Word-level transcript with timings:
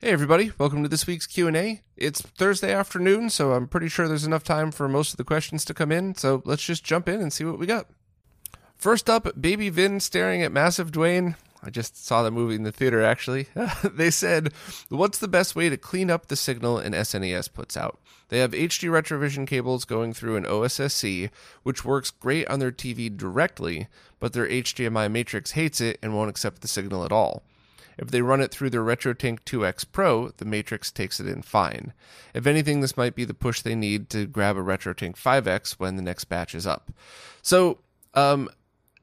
Hey 0.00 0.10
everybody, 0.10 0.52
welcome 0.58 0.84
to 0.84 0.88
this 0.88 1.08
week's 1.08 1.26
Q&A. 1.26 1.82
It's 1.96 2.22
Thursday 2.22 2.72
afternoon, 2.72 3.30
so 3.30 3.50
I'm 3.50 3.66
pretty 3.66 3.88
sure 3.88 4.06
there's 4.06 4.24
enough 4.24 4.44
time 4.44 4.70
for 4.70 4.88
most 4.88 5.10
of 5.10 5.16
the 5.16 5.24
questions 5.24 5.64
to 5.64 5.74
come 5.74 5.90
in, 5.90 6.14
so 6.14 6.40
let's 6.44 6.62
just 6.62 6.84
jump 6.84 7.08
in 7.08 7.20
and 7.20 7.32
see 7.32 7.44
what 7.44 7.58
we 7.58 7.66
got. 7.66 7.88
First 8.76 9.10
up, 9.10 9.28
Baby 9.40 9.70
Vin 9.70 9.98
staring 9.98 10.40
at 10.40 10.52
Massive 10.52 10.92
Dwayne. 10.92 11.34
I 11.64 11.70
just 11.70 12.06
saw 12.06 12.22
the 12.22 12.30
movie 12.30 12.54
in 12.54 12.62
the 12.62 12.70
theater 12.70 13.02
actually. 13.02 13.48
they 13.82 14.12
said, 14.12 14.52
What's 14.88 15.18
the 15.18 15.26
best 15.26 15.56
way 15.56 15.68
to 15.68 15.76
clean 15.76 16.12
up 16.12 16.26
the 16.26 16.36
signal 16.36 16.78
an 16.78 16.92
SNES 16.92 17.52
puts 17.52 17.76
out? 17.76 17.98
They 18.28 18.38
have 18.38 18.52
HD 18.52 18.88
Retrovision 18.88 19.48
cables 19.48 19.84
going 19.84 20.12
through 20.14 20.36
an 20.36 20.44
OSSC, 20.44 21.28
which 21.64 21.84
works 21.84 22.12
great 22.12 22.46
on 22.46 22.60
their 22.60 22.70
TV 22.70 23.14
directly, 23.14 23.88
but 24.20 24.32
their 24.32 24.46
HDMI 24.46 25.10
matrix 25.10 25.50
hates 25.52 25.80
it 25.80 25.98
and 26.00 26.14
won't 26.14 26.30
accept 26.30 26.62
the 26.62 26.68
signal 26.68 27.04
at 27.04 27.10
all. 27.10 27.42
If 27.98 28.10
they 28.10 28.22
run 28.22 28.40
it 28.40 28.52
through 28.52 28.70
their 28.70 28.84
RetroTink 28.84 29.40
2X 29.40 29.86
Pro, 29.90 30.28
the 30.36 30.44
Matrix 30.44 30.90
takes 30.90 31.18
it 31.18 31.26
in 31.26 31.42
fine. 31.42 31.92
If 32.32 32.46
anything, 32.46 32.80
this 32.80 32.96
might 32.96 33.14
be 33.14 33.24
the 33.24 33.34
push 33.34 33.60
they 33.60 33.74
need 33.74 34.08
to 34.10 34.26
grab 34.26 34.56
a 34.56 34.60
RetroTink 34.60 35.16
5X 35.16 35.72
when 35.72 35.96
the 35.96 36.02
next 36.02 36.24
batch 36.26 36.54
is 36.54 36.66
up. 36.66 36.92
So, 37.42 37.78
um, 38.14 38.48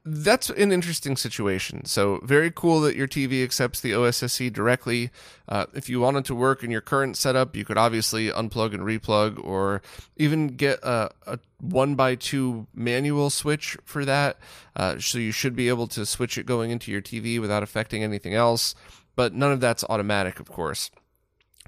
that's 0.06 0.50
an 0.50 0.70
interesting 0.70 1.16
situation. 1.16 1.84
So, 1.84 2.20
very 2.22 2.52
cool 2.52 2.80
that 2.82 2.94
your 2.94 3.08
TV 3.08 3.42
accepts 3.42 3.80
the 3.80 3.90
OSSC 3.90 4.52
directly. 4.52 5.10
Uh, 5.48 5.66
if 5.74 5.88
you 5.88 5.98
wanted 5.98 6.24
to 6.26 6.34
work 6.34 6.62
in 6.62 6.70
your 6.70 6.80
current 6.80 7.16
setup, 7.16 7.56
you 7.56 7.64
could 7.64 7.76
obviously 7.76 8.30
unplug 8.30 8.72
and 8.72 8.84
replug, 8.84 9.42
or 9.44 9.82
even 10.16 10.48
get 10.48 10.78
a, 10.84 11.10
a 11.26 11.40
one 11.60 11.96
by 11.96 12.14
two 12.14 12.68
manual 12.72 13.30
switch 13.30 13.76
for 13.84 14.04
that. 14.04 14.38
Uh, 14.76 14.98
so, 15.00 15.18
you 15.18 15.32
should 15.32 15.56
be 15.56 15.68
able 15.68 15.88
to 15.88 16.06
switch 16.06 16.38
it 16.38 16.46
going 16.46 16.70
into 16.70 16.92
your 16.92 17.02
TV 17.02 17.40
without 17.40 17.64
affecting 17.64 18.04
anything 18.04 18.34
else. 18.34 18.76
But 19.16 19.34
none 19.34 19.50
of 19.50 19.60
that's 19.60 19.82
automatic, 19.88 20.38
of 20.38 20.48
course. 20.48 20.90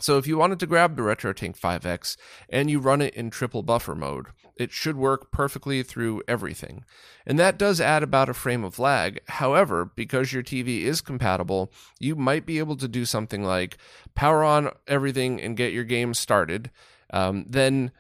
So 0.01 0.17
if 0.17 0.27
you 0.27 0.39
wanted 0.39 0.61
to 0.61 0.67
grab 0.67 0.97
the 0.97 1.03
RetroTink 1.03 1.59
5X 1.59 2.17
and 2.49 2.71
you 2.71 2.79
run 2.79 3.03
it 3.03 3.15
in 3.15 3.31
triple 3.31 3.63
buffer 3.63 3.95
mode, 3.95 4.27
it 4.59 4.73
should 4.73 4.97
work 4.97 5.31
perfectly 5.31 5.83
through 5.83 6.23
everything. 6.27 6.85
And 7.27 7.39
that 7.39 7.59
does 7.59 7.81
add 7.81 8.03
about 8.03 8.29
a 8.29 8.35
frame 8.35 8.65
of 8.65 8.79
lag. 8.79 9.21
However, 9.29 9.85
because 9.85 10.33
your 10.33 10.43
TV 10.43 10.83
is 10.83 11.01
compatible, 11.01 11.73
you 11.99 12.17
might 12.17 12.45
be 12.45 12.59
able 12.59 12.77
to 12.77 12.89
do 12.89 13.05
something 13.05 13.45
like 13.45 13.79
power 14.15 14.43
on 14.43 14.71
everything 14.87 15.41
and 15.41 15.57
get 15.57 15.73
your 15.73 15.85
game 15.85 16.13
started, 16.15 16.71
um, 17.11 17.45
then 17.49 17.93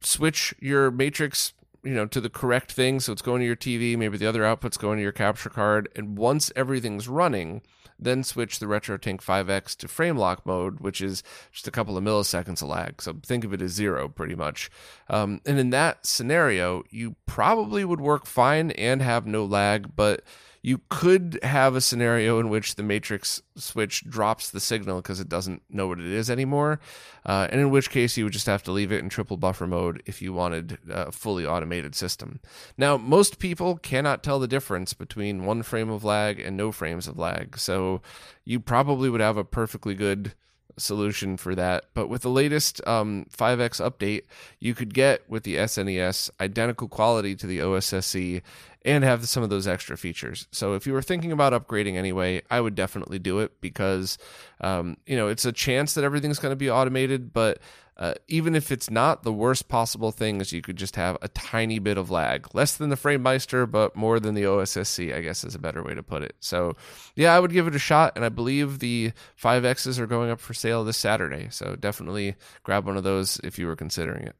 switch 0.00 0.54
your 0.60 0.90
matrix 0.90 1.52
you 1.82 1.94
know 1.94 2.06
to 2.06 2.20
the 2.20 2.30
correct 2.30 2.72
thing 2.72 2.98
so 2.98 3.12
it's 3.12 3.22
going 3.22 3.40
to 3.40 3.46
your 3.46 3.56
tv 3.56 3.96
maybe 3.96 4.16
the 4.16 4.26
other 4.26 4.44
output's 4.44 4.76
going 4.76 4.96
to 4.96 5.02
your 5.02 5.12
capture 5.12 5.50
card 5.50 5.88
and 5.94 6.16
once 6.16 6.50
everything's 6.56 7.08
running 7.08 7.62
then 8.04 8.22
switch 8.22 8.58
the 8.58 8.66
RetroTink 8.66 9.20
5X 9.20 9.76
to 9.78 9.88
frame 9.88 10.16
lock 10.16 10.46
mode, 10.46 10.80
which 10.80 11.00
is 11.00 11.22
just 11.52 11.66
a 11.66 11.70
couple 11.70 11.96
of 11.96 12.04
milliseconds 12.04 12.62
of 12.62 12.68
lag. 12.68 13.02
So 13.02 13.16
think 13.24 13.44
of 13.44 13.52
it 13.52 13.62
as 13.62 13.72
zero 13.72 14.08
pretty 14.08 14.34
much. 14.34 14.70
Um, 15.08 15.40
and 15.44 15.58
in 15.58 15.70
that 15.70 16.06
scenario, 16.06 16.84
you 16.90 17.16
probably 17.26 17.84
would 17.84 18.00
work 18.00 18.26
fine 18.26 18.70
and 18.72 19.02
have 19.02 19.26
no 19.26 19.44
lag, 19.44 19.96
but 19.96 20.22
you 20.64 20.80
could 20.88 21.38
have 21.42 21.76
a 21.76 21.80
scenario 21.82 22.40
in 22.40 22.48
which 22.48 22.76
the 22.76 22.82
matrix 22.82 23.42
switch 23.54 24.02
drops 24.08 24.48
the 24.48 24.58
signal 24.58 24.96
because 24.96 25.20
it 25.20 25.28
doesn't 25.28 25.62
know 25.68 25.88
what 25.88 26.00
it 26.00 26.06
is 26.06 26.30
anymore, 26.30 26.80
uh, 27.26 27.46
and 27.52 27.60
in 27.60 27.68
which 27.68 27.90
case 27.90 28.16
you 28.16 28.24
would 28.24 28.32
just 28.32 28.46
have 28.46 28.62
to 28.62 28.72
leave 28.72 28.90
it 28.90 29.00
in 29.00 29.10
triple 29.10 29.36
buffer 29.36 29.66
mode 29.66 30.02
if 30.06 30.22
you 30.22 30.32
wanted 30.32 30.78
a 30.88 31.12
fully 31.12 31.44
automated 31.44 31.94
system. 31.94 32.40
Now, 32.78 32.96
most 32.96 33.38
people 33.38 33.76
cannot 33.76 34.22
tell 34.22 34.38
the 34.38 34.48
difference 34.48 34.94
between 34.94 35.44
one 35.44 35.62
frame 35.62 35.90
of 35.90 36.02
lag 36.02 36.40
and 36.40 36.56
no 36.56 36.72
frames 36.72 37.06
of 37.06 37.18
lag, 37.18 37.58
so 37.58 38.00
you 38.46 38.58
probably 38.58 39.10
would 39.10 39.20
have 39.20 39.36
a 39.36 39.44
perfectly 39.44 39.94
good 39.94 40.32
solution 40.78 41.36
for 41.36 41.54
that. 41.54 41.86
But 41.94 42.08
with 42.08 42.22
the 42.22 42.30
latest 42.30 42.86
um, 42.86 43.26
5X 43.36 43.80
update, 43.80 44.24
you 44.58 44.74
could 44.74 44.94
get 44.94 45.28
with 45.28 45.42
the 45.42 45.56
SNES 45.56 46.30
identical 46.40 46.88
quality 46.88 47.36
to 47.36 47.46
the 47.46 47.58
OSSC 47.58 48.42
and 48.84 49.02
have 49.02 49.28
some 49.28 49.42
of 49.42 49.50
those 49.50 49.66
extra 49.66 49.96
features. 49.96 50.46
So 50.50 50.74
if 50.74 50.86
you 50.86 50.92
were 50.92 51.02
thinking 51.02 51.32
about 51.32 51.52
upgrading 51.52 51.96
anyway, 51.96 52.42
I 52.50 52.60
would 52.60 52.74
definitely 52.74 53.18
do 53.18 53.38
it 53.38 53.60
because 53.60 54.18
um, 54.60 54.96
you 55.06 55.16
know 55.16 55.28
it's 55.28 55.44
a 55.44 55.52
chance 55.52 55.94
that 55.94 56.04
everything's 56.04 56.38
going 56.38 56.52
to 56.52 56.56
be 56.56 56.70
automated, 56.70 57.32
but 57.32 57.58
uh, 57.96 58.14
even 58.26 58.56
if 58.56 58.72
it's 58.72 58.90
not, 58.90 59.22
the 59.22 59.32
worst 59.32 59.68
possible 59.68 60.10
thing 60.10 60.40
is 60.40 60.52
you 60.52 60.62
could 60.62 60.76
just 60.76 60.96
have 60.96 61.16
a 61.22 61.28
tiny 61.28 61.78
bit 61.78 61.96
of 61.96 62.10
lag, 62.10 62.52
less 62.52 62.76
than 62.76 62.90
the 62.90 62.96
FrameMeister, 62.96 63.70
but 63.70 63.94
more 63.94 64.18
than 64.18 64.34
the 64.34 64.42
OSSC, 64.42 65.14
I 65.14 65.20
guess 65.20 65.44
is 65.44 65.54
a 65.54 65.60
better 65.60 65.82
way 65.82 65.94
to 65.94 66.02
put 66.02 66.22
it. 66.22 66.34
So, 66.40 66.76
yeah, 67.14 67.34
I 67.34 67.38
would 67.38 67.52
give 67.52 67.68
it 67.68 67.74
a 67.76 67.78
shot, 67.78 68.14
and 68.16 68.24
I 68.24 68.30
believe 68.30 68.80
the 68.80 69.12
5Xs 69.40 70.00
are 70.00 70.08
going 70.08 70.30
up 70.30 70.40
for 70.40 70.54
sale 70.54 70.82
this 70.82 70.96
Saturday. 70.96 71.48
So 71.50 71.76
definitely 71.76 72.34
grab 72.64 72.84
one 72.84 72.96
of 72.96 73.04
those 73.04 73.38
if 73.44 73.60
you 73.60 73.66
were 73.66 73.76
considering 73.76 74.24
it. 74.24 74.34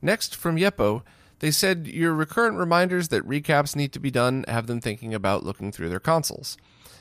Next, 0.00 0.34
from 0.34 0.56
Yeppo, 0.56 1.02
they 1.40 1.50
said 1.50 1.86
your 1.86 2.14
recurrent 2.14 2.58
reminders 2.58 3.08
that 3.08 3.28
recaps 3.28 3.76
need 3.76 3.92
to 3.92 4.00
be 4.00 4.10
done 4.10 4.44
have 4.48 4.66
them 4.66 4.80
thinking 4.80 5.14
about 5.14 5.44
looking 5.44 5.72
through 5.72 5.88
their 5.88 6.00
consoles. 6.00 6.56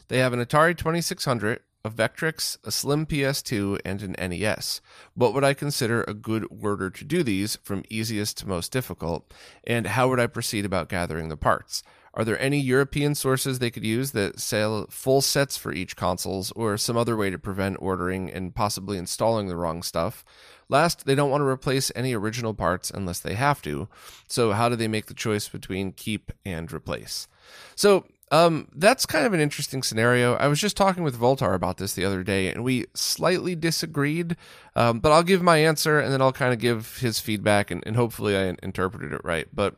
They 0.08 0.20
have 0.20 0.34
an 0.34 0.40
Atari 0.40 0.78
2600, 0.78 1.62
a 1.84 1.90
Vectrex, 1.90 2.58
a 2.64 2.72
Slim 2.72 3.06
PS2, 3.06 3.80
and 3.86 4.02
an 4.02 4.16
NES. 4.30 4.82
What 5.14 5.34
would 5.34 5.44
I 5.44 5.54
consider 5.54 6.04
a 6.04 6.14
good 6.14 6.46
order 6.50 6.90
to 6.90 7.04
do 7.04 7.24
these 7.24 7.58
from 7.58 7.84
easiest 7.90 8.38
to 8.40 8.48
most 8.48 8.72
difficult? 8.72 9.32
And 9.64 9.88
how 9.88 10.10
would 10.10 10.20
I 10.20 10.28
proceed 10.28 10.66
about 10.66 10.90
gathering 10.90 11.30
the 11.30 11.38
parts? 11.38 11.84
Are 12.16 12.24
there 12.24 12.40
any 12.40 12.60
European 12.60 13.14
sources 13.14 13.60
they 13.60 13.70
could 13.70 13.84
use 13.84 14.12
that 14.12 14.40
sell 14.40 14.88
full 14.90 15.22
sets 15.22 15.58
for 15.58 15.74
each 15.74 15.98
consoles 15.98 16.52
or 16.54 16.78
some 16.78 16.96
other 16.96 17.18
way 17.18 17.30
to 17.30 17.38
prevent 17.38 17.78
ordering 17.82 18.32
and 18.32 18.56
possibly 18.56 18.98
installing 18.98 19.48
the 19.48 19.58
wrong 19.58 19.84
stuff? 19.84 20.24
Last, 20.70 21.06
they 21.06 21.14
don't 21.14 21.30
want 21.30 21.42
to 21.42 21.48
replace 21.48 21.92
any 21.94 22.14
original 22.14 22.54
parts 22.54 22.90
unless 22.90 23.20
they 23.20 23.34
have 23.34 23.62
to. 23.64 23.90
So, 24.28 24.54
how 24.54 24.70
do 24.70 24.78
they 24.78 24.88
make 24.88 25.08
the 25.08 25.14
choice 25.14 25.50
between 25.50 25.92
keep 25.92 26.32
and 26.46 26.72
replace? 26.72 27.28
So, 27.76 28.06
um, 28.32 28.68
that's 28.76 29.06
kind 29.06 29.26
of 29.26 29.34
an 29.34 29.40
interesting 29.40 29.84
scenario. 29.84 30.34
I 30.36 30.48
was 30.48 30.60
just 30.60 30.76
talking 30.76 31.04
with 31.04 31.20
Voultar 31.20 31.54
about 31.54 31.78
this 31.78 31.94
the 31.94 32.06
other 32.06 32.24
day, 32.24 32.48
and 32.48 32.64
we 32.64 32.86
slightly 32.96 33.56
disagreed. 33.56 34.36
Um, 34.76 35.00
but 35.00 35.12
I'll 35.12 35.24
give 35.24 35.44
my 35.44 35.58
answer, 35.58 36.00
and 36.00 36.12
then 36.12 36.22
I'll 36.22 36.34
kind 36.34 36.52
of 36.52 36.60
give 36.60 36.98
his 36.98 37.20
feedback, 37.20 37.70
and, 37.70 37.84
and 37.86 37.96
hopefully 37.96 38.36
I 38.36 38.56
interpreted 38.64 39.14
it 39.14 39.22
right. 39.24 39.48
But 39.54 39.76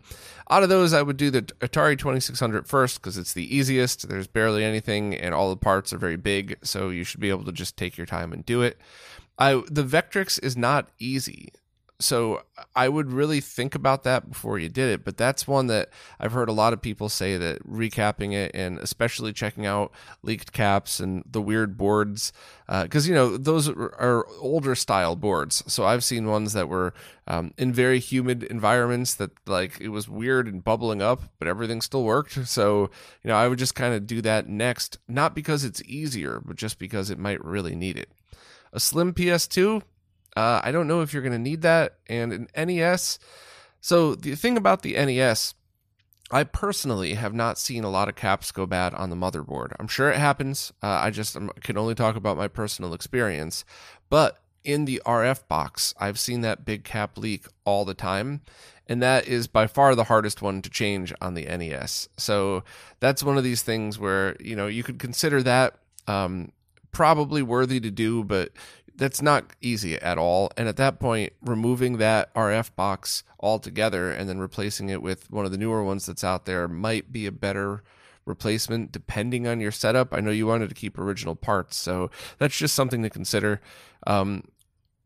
out 0.50 0.64
of 0.64 0.70
those, 0.70 0.94
I 0.94 1.02
would 1.02 1.18
do 1.18 1.30
the 1.30 1.42
Atari 1.42 1.98
2600 1.98 2.68
first 2.68 3.02
because 3.02 3.18
it's 3.18 3.34
the 3.34 3.56
easiest. 3.56 4.08
There's 4.08 4.28
barely 4.28 4.64
anything, 4.64 5.14
and 5.14 5.36
all 5.36 5.50
the 5.50 5.58
parts 5.58 5.92
are 5.92 5.98
very 5.98 6.18
big, 6.18 6.58
so 6.64 6.90
you 6.90 7.04
should 7.04 7.20
be 7.20 7.30
able 7.30 7.44
to 7.46 7.52
just 7.52 7.76
take 7.76 7.98
your 7.98 8.08
time 8.08 8.32
and 8.32 8.46
do 8.46 8.62
it. 8.62 8.78
I 9.38 9.62
the 9.70 9.84
Vectrex 9.84 10.42
is 10.42 10.56
not 10.56 10.90
easy. 11.00 11.52
So 12.00 12.44
I 12.76 12.90
would 12.90 13.12
really 13.12 13.42
think 13.42 13.74
about 13.74 14.04
that 14.04 14.30
before 14.30 14.60
you 14.60 14.70
did 14.70 14.90
it. 14.90 15.04
But 15.04 15.18
that's 15.18 15.48
one 15.48 15.66
that 15.68 15.90
I've 16.20 16.32
heard 16.32 16.48
a 16.48 16.54
lot 16.54 16.74
of 16.74 16.82
people 16.82 17.10
say 17.10 17.38
that 17.38 17.68
recapping 17.68 18.34
it 18.34 18.52
and 18.54 18.78
especially 18.78 19.34
checking 19.34 19.66
out 19.66 19.92
leaked 20.22 20.52
caps 20.54 21.00
and 21.00 21.24
the 21.26 21.42
weird 21.42 21.76
boards, 21.76 22.32
because 22.68 23.08
uh, 23.08 23.10
you 23.10 23.16
know 23.16 23.36
those 23.36 23.68
are 23.68 24.28
older 24.40 24.76
style 24.76 25.16
boards. 25.16 25.64
So 25.66 25.86
I've 25.86 26.04
seen 26.04 26.28
ones 26.28 26.54
that 26.54 26.70
were 26.70 26.94
um, 27.26 27.52
in 27.58 27.74
very 27.74 28.00
humid 28.00 28.44
environments 28.44 29.16
that 29.16 29.32
like 29.48 29.82
it 29.82 29.90
was 29.90 30.08
weird 30.08 30.48
and 30.48 30.64
bubbling 30.64 31.02
up, 31.02 31.24
but 31.40 31.48
everything 31.48 31.82
still 31.82 32.04
worked. 32.04 32.48
So 32.48 32.92
you 33.24 33.30
know 33.30 33.36
I 33.36 33.48
would 33.48 33.58
just 33.60 33.74
kind 33.74 33.96
of 33.96 34.06
do 34.06 34.22
that 34.22 34.48
next, 34.48 35.00
not 35.08 35.34
because 35.34 35.64
it's 35.64 35.82
easier, 35.84 36.42
but 36.46 36.58
just 36.58 36.78
because 36.78 37.10
it 37.10 37.18
might 37.18 37.44
really 37.44 37.76
need 37.76 37.98
it. 37.98 38.12
A 38.72 38.80
slim 38.80 39.14
PS2, 39.14 39.82
uh, 40.38 40.62
I 40.64 40.72
don't 40.72 40.88
know 40.88 41.02
if 41.02 41.14
you're 41.14 41.24
going 41.24 41.34
to 41.34 41.40
need 41.40 41.64
that. 41.64 41.96
And 42.06 42.48
an 42.56 42.68
NES. 42.68 43.18
So 43.82 44.14
the 44.14 44.36
thing 44.36 44.56
about 44.56 44.84
the 44.84 44.94
NES, 44.94 45.56
I 46.30 46.44
personally 46.44 47.16
have 47.16 47.34
not 47.34 47.58
seen 47.58 47.84
a 47.84 47.90
lot 47.90 48.08
of 48.08 48.16
caps 48.16 48.52
go 48.52 48.68
bad 48.68 48.94
on 48.94 49.10
the 49.10 49.16
motherboard. 49.16 49.74
I'm 49.80 49.88
sure 49.88 50.12
it 50.12 50.18
happens. 50.18 50.72
Uh, 50.84 51.00
I 51.02 51.10
just 51.10 51.36
I 51.36 51.48
can 51.62 51.76
only 51.76 51.96
talk 51.96 52.16
about 52.16 52.38
my 52.38 52.48
personal 52.48 52.94
experience. 52.94 53.66
But 54.12 54.40
in 54.64 54.86
the 54.86 55.02
RF 55.08 55.48
box, 55.48 55.96
I've 56.00 56.20
seen 56.20 56.42
that 56.42 56.66
big 56.66 56.84
cap 56.84 57.18
leak 57.18 57.48
all 57.66 57.84
the 57.84 57.96
time. 57.96 58.42
And 58.86 59.02
that 59.02 59.28
is 59.28 59.48
by 59.48 59.66
far 59.66 59.96
the 59.96 60.04
hardest 60.04 60.44
one 60.44 60.62
to 60.62 60.70
change 60.70 61.12
on 61.20 61.34
the 61.34 61.46
NES. 61.46 62.10
So 62.18 62.64
that's 63.00 63.24
one 63.24 63.40
of 63.40 63.44
these 63.44 63.64
things 63.64 63.98
where, 63.98 64.38
you 64.40 64.56
know, 64.56 64.68
you 64.68 64.84
could 64.84 65.00
consider 65.00 65.42
that 65.44 65.80
um, 66.06 66.52
probably 66.92 67.42
worthy 67.42 67.80
to 67.80 67.90
do, 67.90 68.24
but 68.24 68.52
that's 68.98 69.22
not 69.22 69.46
easy 69.62 69.96
at 69.96 70.18
all. 70.18 70.52
And 70.58 70.68
at 70.68 70.78
that 70.78 71.00
point, 71.00 71.34
removing 71.42 71.98
that 71.98 72.34
RF 72.34 72.76
box 72.76 73.24
altogether 73.40 74.12
and 74.12 74.28
then 74.28 74.40
replacing 74.40 74.90
it 74.90 75.02
with 75.02 75.30
one 75.32 75.46
of 75.46 75.52
the 75.52 75.58
newer 75.58 75.84
ones 75.84 76.06
that's 76.06 76.24
out 76.24 76.46
there 76.46 76.68
might 76.68 77.12
be 77.12 77.26
a 77.26 77.32
better 77.32 77.84
replacement 78.26 78.92
depending 78.92 79.48
on 79.48 79.62
your 79.62 79.72
setup. 79.72 80.14
I 80.14 80.20
know 80.20 80.32
you 80.32 80.48
wanted 80.48 80.70
to 80.70 80.76
keep 80.76 80.98
original 80.98 81.36
parts, 81.36 81.78
so 81.78 82.10
that's 82.40 82.58
just 82.58 82.76
something 82.76 83.04
to 83.04 83.10
consider. 83.10 83.62
Um, 84.06 84.44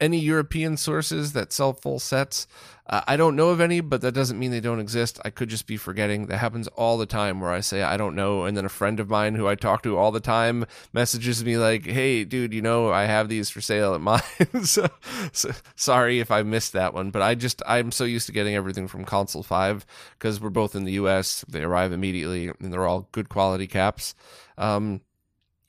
any 0.02 0.18
European 0.18 0.76
sources 0.76 1.34
that 1.34 1.54
sell 1.54 1.74
full 1.74 2.00
sets. 2.00 2.48
Uh, 2.88 3.02
I 3.08 3.16
don't 3.16 3.36
know 3.36 3.50
of 3.50 3.62
any, 3.62 3.80
but 3.80 4.02
that 4.02 4.14
doesn't 4.14 4.40
mean 4.40 4.50
they 4.50 4.60
don't 4.60 4.80
exist. 4.80 5.20
I 5.24 5.30
could 5.30 5.48
just 5.48 5.68
be 5.68 5.78
forgetting. 5.78 6.26
That 6.26 6.40
happens 6.40 6.68
all 6.70 6.98
the 6.98 7.06
time 7.06 7.40
where 7.40 7.52
I 7.52 7.62
say 7.62 7.84
I 7.84 7.96
don't 7.96 8.16
know, 8.16 8.44
and 8.44 8.58
then 8.58 8.66
a 8.66 8.70
friend 8.70 9.00
of 9.00 9.10
mine 9.10 9.36
who 9.36 9.48
I 9.48 9.56
talk 9.56 9.84
to 9.84 9.98
all 9.98 10.12
the 10.12 10.20
time 10.20 10.66
messages 10.92 11.46
me 11.46 11.58
like, 11.58 11.86
"Hey, 11.86 12.26
dude, 12.26 12.54
you 12.54 12.62
know 12.62 12.92
I 12.92 13.06
have 13.06 13.30
these 13.30 13.50
for 13.50 13.62
sale 13.62 13.94
at 13.94 14.02
mine." 14.02 14.22
so, 14.64 14.90
so, 15.32 15.52
sorry 15.76 16.20
if 16.20 16.32
I 16.32 16.42
missed 16.42 16.74
that 16.74 16.94
one, 16.94 17.12
but 17.12 17.22
I 17.22 17.36
just 17.36 17.62
I'm 17.68 17.92
so 17.92 18.04
used 18.04 18.26
to 18.26 18.34
getting 18.34 18.56
everything 18.56 18.88
from 18.88 19.06
Console 19.06 19.44
Five 19.44 19.86
because 20.18 20.42
we're 20.42 20.50
both 20.50 20.76
in 20.76 20.84
the 20.84 20.94
U.S. 20.94 21.46
They 21.48 21.62
arrive 21.62 21.94
immediately, 21.94 22.48
and 22.48 22.74
they're 22.74 22.88
all 22.88 23.08
good 23.12 23.30
quality 23.30 23.68
caps. 23.68 24.16
Um, 24.58 25.02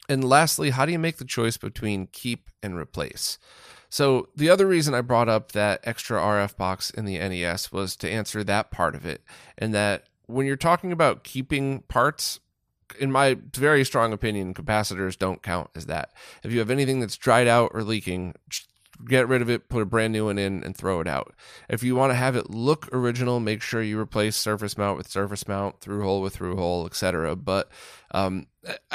and 0.09 0.25
lastly, 0.25 0.71
how 0.71 0.87
do 0.87 0.93
you 0.93 0.99
make 0.99 1.19
the 1.19 1.25
choice 1.25 1.57
between 1.57 2.09
keep 2.09 2.51
and 2.63 2.77
replace? 2.77 3.39
So 3.93 4.31
the 4.35 4.49
other 4.49 4.67
reason 4.67 4.95
I 4.95 5.03
brought 5.03 5.29
up 5.29 5.53
that 5.53 5.81
extra 5.85 6.19
RF 6.19 6.57
box 6.57 6.89
in 6.89 7.05
the 7.05 7.19
NES 7.19 7.71
was 7.73 7.95
to 7.97 8.11
answer 8.11 8.43
that 8.43 8.71
part 8.71 8.95
of 8.95 9.05
it, 9.05 9.23
and 9.59 9.75
that 9.75 10.05
when 10.25 10.47
you're 10.47 10.57
talking 10.57 10.93
about 10.93 11.25
keeping 11.25 11.81
parts, 11.89 12.41
in 12.99 13.13
my 13.13 13.37
very 13.53 13.85
strong 13.85 14.15
opinion, 14.15 14.55
capacitors 14.55 15.19
don't 15.19 15.43
count 15.43 15.69
as 15.75 15.85
that. 15.87 16.15
If 16.43 16.53
you 16.53 16.59
have 16.61 16.71
anything 16.71 17.01
that's 17.01 17.19
dried 17.19 17.47
out 17.47 17.73
or 17.75 17.85
leaking, 17.85 18.35
get 19.07 19.29
rid 19.29 19.43
of 19.43 19.51
it, 19.51 19.69
put 19.69 19.83
a 19.83 19.87
brand 19.87 20.13
new 20.13 20.27
one 20.27 20.39
in, 20.39 20.63
and 20.63 20.77
throw 20.77 21.01
it 21.01 21.09
out. 21.09 21.35
If 21.69 21.83
you 21.83 21.95
want 21.95 22.11
to 22.11 22.17
have 22.17 22.37
it 22.37 22.51
look 22.51 22.89
original, 22.93 23.41
make 23.41 23.63
sure 23.63 23.83
you 23.83 23.99
replace 23.99 24.37
surface 24.37 24.77
mount 24.77 24.99
with 24.99 25.09
surface 25.09 25.47
mount, 25.47 25.81
through 25.81 26.03
hole 26.03 26.23
with 26.23 26.35
through 26.35 26.57
hole, 26.57 26.87
etc. 26.87 27.37
But 27.37 27.71
um, 28.13 28.47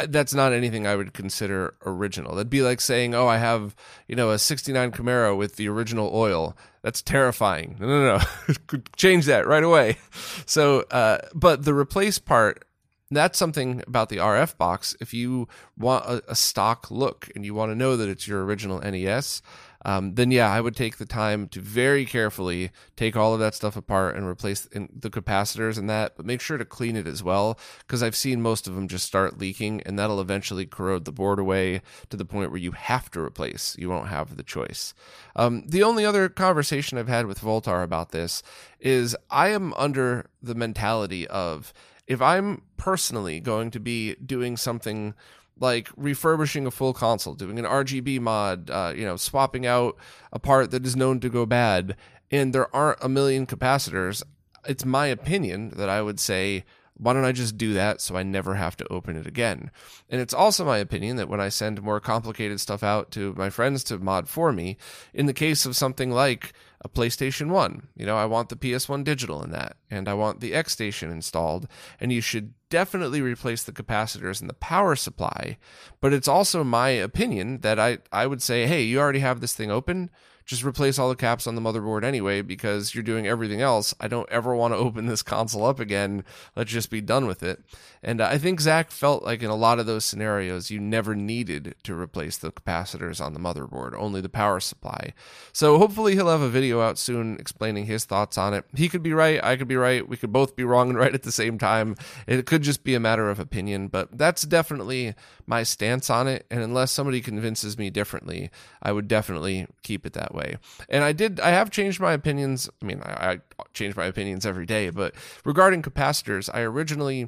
that's 0.08 0.34
not 0.34 0.54
anything 0.54 0.88
I 0.88 0.96
would 0.96 1.14
consider 1.14 1.76
original. 1.86 2.36
That'd 2.36 2.50
be 2.50 2.62
like 2.62 2.82
saying, 2.82 3.16
"Oh, 3.16 3.28
I 3.28 3.38
have 3.38 3.76
you 4.08 4.16
know 4.16 4.32
a 4.32 4.40
'69 4.40 4.92
Camaro 4.92 5.38
with 5.38 5.56
the 5.56 5.70
original 5.70 6.12
oil." 6.14 6.58
That's 6.84 7.02
terrifying. 7.02 7.76
No, 7.80 7.88
no, 7.88 8.18
no. 8.18 8.80
Change 8.96 9.26
that 9.26 9.46
right 9.46 9.64
away. 9.64 9.98
So, 10.46 10.82
uh, 10.92 11.20
but 11.34 11.66
the 11.66 11.74
replace 11.74 12.18
part 12.20 12.64
that's 13.10 13.38
something 13.38 13.84
about 13.88 14.10
the 14.10 14.18
RF 14.18 14.58
box. 14.58 14.96
If 15.00 15.14
you 15.14 15.48
want 15.78 16.06
a, 16.06 16.24
a, 16.28 16.36
stock 16.36 16.92
look 16.92 17.30
and 17.36 17.46
you 17.46 17.54
want 17.54 17.72
to 17.72 17.76
know 17.76 17.96
that 17.96 18.10
it's 18.10 18.28
your 18.28 18.44
original 18.44 18.80
NES, 18.80 19.42
um, 19.88 20.16
then 20.16 20.32
yeah, 20.32 20.52
I 20.52 20.60
would 20.60 20.76
take 20.76 20.98
the 20.98 21.06
time 21.06 21.48
to 21.48 21.62
very 21.62 22.06
carefully 22.06 22.72
take 22.98 23.16
all 23.16 23.34
of 23.34 23.40
that 23.40 23.56
stuff 23.56 23.78
apart 23.78 24.18
and 24.18 24.28
replace 24.28 24.68
the 24.74 25.10
capacitors 25.10 25.78
and 25.78 25.90
that, 25.90 26.18
but 26.18 26.26
make 26.26 26.42
sure 26.42 26.58
to 26.58 26.66
clean 26.66 26.98
it 26.98 27.08
as 27.08 27.24
well 27.24 27.58
because 27.80 28.04
I've 28.04 28.16
seen 28.16 28.42
most 28.42 28.68
of 28.68 28.76
them 28.76 28.90
just 28.90 29.06
start 29.06 29.40
leaking 29.40 29.82
and 29.86 29.98
that'll 29.98 30.20
eventually 30.20 30.66
corrode 30.66 31.06
the 31.06 31.14
board 31.14 31.40
away 31.40 31.82
to 32.10 32.18
the 32.18 32.26
point 32.26 32.52
where 32.52 32.60
you 32.60 32.74
have 32.74 33.10
to 33.12 33.22
replace. 33.22 33.78
You 33.80 33.88
won't 33.90 34.10
have 34.10 34.36
the 34.36 34.44
choice. 34.44 34.94
Um, 35.38 35.64
the 35.66 35.84
only 35.84 36.06
other 36.06 36.28
conversation 36.28 36.98
I've 36.98 37.08
had 37.08 37.26
with 37.26 37.40
Voultar 37.40 37.82
about 37.82 38.12
this 38.12 38.44
is 38.82 39.16
I 39.32 39.50
am 39.50 39.74
under 39.76 40.26
the 40.44 40.54
mentality 40.54 41.26
of 41.28 41.74
if 42.08 42.22
I'm 42.22 42.64
personally 42.76 43.40
going 43.40 43.72
to 43.72 43.80
be 43.80 44.16
doing 44.16 44.58
something 44.58 45.14
like 45.60 45.90
refurbishing 45.96 46.66
a 46.66 46.72
full 46.72 46.94
console, 46.94 47.34
doing 47.34 47.60
an 47.60 47.66
RGB 47.66 48.20
mod, 48.20 48.70
uh, 48.70 48.94
you 48.96 49.06
know, 49.06 49.16
swapping 49.16 49.66
out 49.66 49.98
a 50.32 50.40
part 50.40 50.72
that 50.72 50.86
is 50.86 50.96
known 50.96 51.20
to 51.20 51.30
go 51.30 51.46
bad, 51.46 51.96
and 52.32 52.54
there 52.54 52.74
aren't 52.76 53.04
a 53.04 53.10
million 53.10 53.46
capacitors, 53.46 54.24
it's 54.68 54.86
my 54.86 55.08
opinion 55.08 55.70
that 55.78 55.90
I 55.90 56.02
would 56.02 56.20
say, 56.20 56.66
why 56.96 57.14
don't 57.14 57.26
I 57.26 57.32
just 57.32 57.58
do 57.58 57.74
that 57.74 58.02
so 58.02 58.16
I 58.16 58.24
never 58.24 58.56
have 58.56 58.76
to 58.78 58.88
open 58.92 59.16
it 59.18 59.28
again? 59.28 59.72
And 60.10 60.20
it's 60.20 60.34
also 60.34 60.66
my 60.66 60.78
opinion 60.78 61.18
that 61.18 61.30
when 61.30 61.40
I 61.40 61.50
send 61.50 61.82
more 61.82 62.00
complicated 62.00 62.60
stuff 62.60 62.84
out 62.84 63.12
to 63.12 63.34
my 63.38 63.50
friends 63.50 63.84
to 63.86 64.00
mod 64.00 64.28
for 64.28 64.52
me, 64.52 64.78
in 65.14 65.28
the 65.28 65.34
case 65.34 65.66
of 65.66 65.76
something 65.76 66.12
like 66.12 66.54
a 66.82 66.90
PlayStation 66.90 67.50
1. 67.50 67.88
You 67.96 68.06
know, 68.06 68.18
I 68.18 68.26
want 68.26 68.50
the 68.50 68.56
PS1 68.56 69.04
digital 69.04 69.44
in 69.44 69.52
that, 69.52 69.78
and 69.90 70.08
I 70.08 70.14
want 70.14 70.40
the 70.40 70.54
X 70.54 70.74
Station 70.74 71.12
installed, 71.12 71.68
and 72.00 72.12
you 72.12 72.22
should 72.22 72.54
definitely 72.70 73.22
replace 73.22 73.64
the 73.64 73.72
capacitors 73.72 74.42
and 74.42 74.50
the 74.50 74.54
power 74.54 74.96
supply. 74.96 75.58
But 76.02 76.14
it's 76.14 76.28
also 76.28 76.64
my 76.64 76.90
opinion 76.90 77.62
that 77.62 77.80
I, 77.80 78.00
I 78.12 78.28
would 78.28 78.42
say, 78.42 78.68
hey, 78.68 78.84
you 78.84 79.00
already 79.00 79.20
have 79.20 79.40
this 79.40 79.54
thing 79.54 79.72
open 79.72 80.10
just 80.48 80.64
replace 80.64 80.98
all 80.98 81.10
the 81.10 81.16
caps 81.16 81.46
on 81.46 81.56
the 81.56 81.62
motherboard 81.62 82.06
anyway 82.06 82.42
because 82.42 82.96
you're 82.96 83.04
doing 83.04 83.28
everything 83.28 83.62
else. 83.62 83.94
I 84.00 84.08
don't 84.08 84.30
ever 84.30 84.56
want 84.56 84.74
to 84.74 84.78
open 84.88 85.06
this 85.06 85.22
console 85.22 85.66
up 85.66 85.80
again. 85.80 86.24
Let's 86.56 86.72
just 86.72 86.90
be 86.90 87.02
done 87.02 87.28
with 87.28 87.44
it. 87.44 87.62
And 88.02 88.22
I 88.22 88.38
think 88.38 88.62
Zach 88.62 88.90
felt 88.90 89.24
like 89.24 89.44
in 89.44 89.50
a 89.50 89.56
lot 89.56 89.78
of 89.78 89.86
those 89.86 90.06
scenarios, 90.06 90.72
you 90.72 90.80
never 90.80 91.16
needed 91.16 91.76
to 91.84 92.00
replace 92.00 92.38
the 92.38 92.52
capacitors 92.52 93.20
on 93.20 93.34
the 93.34 93.40
motherboard, 93.40 93.94
only 93.98 94.22
the 94.22 94.30
power 94.30 94.62
supply. 94.62 95.14
So 95.52 95.78
hopefully 95.78 96.14
he'll 96.14 96.30
have 96.30 96.42
a 96.42 96.50
video 96.50 96.80
out 96.80 96.98
soon 96.98 97.36
explaining 97.40 97.86
his 97.86 98.06
thoughts 98.06 98.38
on 98.38 98.54
it. 98.54 98.64
He 98.74 98.88
could 98.88 99.04
be 99.04 99.14
right, 99.14 99.44
I 99.44 99.58
could 99.58 99.68
be 99.68 99.76
right, 99.76 100.08
we 100.08 100.16
could 100.16 100.32
both 100.32 100.56
be 100.56 100.64
wrong 100.64 100.90
and 100.90 100.98
right 100.98 101.14
at 101.14 101.24
the 101.24 101.32
same 101.32 101.58
time. 101.58 101.98
It 102.26 102.46
could 102.46 102.62
just 102.62 102.86
be 102.86 102.96
a 102.96 103.02
matter 103.02 103.30
of 103.30 103.40
opinion, 103.40 103.90
but 103.90 104.18
that's 104.18 104.44
definitely 104.44 105.14
my 105.46 105.64
stance 105.64 106.10
on 106.10 106.30
it. 106.30 106.46
And 106.50 106.62
unless 106.62 106.94
somebody 106.94 107.20
convinces 107.20 107.78
me 107.78 107.90
differently, 107.90 108.50
I 108.82 108.94
would 108.94 109.10
definitely 109.10 109.68
keep 109.84 110.06
it 110.06 110.14
that 110.14 110.34
way 110.34 110.37
way. 110.38 110.58
And 110.88 111.04
I 111.04 111.12
did, 111.12 111.40
I 111.40 111.50
have 111.50 111.72
changed 111.72 112.00
my 112.00 112.14
opinions. 112.14 112.70
I 112.82 112.86
mean, 112.86 113.02
I, 113.04 113.40
I 113.60 113.64
change 113.74 113.96
my 113.96 114.06
opinions 114.06 114.46
every 114.46 114.66
day, 114.66 114.90
but 114.90 115.14
regarding 115.44 115.82
capacitors, 115.82 116.50
I 116.54 116.62
originally 116.62 117.28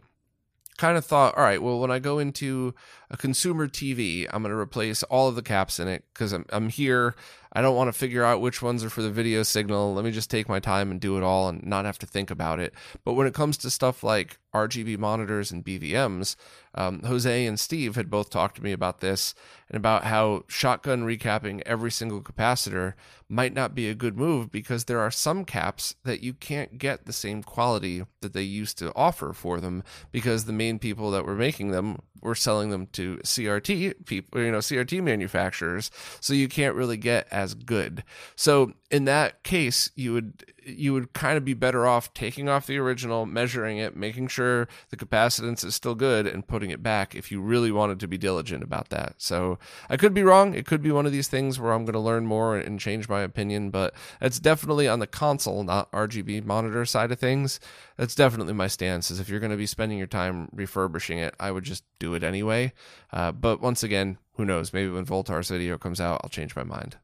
kind 0.77 0.97
of 0.97 1.05
thought, 1.05 1.37
all 1.37 1.43
right, 1.43 1.61
well, 1.61 1.79
when 1.79 1.91
I 1.91 1.99
go 1.99 2.19
into 2.19 2.73
a 3.11 3.17
consumer 3.17 3.67
TV, 3.67 4.27
I'm 4.31 4.41
going 4.41 4.51
to 4.53 4.57
replace 4.57 5.03
all 5.03 5.27
of 5.27 5.35
the 5.35 5.41
caps 5.41 5.79
in 5.79 5.87
it 5.89 6.05
because 6.13 6.31
I'm, 6.31 6.45
I'm 6.51 6.69
here. 6.69 7.15
I 7.51 7.61
don't 7.61 7.75
want 7.75 7.87
to 7.87 7.97
figure 7.97 8.23
out 8.23 8.41
which 8.41 8.61
ones 8.61 8.83
are 8.83 8.89
for 8.89 9.01
the 9.01 9.09
video 9.09 9.43
signal. 9.43 9.93
Let 9.93 10.05
me 10.05 10.11
just 10.11 10.29
take 10.29 10.47
my 10.47 10.59
time 10.59 10.91
and 10.91 10.99
do 10.99 11.17
it 11.17 11.23
all 11.23 11.49
and 11.49 11.65
not 11.65 11.85
have 11.85 11.99
to 11.99 12.05
think 12.05 12.29
about 12.29 12.59
it. 12.59 12.73
But 13.03 13.13
when 13.13 13.27
it 13.27 13.33
comes 13.33 13.57
to 13.57 13.69
stuff 13.69 14.03
like 14.03 14.37
RGB 14.53 14.97
monitors 14.97 15.51
and 15.51 15.63
BVMs, 15.63 16.35
um, 16.75 17.01
Jose 17.03 17.45
and 17.45 17.59
Steve 17.59 17.95
had 17.95 18.09
both 18.09 18.29
talked 18.29 18.55
to 18.57 18.63
me 18.63 18.71
about 18.71 18.99
this 18.99 19.33
and 19.69 19.77
about 19.77 20.03
how 20.03 20.43
shotgun 20.47 21.03
recapping 21.03 21.61
every 21.65 21.91
single 21.91 22.21
capacitor 22.21 22.93
might 23.27 23.53
not 23.53 23.75
be 23.75 23.87
a 23.87 23.95
good 23.95 24.17
move 24.17 24.51
because 24.51 24.85
there 24.85 24.99
are 24.99 25.11
some 25.11 25.45
caps 25.45 25.95
that 26.03 26.21
you 26.21 26.33
can't 26.33 26.77
get 26.77 27.05
the 27.05 27.13
same 27.13 27.43
quality 27.43 28.03
that 28.21 28.33
they 28.33 28.41
used 28.41 28.77
to 28.79 28.91
offer 28.95 29.33
for 29.33 29.59
them 29.59 29.83
because 30.11 30.45
the 30.45 30.53
main 30.53 30.79
people 30.79 31.11
that 31.11 31.25
were 31.25 31.35
making 31.35 31.71
them 31.71 31.97
were 32.21 32.35
selling 32.35 32.69
them 32.69 32.87
to 32.87 33.17
CRT 33.17 34.05
people, 34.05 34.41
you 34.41 34.51
know, 34.51 34.57
CRT 34.57 35.01
manufacturers. 35.03 35.91
So 36.19 36.33
you 36.33 36.47
can't 36.47 36.75
really 36.75 36.97
get 36.97 37.27
as 37.39 37.53
good. 37.53 38.03
So 38.35 38.73
in 38.91 39.05
that 39.05 39.43
case, 39.43 39.91
you 39.95 40.13
would 40.13 40.43
you 40.65 40.93
would 40.93 41.13
kind 41.13 41.37
of 41.37 41.45
be 41.45 41.53
better 41.53 41.87
off 41.87 42.13
taking 42.13 42.47
off 42.47 42.67
the 42.67 42.77
original, 42.77 43.25
measuring 43.25 43.77
it, 43.77 43.95
making 43.95 44.27
sure 44.27 44.67
the 44.89 44.97
capacitance 44.97 45.65
is 45.65 45.73
still 45.73 45.95
good, 45.95 46.27
and 46.27 46.47
putting 46.47 46.69
it 46.69 46.83
back 46.83 47.15
if 47.15 47.31
you 47.31 47.41
really 47.41 47.71
wanted 47.71 47.99
to 47.99 48.07
be 48.07 48.17
diligent 48.17 48.61
about 48.61 48.89
that. 48.89 49.15
So 49.17 49.57
I 49.89 49.97
could 49.97 50.13
be 50.13 50.21
wrong. 50.21 50.53
It 50.53 50.65
could 50.65 50.83
be 50.83 50.91
one 50.91 51.05
of 51.05 51.11
these 51.11 51.27
things 51.27 51.59
where 51.59 51.71
I'm 51.71 51.85
going 51.85 51.93
to 51.93 51.99
learn 51.99 52.25
more 52.25 52.57
and 52.57 52.79
change 52.79 53.09
my 53.09 53.21
opinion, 53.21 53.71
but 53.71 53.95
it's 54.21 54.39
definitely 54.39 54.87
on 54.87 54.99
the 54.99 55.07
console, 55.07 55.63
not 55.63 55.91
RGB 55.91 56.45
monitor 56.45 56.85
side 56.85 57.11
of 57.11 57.19
things. 57.19 57.59
That's 57.97 58.15
definitely 58.15 58.53
my 58.53 58.67
stance. 58.67 59.09
Is 59.09 59.19
if 59.19 59.29
you're 59.29 59.39
going 59.39 59.51
to 59.51 59.57
be 59.57 59.65
spending 59.65 59.97
your 59.97 60.07
time 60.07 60.49
refurbishing 60.51 61.17
it, 61.17 61.35
I 61.39 61.51
would 61.51 61.63
just 61.63 61.83
do 61.99 62.13
it 62.13 62.23
anyway. 62.23 62.73
Uh, 63.11 63.31
but 63.31 63.61
once 63.61 63.81
again, 63.81 64.17
who 64.33 64.45
knows? 64.45 64.73
Maybe 64.73 64.91
when 64.91 65.05
Voultar's 65.05 65.49
video 65.49 65.77
comes 65.77 66.01
out, 66.01 66.21
I'll 66.23 66.29
change 66.29 66.55
my 66.55 66.63
mind. 66.63 66.97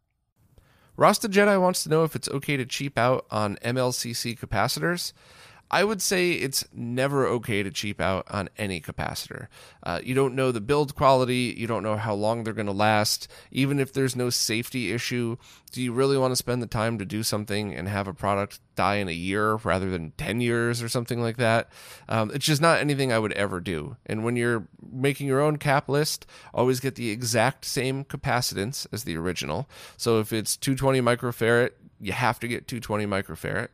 Rasta 0.97 1.27
Jedi 1.27 1.59
wants 1.59 1.83
to 1.83 1.89
know 1.89 2.03
if 2.03 2.15
it's 2.15 2.29
okay 2.29 2.57
to 2.57 2.65
cheap 2.65 2.97
out 2.97 3.25
on 3.29 3.57
MLCC 3.57 4.39
capacitors. 4.39 5.11
I 5.72 5.84
would 5.84 6.01
say 6.01 6.31
it's 6.31 6.63
never 6.74 7.25
okay 7.27 7.63
to 7.63 7.72
cheap 7.72 8.00
out 8.00 8.27
on 8.29 8.50
any 8.57 8.79
capacitor. 8.79 9.48
Uh, 9.81 10.00
you 10.03 10.13
don't 10.13 10.36
know 10.36 10.51
the 10.51 10.62
build 10.62 10.95
quality, 10.95 11.55
you 11.57 11.65
don't 11.65 11.84
know 11.84 11.98
how 11.98 12.13
long 12.13 12.43
they're 12.43 12.53
going 12.53 12.67
to 12.67 12.72
last. 12.72 13.27
Even 13.51 13.79
if 13.79 13.91
there's 13.91 14.15
no 14.15 14.29
safety 14.29 14.91
issue, 14.91 15.38
do 15.72 15.81
you 15.81 15.91
really 15.91 16.17
want 16.17 16.31
to 16.31 16.36
spend 16.36 16.62
the 16.62 16.67
time 16.67 17.00
to 17.00 17.05
do 17.05 17.24
something 17.24 17.74
and 17.74 17.88
have 17.88 18.07
a 18.07 18.13
product 18.13 18.60
die 18.75 18.95
in 18.95 19.07
a 19.07 19.13
year 19.13 19.55
rather 19.55 19.89
than 19.89 20.12
10 20.17 20.39
years 20.39 20.84
or 20.84 20.89
something 20.89 21.19
like 21.19 21.38
that? 21.38 21.69
Um, 22.07 22.31
it's 22.34 22.45
just 22.45 22.62
not 22.62 22.79
anything 22.79 23.12
I 23.12 23.19
would 23.19 23.34
ever 23.34 23.60
do. 23.60 23.98
And 24.05 24.24
when 24.24 24.36
you're 24.36 24.67
making 24.91 25.27
your 25.27 25.41
own 25.41 25.57
cap 25.57 25.89
list, 25.89 26.27
always 26.53 26.79
get 26.79 26.95
the 26.95 27.10
exact 27.10 27.65
same 27.65 28.05
capacitance 28.05 28.86
as 28.91 29.03
the 29.03 29.17
original. 29.17 29.67
So 29.98 30.19
if 30.19 30.31
it's 30.31 30.55
220 30.57 31.01
microfarad, 31.01 31.72
you 32.00 32.12
have 32.12 32.39
to 32.41 32.48
get 32.48 32.67
220 32.67 33.05
microfarad 33.07 33.69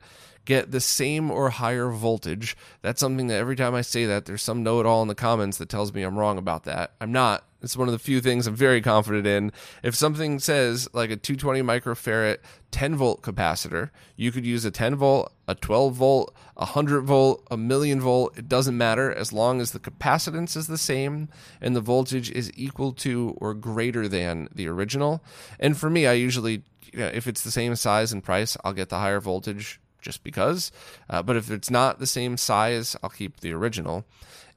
get 0.46 0.72
the 0.72 0.82
same 0.82 1.30
or 1.30 1.50
higher 1.50 1.90
voltage. 1.90 2.58
That's 2.82 3.00
something 3.00 3.28
that 3.28 3.38
every 3.38 3.56
time 3.56 3.76
I 3.76 3.82
say 3.82 4.06
that, 4.06 4.26
there's 4.26 4.42
some 4.42 4.64
know 4.64 4.80
it 4.80 4.86
all 4.86 5.02
in 5.02 5.08
the 5.08 5.16
comments 5.16 5.58
that 5.58 5.70
tells 5.70 5.94
me 5.94 6.04
I'm 6.04 6.18
wrong 6.18 6.38
about 6.38 6.64
that. 6.64 6.94
I'm 7.00 7.12
not. 7.12 7.46
It's 7.62 7.78
one 7.78 7.88
of 7.88 7.92
the 7.92 8.00
few 8.00 8.22
things 8.22 8.48
I'm 8.48 8.56
very 8.56 8.82
confident 8.82 9.28
in. 9.28 9.52
If 9.84 9.94
something 9.94 10.40
says 10.40 10.90
like 10.94 11.12
a 11.12 11.16
220 11.16 11.62
microfarad 11.62 12.38
10 12.72 12.96
volt 12.96 13.22
capacitor, 13.22 13.92
you 14.16 14.32
could 14.32 14.46
use 14.46 14.66
a 14.66 14.72
10 14.72 14.96
volt, 14.96 15.32
a 15.48 15.54
12 15.54 15.94
volt, 15.94 16.36
a 16.58 16.66
100 16.66 17.02
volt, 17.02 17.46
a 17.52 17.58
million 17.58 18.02
volt. 18.02 18.36
It 18.36 18.50
doesn't 18.50 18.78
matter 18.78 19.14
as 19.14 19.32
long 19.32 19.62
as 19.62 19.72
the 19.72 19.80
capacitance 19.80 20.58
is 20.58 20.66
the 20.66 20.78
same 20.78 21.30
and 21.62 21.76
the 21.76 21.82
voltage 21.82 22.32
is 22.32 22.52
equal 22.56 22.94
to 22.94 23.38
or 23.40 23.54
greater 23.54 24.08
than 24.08 24.50
the 24.54 24.68
original. 24.68 25.24
And 25.60 25.78
for 25.78 25.90
me, 25.90 26.08
I 26.08 26.14
usually, 26.14 26.64
you 26.92 27.00
know, 27.00 27.12
if 27.14 27.28
it's 27.28 27.42
the 27.42 27.52
same 27.52 27.76
size 27.76 28.12
and 28.12 28.24
price, 28.24 28.58
I'll 28.64 28.74
get 28.74 28.90
the 28.90 28.98
higher 28.98 29.20
voltage 29.20 29.80
just 30.02 30.24
because. 30.24 30.72
Uh, 31.10 31.22
but 31.22 31.36
if 31.36 31.50
it's 31.50 31.72
not 31.72 32.00
the 32.00 32.08
same 32.08 32.38
size, 32.38 32.96
I'll 33.02 33.10
keep 33.10 33.40
the 33.40 33.54
original. 33.54 34.06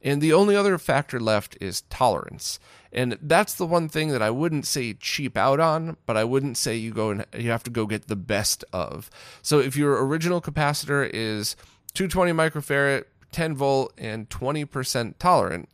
And 0.01 0.21
the 0.21 0.33
only 0.33 0.55
other 0.55 0.77
factor 0.77 1.19
left 1.19 1.57
is 1.59 1.81
tolerance. 1.89 2.59
And 2.91 3.17
that's 3.21 3.55
the 3.55 3.65
one 3.65 3.89
thing 3.89 4.09
that 4.09 4.21
I 4.21 4.29
wouldn't 4.29 4.65
say 4.65 4.93
cheap 4.93 5.35
out 5.35 5.59
on, 5.59 5.97
but 6.05 6.15
I 6.15 6.23
wouldn't 6.23 6.57
say 6.57 6.75
you 6.75 6.91
go 6.91 7.09
and 7.09 7.25
you 7.37 7.49
have 7.49 7.63
to 7.63 7.69
go 7.69 7.85
get 7.85 8.07
the 8.07 8.15
best 8.15 8.63
of. 8.71 9.09
So 9.41 9.59
if 9.59 9.75
your 9.75 10.05
original 10.05 10.41
capacitor 10.41 11.09
is 11.11 11.55
220 11.93 12.31
microfarad, 12.31 13.05
10 13.31 13.55
volt, 13.55 13.93
and 13.97 14.29
20% 14.29 15.15
tolerant, 15.19 15.69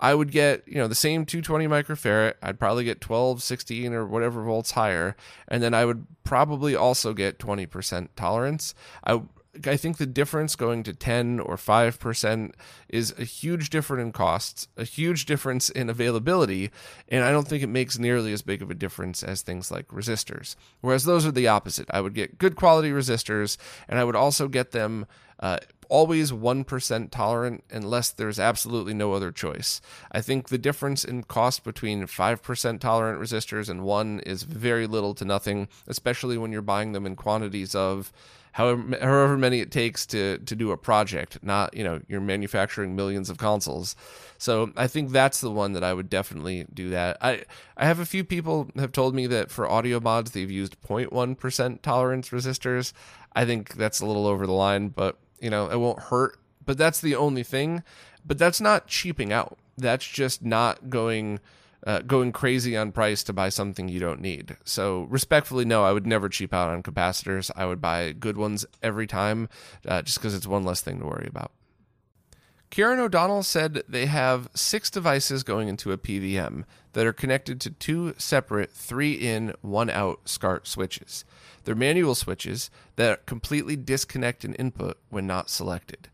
I 0.00 0.14
would 0.14 0.30
get, 0.30 0.66
you 0.66 0.76
know, 0.76 0.88
the 0.88 0.94
same 0.94 1.24
220 1.24 1.66
microfarad. 1.66 2.34
I'd 2.42 2.58
probably 2.58 2.84
get 2.84 3.00
12, 3.00 3.42
16, 3.42 3.92
or 3.94 4.06
whatever 4.06 4.42
volts 4.42 4.72
higher. 4.72 5.16
And 5.48 5.62
then 5.62 5.72
I 5.72 5.84
would 5.84 6.06
probably 6.24 6.74
also 6.74 7.12
get 7.14 7.38
20% 7.38 8.08
tolerance. 8.16 8.74
I 9.04 9.22
I 9.66 9.76
think 9.76 9.98
the 9.98 10.06
difference 10.06 10.56
going 10.56 10.82
to 10.84 10.92
10 10.92 11.40
or 11.40 11.56
5% 11.56 12.52
is 12.88 13.14
a 13.18 13.24
huge 13.24 13.70
difference 13.70 14.02
in 14.02 14.12
costs, 14.12 14.68
a 14.76 14.84
huge 14.84 15.26
difference 15.26 15.68
in 15.68 15.88
availability, 15.88 16.70
and 17.08 17.24
I 17.24 17.30
don't 17.30 17.46
think 17.46 17.62
it 17.62 17.68
makes 17.68 17.98
nearly 17.98 18.32
as 18.32 18.42
big 18.42 18.62
of 18.62 18.70
a 18.70 18.74
difference 18.74 19.22
as 19.22 19.42
things 19.42 19.70
like 19.70 19.86
resistors. 19.88 20.56
Whereas 20.80 21.04
those 21.04 21.24
are 21.26 21.32
the 21.32 21.48
opposite. 21.48 21.86
I 21.90 22.00
would 22.00 22.14
get 22.14 22.38
good 22.38 22.56
quality 22.56 22.90
resistors, 22.90 23.56
and 23.88 23.98
I 23.98 24.04
would 24.04 24.16
also 24.16 24.48
get 24.48 24.72
them 24.72 25.06
uh, 25.40 25.58
always 25.88 26.32
1% 26.32 27.10
tolerant 27.10 27.64
unless 27.70 28.10
there's 28.10 28.38
absolutely 28.38 28.94
no 28.94 29.12
other 29.12 29.30
choice. 29.30 29.80
I 30.12 30.20
think 30.20 30.48
the 30.48 30.58
difference 30.58 31.04
in 31.04 31.24
cost 31.24 31.64
between 31.64 32.06
5% 32.06 32.80
tolerant 32.80 33.20
resistors 33.20 33.68
and 33.68 33.82
1 33.82 34.20
is 34.20 34.42
very 34.42 34.86
little 34.86 35.14
to 35.14 35.24
nothing, 35.24 35.68
especially 35.86 36.38
when 36.38 36.52
you're 36.52 36.62
buying 36.62 36.92
them 36.92 37.06
in 37.06 37.16
quantities 37.16 37.74
of 37.74 38.12
however 38.54 38.96
however 39.00 39.36
many 39.36 39.60
it 39.60 39.70
takes 39.72 40.06
to 40.06 40.38
to 40.38 40.54
do 40.54 40.70
a 40.70 40.76
project 40.76 41.38
not 41.42 41.76
you 41.76 41.82
know 41.82 42.00
you're 42.08 42.20
manufacturing 42.20 42.94
millions 42.96 43.28
of 43.28 43.36
consoles. 43.36 43.96
So 44.38 44.72
i 44.76 44.86
think 44.86 45.10
that's 45.10 45.40
the 45.40 45.50
one 45.50 45.72
that 45.72 45.84
i 45.84 45.92
would 45.92 46.08
definitely 46.08 46.66
do 46.72 46.90
that. 46.90 47.18
I 47.20 47.44
i 47.76 47.84
have 47.84 47.98
a 47.98 48.06
few 48.06 48.24
people 48.24 48.70
have 48.76 48.92
told 48.92 49.14
me 49.14 49.26
that 49.26 49.50
for 49.50 49.68
audio 49.68 50.00
mods 50.00 50.30
they've 50.30 50.50
used 50.50 50.80
0.1% 50.82 51.82
tolerance 51.82 52.30
resistors. 52.30 52.92
I 53.32 53.44
think 53.44 53.74
that's 53.74 54.00
a 54.00 54.06
little 54.06 54.26
over 54.26 54.46
the 54.46 54.52
line 54.52 54.88
but 54.88 55.18
you 55.44 55.50
know 55.50 55.68
it 55.68 55.78
won't 55.78 56.00
hurt 56.00 56.38
but 56.64 56.78
that's 56.78 57.00
the 57.00 57.14
only 57.14 57.42
thing 57.42 57.82
but 58.24 58.38
that's 58.38 58.60
not 58.60 58.86
cheaping 58.86 59.32
out 59.32 59.58
that's 59.76 60.06
just 60.06 60.42
not 60.42 60.88
going 60.88 61.38
uh, 61.86 62.00
going 62.00 62.32
crazy 62.32 62.76
on 62.76 62.92
price 62.92 63.22
to 63.22 63.32
buy 63.32 63.50
something 63.50 63.88
you 63.88 64.00
don't 64.00 64.20
need. 64.20 64.56
So, 64.64 65.02
respectfully, 65.10 65.66
no, 65.66 65.84
I 65.84 65.92
would 65.92 66.06
never 66.06 66.30
cheap 66.30 66.54
out 66.54 66.70
on 66.70 66.82
capacitors. 66.82 67.50
I 67.54 67.66
would 67.66 67.80
buy 67.80 68.12
good 68.12 68.38
ones 68.38 68.64
every 68.82 69.06
time 69.06 69.50
uh, 69.86 70.00
just 70.00 70.18
because 70.18 70.34
it's 70.34 70.46
one 70.46 70.64
less 70.64 70.80
thing 70.80 71.00
to 71.00 71.04
worry 71.04 71.26
about. 71.28 71.52
Kieran 72.70 72.98
O'Donnell 72.98 73.44
said 73.44 73.84
they 73.88 74.06
have 74.06 74.48
six 74.54 74.90
devices 74.90 75.44
going 75.44 75.68
into 75.68 75.92
a 75.92 75.98
PVM 75.98 76.64
that 76.94 77.06
are 77.06 77.12
connected 77.12 77.60
to 77.60 77.70
two 77.70 78.14
separate 78.18 78.72
three 78.72 79.12
in, 79.12 79.54
one 79.60 79.90
out 79.90 80.20
SCART 80.24 80.66
switches. 80.66 81.24
They're 81.64 81.74
manual 81.74 82.14
switches 82.14 82.70
that 82.96 83.26
completely 83.26 83.76
disconnect 83.76 84.44
an 84.44 84.54
input 84.54 84.98
when 85.08 85.26
not 85.26 85.50
selected. 85.50 86.08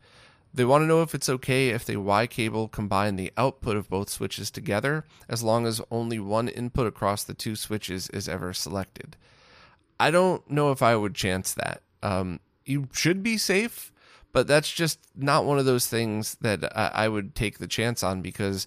They 0.52 0.64
want 0.64 0.82
to 0.82 0.86
know 0.86 1.02
if 1.02 1.14
it's 1.14 1.28
okay 1.28 1.68
if 1.68 1.84
they 1.84 1.96
Y 1.96 2.26
cable 2.26 2.68
combine 2.68 3.16
the 3.16 3.32
output 3.36 3.76
of 3.76 3.88
both 3.88 4.08
switches 4.08 4.50
together 4.50 5.04
as 5.28 5.42
long 5.42 5.66
as 5.66 5.80
only 5.90 6.18
one 6.18 6.48
input 6.48 6.86
across 6.86 7.22
the 7.22 7.34
two 7.34 7.54
switches 7.54 8.08
is 8.08 8.28
ever 8.28 8.52
selected. 8.52 9.16
I 10.00 10.10
don't 10.10 10.48
know 10.50 10.72
if 10.72 10.82
I 10.82 10.96
would 10.96 11.14
chance 11.14 11.52
that. 11.54 11.82
Um, 12.02 12.40
you 12.64 12.88
should 12.92 13.22
be 13.22 13.36
safe, 13.36 13.92
but 14.32 14.46
that's 14.46 14.70
just 14.72 14.98
not 15.14 15.44
one 15.44 15.58
of 15.58 15.66
those 15.66 15.86
things 15.86 16.36
that 16.40 16.76
I, 16.76 17.04
I 17.04 17.08
would 17.08 17.34
take 17.34 17.58
the 17.58 17.66
chance 17.66 18.02
on 18.02 18.22
because 18.22 18.66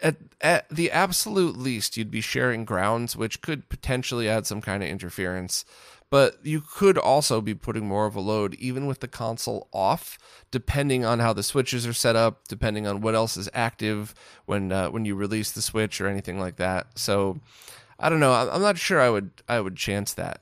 at, 0.00 0.16
at 0.40 0.68
the 0.68 0.90
absolute 0.90 1.56
least, 1.56 1.96
you'd 1.96 2.10
be 2.10 2.20
sharing 2.20 2.64
grounds, 2.64 3.16
which 3.16 3.40
could 3.40 3.68
potentially 3.68 4.28
add 4.28 4.46
some 4.46 4.60
kind 4.60 4.82
of 4.82 4.88
interference 4.88 5.64
but 6.10 6.38
you 6.42 6.60
could 6.60 6.96
also 6.96 7.40
be 7.40 7.54
putting 7.54 7.86
more 7.86 8.06
of 8.06 8.16
a 8.16 8.20
load 8.20 8.54
even 8.54 8.86
with 8.86 9.00
the 9.00 9.08
console 9.08 9.68
off 9.72 10.18
depending 10.50 11.04
on 11.04 11.18
how 11.18 11.32
the 11.32 11.42
switches 11.42 11.86
are 11.86 11.92
set 11.92 12.16
up 12.16 12.48
depending 12.48 12.86
on 12.86 13.00
what 13.00 13.14
else 13.14 13.36
is 13.36 13.48
active 13.52 14.14
when 14.46 14.72
uh, 14.72 14.88
when 14.88 15.04
you 15.04 15.14
release 15.14 15.50
the 15.50 15.62
switch 15.62 16.00
or 16.00 16.06
anything 16.06 16.38
like 16.38 16.56
that. 16.56 16.98
So 16.98 17.40
i 17.98 18.08
don't 18.08 18.20
know. 18.20 18.32
I'm 18.32 18.62
not 18.62 18.78
sure 18.78 19.00
i 19.00 19.10
would 19.10 19.30
i 19.48 19.60
would 19.60 19.76
chance 19.76 20.14
that 20.14 20.40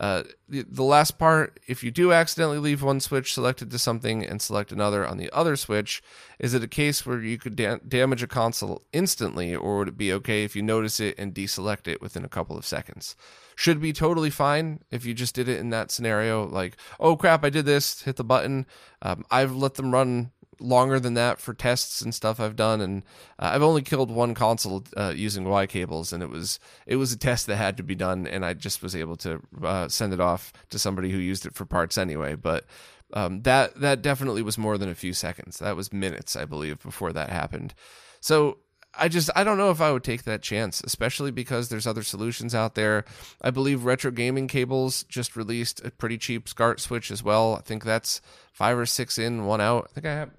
uh, 0.00 0.22
the, 0.48 0.64
the 0.68 0.84
last 0.84 1.18
part, 1.18 1.58
if 1.66 1.82
you 1.82 1.90
do 1.90 2.12
accidentally 2.12 2.58
leave 2.58 2.82
one 2.82 3.00
switch 3.00 3.34
selected 3.34 3.70
to 3.70 3.78
something 3.78 4.24
and 4.24 4.40
select 4.40 4.70
another 4.70 5.06
on 5.06 5.16
the 5.16 5.30
other 5.32 5.56
switch, 5.56 6.02
is 6.38 6.54
it 6.54 6.62
a 6.62 6.68
case 6.68 7.04
where 7.04 7.20
you 7.20 7.36
could 7.36 7.56
da- 7.56 7.78
damage 7.86 8.22
a 8.22 8.28
console 8.28 8.82
instantly, 8.92 9.54
or 9.54 9.78
would 9.78 9.88
it 9.88 9.98
be 9.98 10.12
okay 10.12 10.44
if 10.44 10.54
you 10.54 10.62
notice 10.62 11.00
it 11.00 11.16
and 11.18 11.34
deselect 11.34 11.88
it 11.88 12.00
within 12.00 12.24
a 12.24 12.28
couple 12.28 12.56
of 12.56 12.64
seconds? 12.64 13.16
Should 13.56 13.80
be 13.80 13.92
totally 13.92 14.30
fine 14.30 14.84
if 14.92 15.04
you 15.04 15.14
just 15.14 15.34
did 15.34 15.48
it 15.48 15.58
in 15.58 15.70
that 15.70 15.90
scenario, 15.90 16.46
like, 16.46 16.76
oh 17.00 17.16
crap, 17.16 17.44
I 17.44 17.50
did 17.50 17.64
this, 17.64 18.02
hit 18.02 18.14
the 18.14 18.24
button. 18.24 18.66
Um, 19.02 19.24
I've 19.32 19.54
let 19.54 19.74
them 19.74 19.92
run 19.92 20.30
longer 20.60 20.98
than 21.00 21.14
that 21.14 21.40
for 21.40 21.54
tests 21.54 22.00
and 22.00 22.14
stuff 22.14 22.40
I've 22.40 22.56
done, 22.56 22.80
and 22.80 23.02
uh, 23.38 23.50
I've 23.52 23.62
only 23.62 23.82
killed 23.82 24.10
one 24.10 24.34
console 24.34 24.84
uh, 24.96 25.12
using 25.14 25.44
Y 25.44 25.66
cables, 25.66 26.12
and 26.12 26.22
it 26.22 26.30
was 26.30 26.58
it 26.86 26.96
was 26.96 27.12
a 27.12 27.18
test 27.18 27.46
that 27.46 27.56
had 27.56 27.76
to 27.76 27.82
be 27.82 27.94
done, 27.94 28.26
and 28.26 28.44
I 28.44 28.54
just 28.54 28.82
was 28.82 28.96
able 28.96 29.16
to 29.16 29.40
uh, 29.62 29.88
send 29.88 30.12
it 30.12 30.20
off 30.20 30.52
to 30.70 30.78
somebody 30.78 31.10
who 31.10 31.18
used 31.18 31.46
it 31.46 31.54
for 31.54 31.64
parts 31.64 31.98
anyway. 31.98 32.34
But 32.34 32.64
um, 33.12 33.42
that 33.42 33.80
that 33.80 34.02
definitely 34.02 34.42
was 34.42 34.58
more 34.58 34.78
than 34.78 34.88
a 34.88 34.94
few 34.94 35.12
seconds. 35.12 35.58
That 35.58 35.76
was 35.76 35.92
minutes, 35.92 36.36
I 36.36 36.44
believe, 36.44 36.82
before 36.82 37.12
that 37.12 37.30
happened. 37.30 37.74
So 38.20 38.58
I 38.98 39.08
just 39.08 39.30
I 39.36 39.44
don't 39.44 39.58
know 39.58 39.70
if 39.70 39.80
I 39.80 39.92
would 39.92 40.04
take 40.04 40.24
that 40.24 40.42
chance, 40.42 40.82
especially 40.84 41.30
because 41.30 41.68
there's 41.68 41.86
other 41.86 42.02
solutions 42.02 42.54
out 42.54 42.74
there. 42.74 43.04
I 43.40 43.50
believe 43.50 43.84
Retro 43.84 44.10
Gaming 44.10 44.48
Cables 44.48 45.04
just 45.04 45.36
released 45.36 45.84
a 45.84 45.90
pretty 45.90 46.18
cheap 46.18 46.48
SCART 46.48 46.80
switch 46.80 47.10
as 47.10 47.22
well. 47.22 47.56
I 47.56 47.60
think 47.60 47.84
that's 47.84 48.20
five 48.52 48.78
or 48.78 48.86
six 48.86 49.18
in, 49.18 49.46
one 49.46 49.60
out. 49.60 49.88
I 49.90 49.94
think 49.94 50.06
I 50.06 50.14
have, 50.14 50.30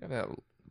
I 0.00 0.02
have 0.02 0.10
that 0.10 0.28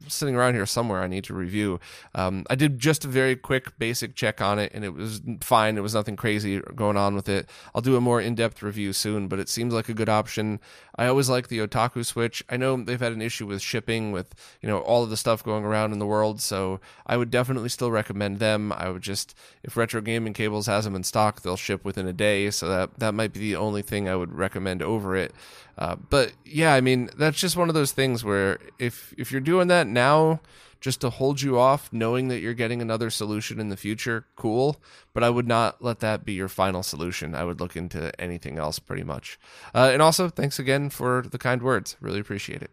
sitting 0.07 0.35
around 0.35 0.53
here 0.53 0.65
somewhere 0.65 1.01
I 1.01 1.07
need 1.07 1.23
to 1.25 1.33
review. 1.33 1.79
Um, 2.15 2.45
I 2.49 2.55
did 2.55 2.79
just 2.79 3.05
a 3.05 3.07
very 3.07 3.35
quick 3.35 3.77
basic 3.77 4.15
check 4.15 4.41
on 4.41 4.59
it 4.59 4.71
and 4.73 4.83
it 4.83 4.93
was 4.93 5.21
fine. 5.41 5.77
It 5.77 5.81
was 5.81 5.93
nothing 5.93 6.15
crazy 6.15 6.59
going 6.75 6.97
on 6.97 7.15
with 7.15 7.29
it. 7.29 7.49
I'll 7.73 7.81
do 7.81 7.95
a 7.95 8.01
more 8.01 8.21
in 8.21 8.35
depth 8.35 8.61
review 8.61 8.93
soon, 8.93 9.27
but 9.27 9.39
it 9.39 9.49
seems 9.49 9.73
like 9.73 9.89
a 9.89 9.93
good 9.93 10.09
option. 10.09 10.59
I 10.95 11.07
always 11.07 11.29
like 11.29 11.47
the 11.47 11.59
Otaku 11.59 12.05
Switch. 12.05 12.43
I 12.49 12.57
know 12.57 12.75
they've 12.77 12.99
had 12.99 13.13
an 13.13 13.21
issue 13.21 13.47
with 13.47 13.61
shipping 13.61 14.11
with, 14.11 14.35
you 14.61 14.67
know, 14.67 14.79
all 14.79 15.03
of 15.03 15.09
the 15.09 15.17
stuff 15.17 15.43
going 15.43 15.63
around 15.63 15.93
in 15.93 15.99
the 15.99 16.05
world, 16.05 16.41
so 16.41 16.79
I 17.07 17.17
would 17.17 17.31
definitely 17.31 17.69
still 17.69 17.91
recommend 17.91 18.39
them. 18.39 18.71
I 18.73 18.89
would 18.89 19.01
just, 19.01 19.35
if 19.63 19.77
Retro 19.77 20.01
Gaming 20.01 20.33
Cables 20.33 20.67
has 20.67 20.83
them 20.83 20.95
in 20.95 21.03
stock, 21.03 21.41
they'll 21.41 21.57
ship 21.57 21.85
within 21.85 22.07
a 22.07 22.13
day, 22.13 22.51
so 22.51 22.67
that, 22.67 22.99
that 22.99 23.13
might 23.13 23.33
be 23.33 23.39
the 23.39 23.55
only 23.55 23.81
thing 23.81 24.09
I 24.09 24.15
would 24.15 24.33
recommend 24.33 24.81
over 24.81 25.15
it. 25.15 25.33
Uh, 25.77 25.95
but 25.95 26.33
yeah, 26.45 26.73
I 26.73 26.81
mean, 26.81 27.09
that's 27.17 27.39
just 27.39 27.57
one 27.57 27.69
of 27.69 27.73
those 27.73 27.91
things 27.91 28.23
where 28.23 28.59
if 28.77 29.15
if 29.17 29.31
you're 29.31 29.41
doing 29.41 29.67
that 29.69 29.87
now 29.91 30.41
just 30.81 30.99
to 31.01 31.11
hold 31.11 31.41
you 31.41 31.59
off, 31.59 31.93
knowing 31.93 32.27
that 32.27 32.39
you're 32.39 32.55
getting 32.55 32.81
another 32.81 33.11
solution 33.11 33.59
in 33.59 33.69
the 33.69 33.77
future, 33.77 34.25
cool. 34.35 34.81
But 35.13 35.23
I 35.23 35.29
would 35.29 35.47
not 35.47 35.81
let 35.83 35.99
that 35.99 36.25
be 36.25 36.33
your 36.33 36.47
final 36.47 36.81
solution. 36.81 37.35
I 37.35 37.43
would 37.43 37.61
look 37.61 37.77
into 37.77 38.19
anything 38.19 38.57
else 38.57 38.79
pretty 38.79 39.03
much. 39.03 39.39
Uh, 39.75 39.91
and 39.93 40.01
also, 40.01 40.27
thanks 40.27 40.57
again 40.57 40.89
for 40.89 41.23
the 41.29 41.37
kind 41.37 41.61
words. 41.61 41.95
Really 42.01 42.19
appreciate 42.19 42.63
it. 42.63 42.71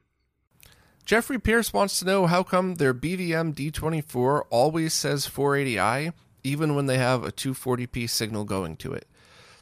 Jeffrey 1.05 1.39
Pierce 1.39 1.73
wants 1.73 1.99
to 1.99 2.05
know 2.05 2.27
how 2.27 2.43
come 2.43 2.75
their 2.75 2.93
BVM 2.93 3.55
D24 3.55 4.43
always 4.51 4.93
says 4.93 5.27
480i, 5.27 6.13
even 6.43 6.75
when 6.75 6.87
they 6.87 6.99
have 6.99 7.25
a 7.25 7.33
240p 7.33 8.09
signal 8.09 8.45
going 8.45 8.77
to 8.77 8.93
it. 8.93 9.07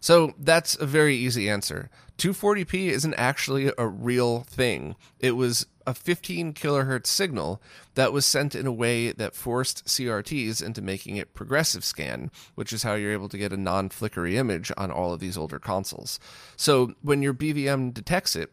So 0.00 0.34
that's 0.38 0.76
a 0.76 0.86
very 0.86 1.16
easy 1.16 1.48
answer. 1.48 1.90
240p 2.18 2.88
isn't 2.88 3.14
actually 3.14 3.72
a 3.76 3.86
real 3.86 4.40
thing. 4.40 4.96
It 5.18 5.32
was 5.32 5.66
a 5.87 5.95
15 5.95 6.52
kilohertz 6.55 7.07
signal 7.07 7.62
that 7.95 8.12
was 8.12 8.26
sent 8.26 8.55
in 8.55 8.66
a 8.66 8.73
way 8.73 9.12
that 9.12 9.35
forced 9.35 9.87
CRTs 9.87 10.62
into 10.62 10.83
making 10.83 11.16
it 11.16 11.35
progressive 11.35 11.85
scan, 11.85 12.31
which 12.55 12.73
is 12.73 12.83
how 12.83 12.95
you're 12.95 13.12
able 13.12 13.28
to 13.28 13.38
get 13.38 13.52
a 13.52 13.57
non 13.57 13.88
flickery 13.88 14.37
image 14.37 14.73
on 14.76 14.90
all 14.90 15.12
of 15.12 15.21
these 15.21 15.37
older 15.37 15.59
consoles. 15.59 16.19
So 16.57 16.95
when 17.02 17.23
your 17.23 17.35
BVM 17.35 17.95
detects 17.95 18.37
it, 18.37 18.52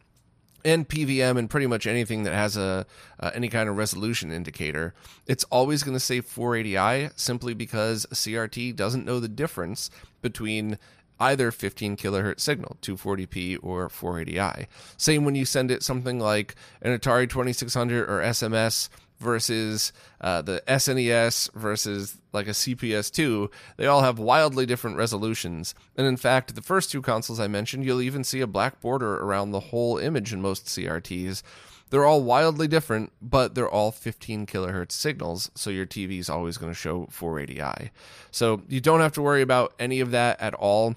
and 0.66 0.88
PVM 0.88 1.38
and 1.38 1.50
pretty 1.50 1.68
much 1.68 1.86
anything 1.86 2.24
that 2.24 2.34
has 2.34 2.56
a 2.56 2.86
uh, 3.20 3.32
any 3.34 3.50
kind 3.50 3.68
of 3.68 3.78
resolution 3.78 4.32
indicator, 4.32 4.94
it's 5.28 5.44
always 5.46 5.84
going 5.84 5.96
to 5.96 6.00
say 6.00 6.22
480i 6.22 7.12
simply 7.20 7.54
because 7.54 8.06
CRT 8.14 8.76
doesn't 8.76 9.06
know 9.06 9.20
the 9.20 9.28
difference 9.28 9.90
between 10.22 10.78
either 11.20 11.52
15 11.52 11.98
kilohertz 11.98 12.42
signal, 12.42 12.78
240p 12.82 13.60
or 13.62 13.90
480i. 13.90 14.68
Same 14.98 15.26
when 15.26 15.36
you 15.36 15.46
send 15.46 15.72
it 15.72 15.84
something 15.84 16.20
like 16.20 16.56
an 16.82 16.98
Atari 16.98 17.30
2600 17.30 18.10
or 18.10 18.22
SMS 18.22 18.90
versus 19.24 19.94
uh, 20.22 20.42
the 20.42 20.62
SNES 20.68 21.52
versus 21.54 22.18
like 22.34 22.48
a 22.48 22.52
CPS2, 22.52 23.50
they 23.78 23.88
all 23.88 24.02
have 24.02 24.20
wildly 24.20 24.66
different 24.66 24.98
resolutions. 24.98 25.74
And 25.96 26.06
in 26.06 26.18
fact, 26.18 26.54
the 26.54 26.62
first 26.62 26.92
two 26.92 27.02
consoles 27.02 27.40
I 27.40 27.48
mentioned, 27.48 27.86
you'll 27.86 28.02
even 28.02 28.24
see 28.24 28.42
a 28.42 28.48
black 28.48 28.82
border 28.82 29.18
around 29.18 29.52
the 29.52 29.60
whole 29.60 29.98
image 29.98 30.34
in 30.34 30.42
most 30.42 30.66
CRTs. 30.66 31.42
They're 31.90 32.06
all 32.06 32.24
wildly 32.24 32.68
different, 32.68 33.12
but 33.22 33.54
they're 33.54 33.70
all 33.70 33.92
15 33.92 34.48
kilohertz 34.48 34.94
signals, 34.94 35.52
so 35.54 35.70
your 35.70 35.86
TV 35.86 36.18
is 36.18 36.30
always 36.30 36.58
going 36.58 36.72
to 36.72 36.78
show 36.78 37.06
480i. 37.12 37.92
So 38.32 38.64
you 38.68 38.82
don't 38.82 39.02
have 39.02 39.14
to 39.14 39.22
worry 39.22 39.44
about 39.44 39.74
any 39.78 40.00
of 40.00 40.10
that 40.10 40.42
at 40.42 40.56
all 40.56 40.96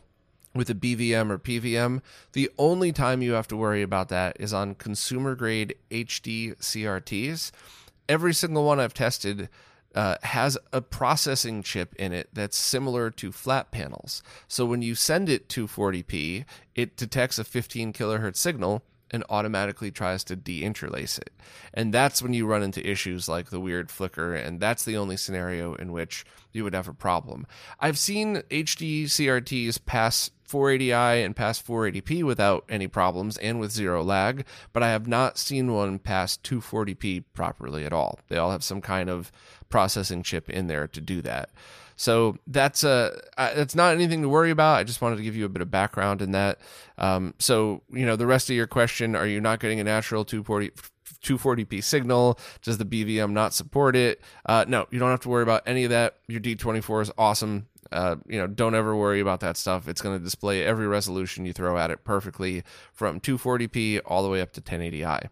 with 0.56 0.70
a 0.70 0.74
BVM 0.74 1.30
or 1.30 1.38
PVM. 1.38 2.00
The 2.32 2.50
only 2.58 2.92
time 2.92 3.22
you 3.22 3.32
have 3.32 3.48
to 3.48 3.56
worry 3.56 3.82
about 3.82 4.08
that 4.08 4.36
is 4.40 4.52
on 4.52 4.74
consumer 4.74 5.34
grade 5.34 5.74
HD 5.90 6.56
CRTs. 6.56 7.50
Every 8.08 8.34
single 8.34 8.64
one 8.64 8.80
I've 8.80 8.94
tested 8.94 9.48
uh, 9.94 10.16
has 10.22 10.58
a 10.72 10.82
processing 10.82 11.62
chip 11.62 11.94
in 11.96 12.12
it 12.12 12.28
that's 12.32 12.56
similar 12.56 13.10
to 13.10 13.32
flat 13.32 13.70
panels. 13.70 14.22
So 14.46 14.66
when 14.66 14.82
you 14.82 14.94
send 14.94 15.28
it 15.28 15.48
to 15.50 15.66
40p, 15.66 16.44
it 16.74 16.96
detects 16.96 17.38
a 17.38 17.44
15 17.44 17.92
kilohertz 17.92 18.36
signal 18.36 18.82
and 19.10 19.24
automatically 19.28 19.90
tries 19.90 20.24
to 20.24 20.36
deinterlace 20.36 21.18
it. 21.18 21.30
And 21.72 21.92
that's 21.92 22.22
when 22.22 22.34
you 22.34 22.46
run 22.46 22.62
into 22.62 22.88
issues 22.88 23.28
like 23.28 23.50
the 23.50 23.60
weird 23.60 23.90
flicker, 23.90 24.34
and 24.34 24.60
that's 24.60 24.84
the 24.84 24.96
only 24.96 25.16
scenario 25.16 25.74
in 25.74 25.92
which 25.92 26.24
you 26.52 26.64
would 26.64 26.74
have 26.74 26.88
a 26.88 26.94
problem. 26.94 27.46
I've 27.78 27.98
seen 27.98 28.42
HD 28.50 29.04
CRTs 29.04 29.84
pass 29.84 30.30
480i 30.48 31.24
and 31.24 31.36
pass 31.36 31.60
480p 31.60 32.22
without 32.22 32.64
any 32.68 32.86
problems 32.86 33.36
and 33.38 33.60
with 33.60 33.72
zero 33.72 34.02
lag, 34.02 34.44
but 34.72 34.82
I 34.82 34.90
have 34.90 35.06
not 35.06 35.38
seen 35.38 35.72
one 35.72 35.98
pass 35.98 36.36
240p 36.36 37.24
properly 37.34 37.84
at 37.84 37.92
all. 37.92 38.20
They 38.28 38.36
all 38.36 38.52
have 38.52 38.64
some 38.64 38.80
kind 38.80 39.10
of 39.10 39.32
processing 39.68 40.22
chip 40.22 40.48
in 40.48 40.66
there 40.66 40.86
to 40.88 41.00
do 41.00 41.20
that. 41.22 41.50
So 41.96 42.36
that's 42.46 42.84
a 42.84 43.18
uh, 43.38 43.54
that's 43.54 43.74
not 43.74 43.94
anything 43.94 44.22
to 44.22 44.28
worry 44.28 44.50
about. 44.50 44.76
I 44.76 44.84
just 44.84 45.00
wanted 45.00 45.16
to 45.16 45.22
give 45.22 45.34
you 45.34 45.46
a 45.46 45.48
bit 45.48 45.62
of 45.62 45.70
background 45.70 46.22
in 46.22 46.32
that. 46.32 46.58
Um, 46.98 47.34
so 47.38 47.82
you 47.90 48.06
know 48.06 48.16
the 48.16 48.26
rest 48.26 48.50
of 48.50 48.56
your 48.56 48.66
question: 48.66 49.16
Are 49.16 49.26
you 49.26 49.40
not 49.40 49.60
getting 49.60 49.80
a 49.80 49.84
natural 49.84 50.24
240? 50.24 50.70
240p 51.22 51.82
signal. 51.82 52.38
Does 52.62 52.78
the 52.78 52.84
BVM 52.84 53.32
not 53.32 53.52
support 53.52 53.96
it? 53.96 54.20
Uh, 54.44 54.64
no, 54.68 54.86
you 54.90 54.98
don't 54.98 55.10
have 55.10 55.20
to 55.20 55.28
worry 55.28 55.42
about 55.42 55.62
any 55.66 55.82
of 55.84 55.90
that. 55.90 56.18
Your 56.28 56.40
D24 56.40 57.02
is 57.02 57.10
awesome. 57.18 57.66
Uh, 57.90 58.16
you 58.28 58.38
know, 58.38 58.46
don't 58.46 58.74
ever 58.74 58.94
worry 58.94 59.20
about 59.20 59.40
that 59.40 59.56
stuff. 59.56 59.88
It's 59.88 60.00
going 60.00 60.18
to 60.18 60.22
display 60.22 60.64
every 60.64 60.86
resolution 60.86 61.44
you 61.44 61.52
throw 61.52 61.78
at 61.78 61.90
it 61.90 62.04
perfectly 62.04 62.62
from 62.92 63.20
240p 63.20 64.00
all 64.04 64.22
the 64.22 64.28
way 64.28 64.40
up 64.40 64.52
to 64.52 64.60
1080i 64.60 65.28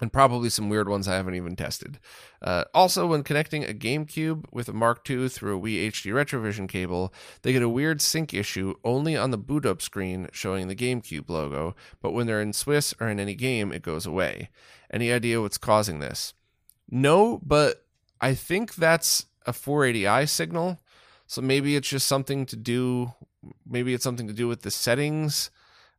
and 0.00 0.12
probably 0.12 0.48
some 0.48 0.68
weird 0.68 0.88
ones 0.88 1.08
I 1.08 1.16
haven't 1.16 1.34
even 1.34 1.56
tested. 1.56 1.98
Uh, 2.40 2.64
also, 2.72 3.06
when 3.06 3.22
connecting 3.22 3.64
a 3.64 3.74
GameCube 3.74 4.44
with 4.52 4.68
a 4.68 4.72
Mark 4.72 5.08
II 5.08 5.28
through 5.28 5.58
a 5.58 5.60
Wii 5.60 5.88
HD 5.88 6.12
Retrovision 6.12 6.68
cable, 6.68 7.12
they 7.42 7.52
get 7.52 7.62
a 7.62 7.68
weird 7.68 8.00
sync 8.00 8.32
issue 8.32 8.74
only 8.84 9.16
on 9.16 9.30
the 9.30 9.38
boot 9.38 9.66
up 9.66 9.82
screen 9.82 10.28
showing 10.32 10.68
the 10.68 10.76
GameCube 10.76 11.28
logo, 11.28 11.74
but 12.00 12.12
when 12.12 12.26
they're 12.26 12.42
in 12.42 12.52
Swiss 12.52 12.94
or 13.00 13.08
in 13.08 13.18
any 13.18 13.34
game, 13.34 13.72
it 13.72 13.82
goes 13.82 14.06
away. 14.06 14.50
Any 14.90 15.12
idea 15.12 15.40
what's 15.40 15.58
causing 15.58 15.98
this? 15.98 16.34
No, 16.90 17.40
but 17.44 17.84
I 18.20 18.34
think 18.34 18.76
that's 18.76 19.26
a 19.46 19.52
480i 19.52 20.28
signal. 20.28 20.78
So 21.26 21.42
maybe 21.42 21.76
it's 21.76 21.88
just 21.88 22.06
something 22.06 22.46
to 22.46 22.56
do, 22.56 23.12
maybe 23.66 23.92
it's 23.92 24.04
something 24.04 24.28
to 24.28 24.32
do 24.32 24.48
with 24.48 24.62
the 24.62 24.70
settings. 24.70 25.50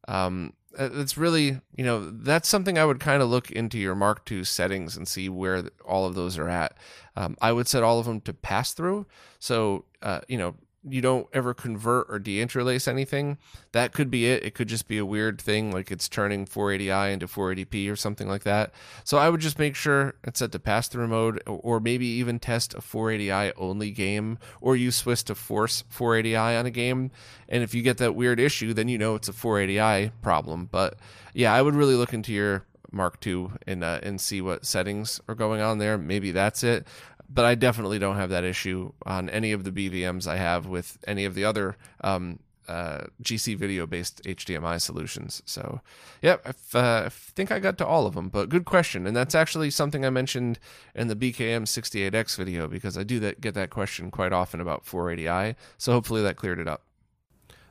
Um, 0.08 0.54
it's 0.78 1.18
really 1.18 1.60
you 1.76 1.84
know 1.84 2.10
that's 2.12 2.48
something 2.48 2.78
i 2.78 2.86
would 2.86 3.00
kind 3.00 3.22
of 3.22 3.30
look 3.30 3.50
into 3.52 3.78
your 3.78 3.96
mark 3.96 4.30
ii 4.32 4.44
settings 4.44 4.96
and 4.96 5.08
see 5.08 5.28
where 5.30 5.64
all 5.86 6.06
of 6.06 6.16
those 6.16 6.38
are 6.38 6.50
at. 6.50 6.78
Um, 7.16 7.36
i 7.42 7.52
would 7.52 7.68
set 7.68 7.84
all 7.84 8.00
of 8.00 8.06
them 8.06 8.22
to 8.22 8.34
pass 8.34 8.74
through. 8.74 9.06
So 9.40 9.86
uh, 10.02 10.22
you 10.28 10.38
know 10.38 10.56
you 10.88 11.02
don't 11.02 11.28
ever 11.34 11.54
convert 11.54 12.08
or 12.10 12.20
deinterlace 12.20 12.88
anything, 12.88 13.38
that 13.74 13.92
could 13.92 14.10
be 14.10 14.26
it. 14.28 14.44
It 14.44 14.54
could 14.56 14.68
just 14.68 14.88
be 14.88 14.98
a 14.98 15.06
weird 15.06 15.42
thing, 15.42 15.72
like 15.72 15.92
it's 15.92 16.08
turning 16.08 16.46
480i 16.46 17.12
into 17.12 17.28
480p 17.28 17.92
or 17.92 17.96
something 17.96 18.28
like 18.28 18.44
that. 18.44 18.72
So 19.04 19.18
I 19.18 19.30
would 19.30 19.42
just 19.42 19.60
make 19.60 19.76
sure 19.76 20.16
it's 20.24 20.40
set 20.40 20.52
to 20.54 20.60
pass 20.60 20.88
through 20.88 21.08
mode, 21.08 21.42
or 21.46 21.80
maybe 21.80 22.06
even 22.06 22.40
test 22.40 22.74
a 22.74 22.78
480i 22.78 23.52
only 23.58 23.92
game, 23.92 24.40
or 24.62 24.76
use 24.76 24.96
Swiss 24.96 25.24
to 25.24 25.36
force 25.36 25.84
480i 25.94 26.60
on 26.60 26.66
a 26.66 26.72
game. 26.72 27.12
And 27.50 27.62
if 27.64 27.74
you 27.74 27.82
get 27.82 27.98
that 27.98 28.16
weird 28.16 28.40
issue, 28.40 28.74
then 28.74 28.88
you 28.88 28.98
know 28.98 29.16
it's 29.16 29.30
a 29.30 29.34
480i 29.34 30.12
problem. 30.22 30.70
But 30.72 30.96
yeah, 31.34 31.54
I 31.54 31.62
would 31.62 31.76
really 31.76 31.96
look 31.96 32.14
into 32.14 32.32
your 32.32 32.66
Mark 32.92 33.26
II 33.26 33.50
and 33.68 33.84
uh, 33.84 34.00
and 34.02 34.20
see 34.20 34.42
what 34.42 34.66
settings 34.66 35.22
are 35.28 35.36
going 35.36 35.62
on 35.62 35.78
there. 35.78 35.96
Maybe 35.98 36.32
that's 36.32 36.64
it 36.64 36.88
but 37.30 37.46
I 37.46 37.56
definitely 37.56 38.00
don't 38.00 38.16
have 38.16 38.30
that 38.30 38.44
issue 38.44 38.92
on 39.06 39.30
any 39.30 39.52
of 39.52 39.64
the 39.64 39.72
BVMs 39.72 40.28
I 40.28 40.38
have 40.38 40.66
with 40.66 40.98
any 41.08 41.26
of 41.26 41.36
the 41.36 41.46
other 41.46 41.78
um, 42.02 42.40
uh, 42.68 43.06
GC 43.24 43.58
video 43.58 43.88
based 43.88 44.24
HDMI 44.24 44.80
solutions. 44.80 45.42
So, 45.46 45.82
yeah, 46.22 46.38
I, 46.46 46.78
uh, 46.78 47.06
I 47.06 47.10
think 47.10 47.52
I 47.52 47.60
got 47.60 47.78
to 47.80 47.86
all 47.86 48.06
of 48.06 48.14
them, 48.14 48.30
but 48.30 48.50
good 48.50 48.66
question. 48.66 49.08
And 49.08 49.16
that's 49.16 49.36
actually 49.36 49.72
something 49.72 50.06
I 50.06 50.10
mentioned 50.10 50.60
in 50.94 51.08
the 51.08 51.16
BKM 51.16 51.64
68X 51.64 52.38
video 52.38 52.68
because 52.68 52.98
I 52.98 53.04
do 53.04 53.20
that, 53.22 53.42
get 53.42 53.56
that 53.56 53.72
question 53.72 54.12
quite 54.12 54.34
often 54.34 54.62
about 54.62 54.86
480i. 54.86 55.56
So, 55.78 55.92
hopefully, 55.94 56.22
that 56.22 56.36
cleared 56.36 56.60
it 56.60 56.68
up. 56.68 56.84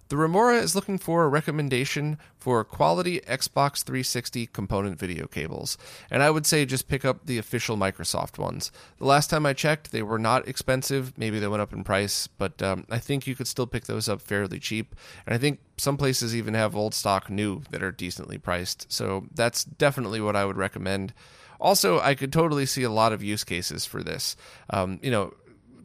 The 0.09 0.17
Remora 0.17 0.57
is 0.57 0.75
looking 0.75 0.97
for 0.97 1.25
a 1.25 1.29
recommendation 1.29 2.19
for 2.39 2.65
quality 2.65 3.21
Xbox 3.21 3.85
360 3.85 4.47
component 4.47 4.99
video 4.99 5.27
cables, 5.27 5.77
and 6.11 6.23
I 6.23 6.31
would 6.31 6.47
say 6.47 6.65
just 6.65 6.89
pick 6.89 7.05
up 7.05 7.27
the 7.27 7.37
official 7.37 7.77
Microsoft 7.77 8.39
ones. 8.39 8.73
The 8.99 9.05
last 9.05 9.29
time 9.29 9.45
I 9.45 9.53
checked, 9.53 9.93
they 9.93 10.03
were 10.03 10.19
not 10.19 10.49
expensive. 10.49 11.13
Maybe 11.19 11.39
they 11.39 11.47
went 11.47 11.61
up 11.61 11.75
in 11.75 11.85
price, 11.85 12.27
but 12.27 12.63
um, 12.63 12.87
I 12.89 12.99
think 12.99 13.27
you 13.27 13.35
could 13.35 13.49
still 13.49 13.67
pick 13.67 13.85
those 13.85 14.09
up 14.09 14.23
fairly 14.23 14.59
cheap. 14.59 14.97
And 15.27 15.35
I 15.35 15.39
think 15.39 15.61
some 15.77 15.99
places 15.99 16.35
even 16.35 16.55
have 16.55 16.75
old 16.75 16.95
stock 16.95 17.29
new 17.29 17.63
that 17.71 17.83
are 17.83 17.93
decently 17.93 18.39
priced. 18.39 18.91
So 18.91 19.27
that's 19.35 19.63
definitely 19.63 20.23
what 20.23 20.37
I 20.37 20.47
would 20.47 20.57
recommend. 20.57 21.13
Also, 21.61 22.01
I 22.01 22.15
could 22.15 22.33
totally 22.33 22.65
see 22.65 22.83
a 22.83 22.91
lot 22.91 23.13
of 23.13 23.23
use 23.23 23.45
cases 23.45 23.85
for 23.85 24.03
this. 24.03 24.37
Um, 24.71 25.01
you 25.03 25.11
know, 25.11 25.35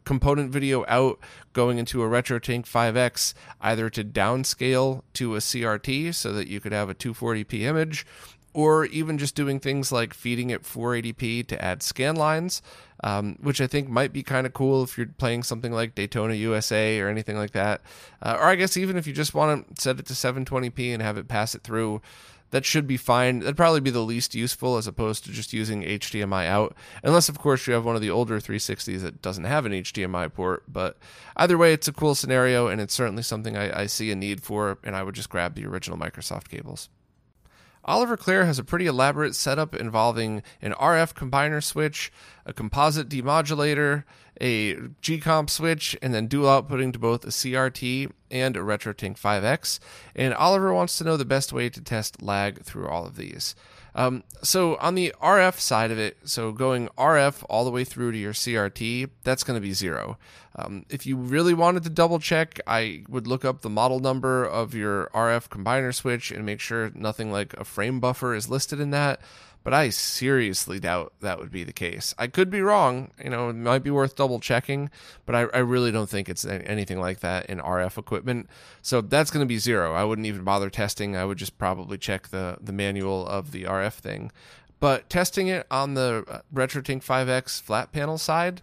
component 0.04 0.50
video 0.50 0.84
out 0.88 1.18
going 1.52 1.78
into 1.78 2.02
a 2.02 2.06
RetroTink 2.06 2.66
5X 2.66 3.34
either 3.60 3.90
to 3.90 4.04
downscale 4.04 5.02
to 5.14 5.34
a 5.34 5.38
CRT 5.38 6.14
so 6.14 6.32
that 6.32 6.48
you 6.48 6.60
could 6.60 6.72
have 6.72 6.90
a 6.90 6.94
240p 6.94 7.60
image 7.60 8.06
or 8.54 8.86
even 8.86 9.18
just 9.18 9.34
doing 9.34 9.58
things 9.58 9.90
like 9.90 10.14
feeding 10.14 10.50
it 10.50 10.62
480p 10.62 11.44
to 11.48 11.62
add 11.62 11.82
scan 11.82 12.14
lines, 12.14 12.62
um, 13.02 13.36
which 13.40 13.60
I 13.60 13.66
think 13.66 13.88
might 13.88 14.12
be 14.12 14.22
kind 14.22 14.46
of 14.46 14.54
cool 14.54 14.84
if 14.84 14.96
you're 14.96 15.08
playing 15.08 15.42
something 15.42 15.72
like 15.72 15.96
Daytona 15.96 16.34
USA 16.34 17.00
or 17.00 17.08
anything 17.08 17.36
like 17.36 17.50
that. 17.50 17.82
Uh, 18.22 18.36
or 18.38 18.44
I 18.44 18.54
guess 18.54 18.76
even 18.76 18.96
if 18.96 19.08
you 19.08 19.12
just 19.12 19.34
want 19.34 19.74
to 19.74 19.82
set 19.82 19.98
it 19.98 20.06
to 20.06 20.14
720p 20.14 20.94
and 20.94 21.02
have 21.02 21.18
it 21.18 21.26
pass 21.26 21.56
it 21.56 21.64
through 21.64 22.00
that 22.54 22.64
should 22.64 22.86
be 22.86 22.96
fine. 22.96 23.40
That'd 23.40 23.56
probably 23.56 23.80
be 23.80 23.90
the 23.90 23.98
least 23.98 24.32
useful 24.32 24.76
as 24.76 24.86
opposed 24.86 25.24
to 25.24 25.32
just 25.32 25.52
using 25.52 25.82
HDMI 25.82 26.46
out, 26.46 26.76
unless 27.02 27.28
of 27.28 27.36
course 27.36 27.66
you 27.66 27.72
have 27.72 27.84
one 27.84 27.96
of 27.96 28.00
the 28.00 28.10
older 28.10 28.38
360s 28.38 29.00
that 29.00 29.20
doesn't 29.20 29.42
have 29.42 29.66
an 29.66 29.72
HDMI 29.72 30.32
port. 30.32 30.62
But 30.68 30.96
either 31.36 31.58
way, 31.58 31.72
it's 31.72 31.88
a 31.88 31.92
cool 31.92 32.14
scenario, 32.14 32.68
and 32.68 32.80
it's 32.80 32.94
certainly 32.94 33.24
something 33.24 33.56
I, 33.56 33.80
I 33.80 33.86
see 33.86 34.12
a 34.12 34.14
need 34.14 34.40
for, 34.40 34.78
and 34.84 34.94
I 34.94 35.02
would 35.02 35.16
just 35.16 35.30
grab 35.30 35.56
the 35.56 35.66
original 35.66 35.98
Microsoft 35.98 36.48
cables. 36.48 36.88
Oliver 37.86 38.16
Clare 38.16 38.46
has 38.46 38.58
a 38.58 38.64
pretty 38.64 38.86
elaborate 38.86 39.34
setup 39.34 39.74
involving 39.74 40.42
an 40.62 40.72
RF 40.72 41.12
combiner 41.12 41.62
switch, 41.62 42.10
a 42.46 42.52
composite 42.52 43.08
demodulator, 43.08 44.04
a 44.40 44.76
G-Comp 45.02 45.50
switch, 45.50 45.96
and 46.00 46.14
then 46.14 46.26
dual 46.26 46.46
outputting 46.46 46.92
to 46.94 46.98
both 46.98 47.24
a 47.24 47.28
CRT 47.28 48.10
and 48.30 48.56
a 48.56 48.60
RetroTink 48.60 49.20
5X. 49.20 49.78
And 50.16 50.32
Oliver 50.34 50.72
wants 50.72 50.96
to 50.98 51.04
know 51.04 51.16
the 51.16 51.24
best 51.24 51.52
way 51.52 51.68
to 51.68 51.80
test 51.80 52.22
lag 52.22 52.62
through 52.62 52.88
all 52.88 53.06
of 53.06 53.16
these. 53.16 53.54
Um, 53.94 54.24
so 54.42 54.76
on 54.76 54.94
the 54.94 55.14
RF 55.22 55.58
side 55.60 55.90
of 55.90 55.98
it, 55.98 56.16
so 56.24 56.52
going 56.52 56.88
RF 56.98 57.44
all 57.48 57.64
the 57.64 57.70
way 57.70 57.84
through 57.84 58.12
to 58.12 58.18
your 58.18 58.32
CRT, 58.32 59.10
that's 59.22 59.44
going 59.44 59.56
to 59.56 59.60
be 59.60 59.72
zero. 59.72 60.18
Um, 60.56 60.84
if 60.88 61.06
you 61.06 61.16
really 61.16 61.54
wanted 61.54 61.84
to 61.84 61.90
double 61.90 62.18
check, 62.18 62.60
I 62.66 63.04
would 63.08 63.26
look 63.26 63.44
up 63.44 63.62
the 63.62 63.70
model 63.70 64.00
number 64.00 64.44
of 64.44 64.74
your 64.74 65.10
RF 65.14 65.48
combiner 65.48 65.94
switch 65.94 66.30
and 66.30 66.44
make 66.44 66.60
sure 66.60 66.90
nothing 66.94 67.30
like 67.30 67.54
a 67.54 67.64
frame 67.64 68.00
buffer 68.00 68.34
is 68.34 68.48
listed 68.48 68.80
in 68.80 68.90
that 68.90 69.20
but 69.64 69.72
I 69.72 69.88
seriously 69.88 70.78
doubt 70.78 71.14
that 71.20 71.38
would 71.38 71.50
be 71.50 71.64
the 71.64 71.72
case. 71.72 72.14
I 72.18 72.26
could 72.26 72.50
be 72.50 72.60
wrong. 72.60 73.10
You 73.22 73.30
know, 73.30 73.48
it 73.48 73.54
might 73.54 73.82
be 73.82 73.90
worth 73.90 74.14
double 74.14 74.38
checking, 74.38 74.90
but 75.24 75.34
I, 75.34 75.40
I 75.54 75.58
really 75.58 75.90
don't 75.90 76.08
think 76.08 76.28
it's 76.28 76.44
anything 76.44 77.00
like 77.00 77.20
that 77.20 77.46
in 77.46 77.58
RF 77.58 77.98
equipment. 77.98 78.48
So 78.82 79.00
that's 79.00 79.30
going 79.30 79.42
to 79.42 79.48
be 79.48 79.58
zero. 79.58 79.94
I 79.94 80.04
wouldn't 80.04 80.26
even 80.26 80.44
bother 80.44 80.68
testing. 80.68 81.16
I 81.16 81.24
would 81.24 81.38
just 81.38 81.56
probably 81.56 81.96
check 81.96 82.28
the, 82.28 82.58
the 82.60 82.72
manual 82.72 83.26
of 83.26 83.52
the 83.52 83.64
RF 83.64 83.94
thing. 83.94 84.30
But 84.80 85.08
testing 85.08 85.48
it 85.48 85.66
on 85.70 85.94
the 85.94 86.24
uh, 86.28 86.40
RetroTink 86.52 87.02
5X 87.02 87.62
flat 87.62 87.90
panel 87.90 88.18
side, 88.18 88.60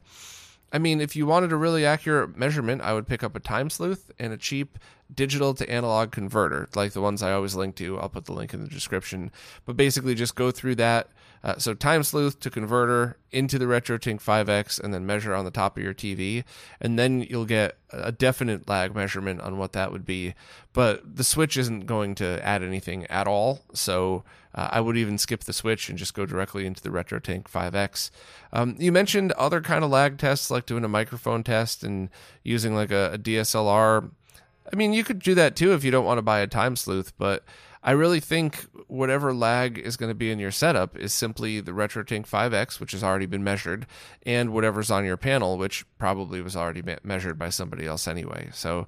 I 0.72 0.78
mean, 0.78 1.02
if 1.02 1.16
you 1.16 1.26
wanted 1.26 1.52
a 1.52 1.58
really 1.58 1.84
accurate 1.86 2.38
measurement, 2.38 2.82
I 2.82 2.94
would 2.94 3.08
pick 3.08 3.24
up 3.24 3.36
a 3.36 3.40
time 3.40 3.70
sleuth 3.72 4.12
and 4.20 4.32
a 4.32 4.38
cheap 4.38 4.78
digital 5.14 5.54
to 5.54 5.70
analog 5.70 6.12
converter, 6.12 6.68
like 6.76 6.94
the 6.94 7.02
ones 7.02 7.22
I 7.22 7.34
always 7.34 7.56
link 7.56 7.76
to. 7.76 8.00
I'll 8.00 8.10
put 8.10 8.26
the 8.26 8.34
link 8.34 8.54
in 8.54 8.64
the 8.64 8.70
description. 8.70 9.32
But 9.66 9.78
basically, 9.78 10.16
just 10.16 10.36
go 10.36 10.52
through 10.52 10.76
that. 10.76 11.10
Uh, 11.44 11.58
so, 11.58 11.74
time 11.74 12.04
sleuth 12.04 12.40
to 12.40 12.52
converter 12.52 13.18
into 13.32 13.58
the 13.58 13.66
RetroTink 13.66 14.22
5X 14.22 14.80
and 14.80 14.94
then 14.94 15.08
measure 15.08 15.34
on 15.34 15.44
the 15.44 15.52
top 15.52 15.76
of 15.76 15.84
your 15.84 15.94
TV. 15.94 16.44
And 16.80 17.00
then 17.00 17.22
you'll 17.22 17.46
get 17.46 17.78
a 17.92 18.12
definite 18.12 18.70
lag 18.70 18.96
measurement 18.96 19.42
on 19.42 19.58
what 19.58 19.74
that 19.74 19.92
would 19.92 20.06
be. 20.06 20.36
But 20.72 21.16
the 21.16 21.24
switch 21.24 21.58
isn't 21.58 21.88
going 21.88 22.14
to 22.16 22.46
add 22.46 22.62
anything 22.62 23.08
at 23.08 23.28
all. 23.28 23.62
So, 23.74 24.24
uh, 24.54 24.70
I 24.72 24.82
would 24.82 24.98
even 24.98 25.18
skip 25.18 25.46
the 25.46 25.54
switch 25.54 25.90
and 25.90 25.98
just 25.98 26.14
go 26.14 26.26
directly 26.26 26.66
into 26.66 26.82
the 26.82 26.90
RetroTink 26.90 27.46
5X. 27.46 28.12
Um, 28.54 28.76
you 28.78 28.92
mentioned 28.92 29.32
other 29.34 29.62
kind 29.62 29.84
of 29.84 29.90
lag 29.90 30.18
tests, 30.18 30.52
like 30.52 30.66
doing 30.66 30.84
a 30.84 30.90
microphone 30.90 31.44
test 31.44 31.84
and 31.84 32.10
using 32.44 32.76
like 32.76 32.92
a, 32.92 33.14
a 33.14 33.18
DSLR 33.18 34.12
I 34.72 34.76
mean, 34.76 34.94
you 34.94 35.04
could 35.04 35.20
do 35.20 35.36
that 35.36 35.56
too 35.56 35.74
if 35.74 35.84
you 35.84 35.92
don't 35.92 36.06
want 36.06 36.18
to 36.18 36.24
buy 36.24 36.40
a 36.40 36.48
time 36.48 36.76
sleuth, 36.76 37.14
but 37.18 37.44
I 37.84 37.92
really 37.92 38.20
think 38.20 38.66
whatever 38.88 39.34
lag 39.34 39.78
is 39.78 39.98
going 39.98 40.12
to 40.12 40.16
be 40.16 40.32
in 40.32 40.38
your 40.38 40.52
setup 40.52 40.98
is 40.98 41.14
simply 41.14 41.60
the 41.60 41.72
RetroTink 41.72 42.30
5X, 42.30 42.80
which 42.80 42.92
has 42.92 43.04
already 43.04 43.26
been 43.26 43.44
measured, 43.44 43.88
and 44.24 44.52
whatever's 44.52 44.92
on 44.92 45.04
your 45.04 45.18
panel, 45.18 45.58
which 45.58 45.86
probably 45.98 46.42
was 46.42 46.56
already 46.56 46.84
measured 47.04 47.40
by 47.40 47.50
somebody 47.50 47.88
else 47.88 48.08
anyway. 48.08 48.50
So 48.54 48.88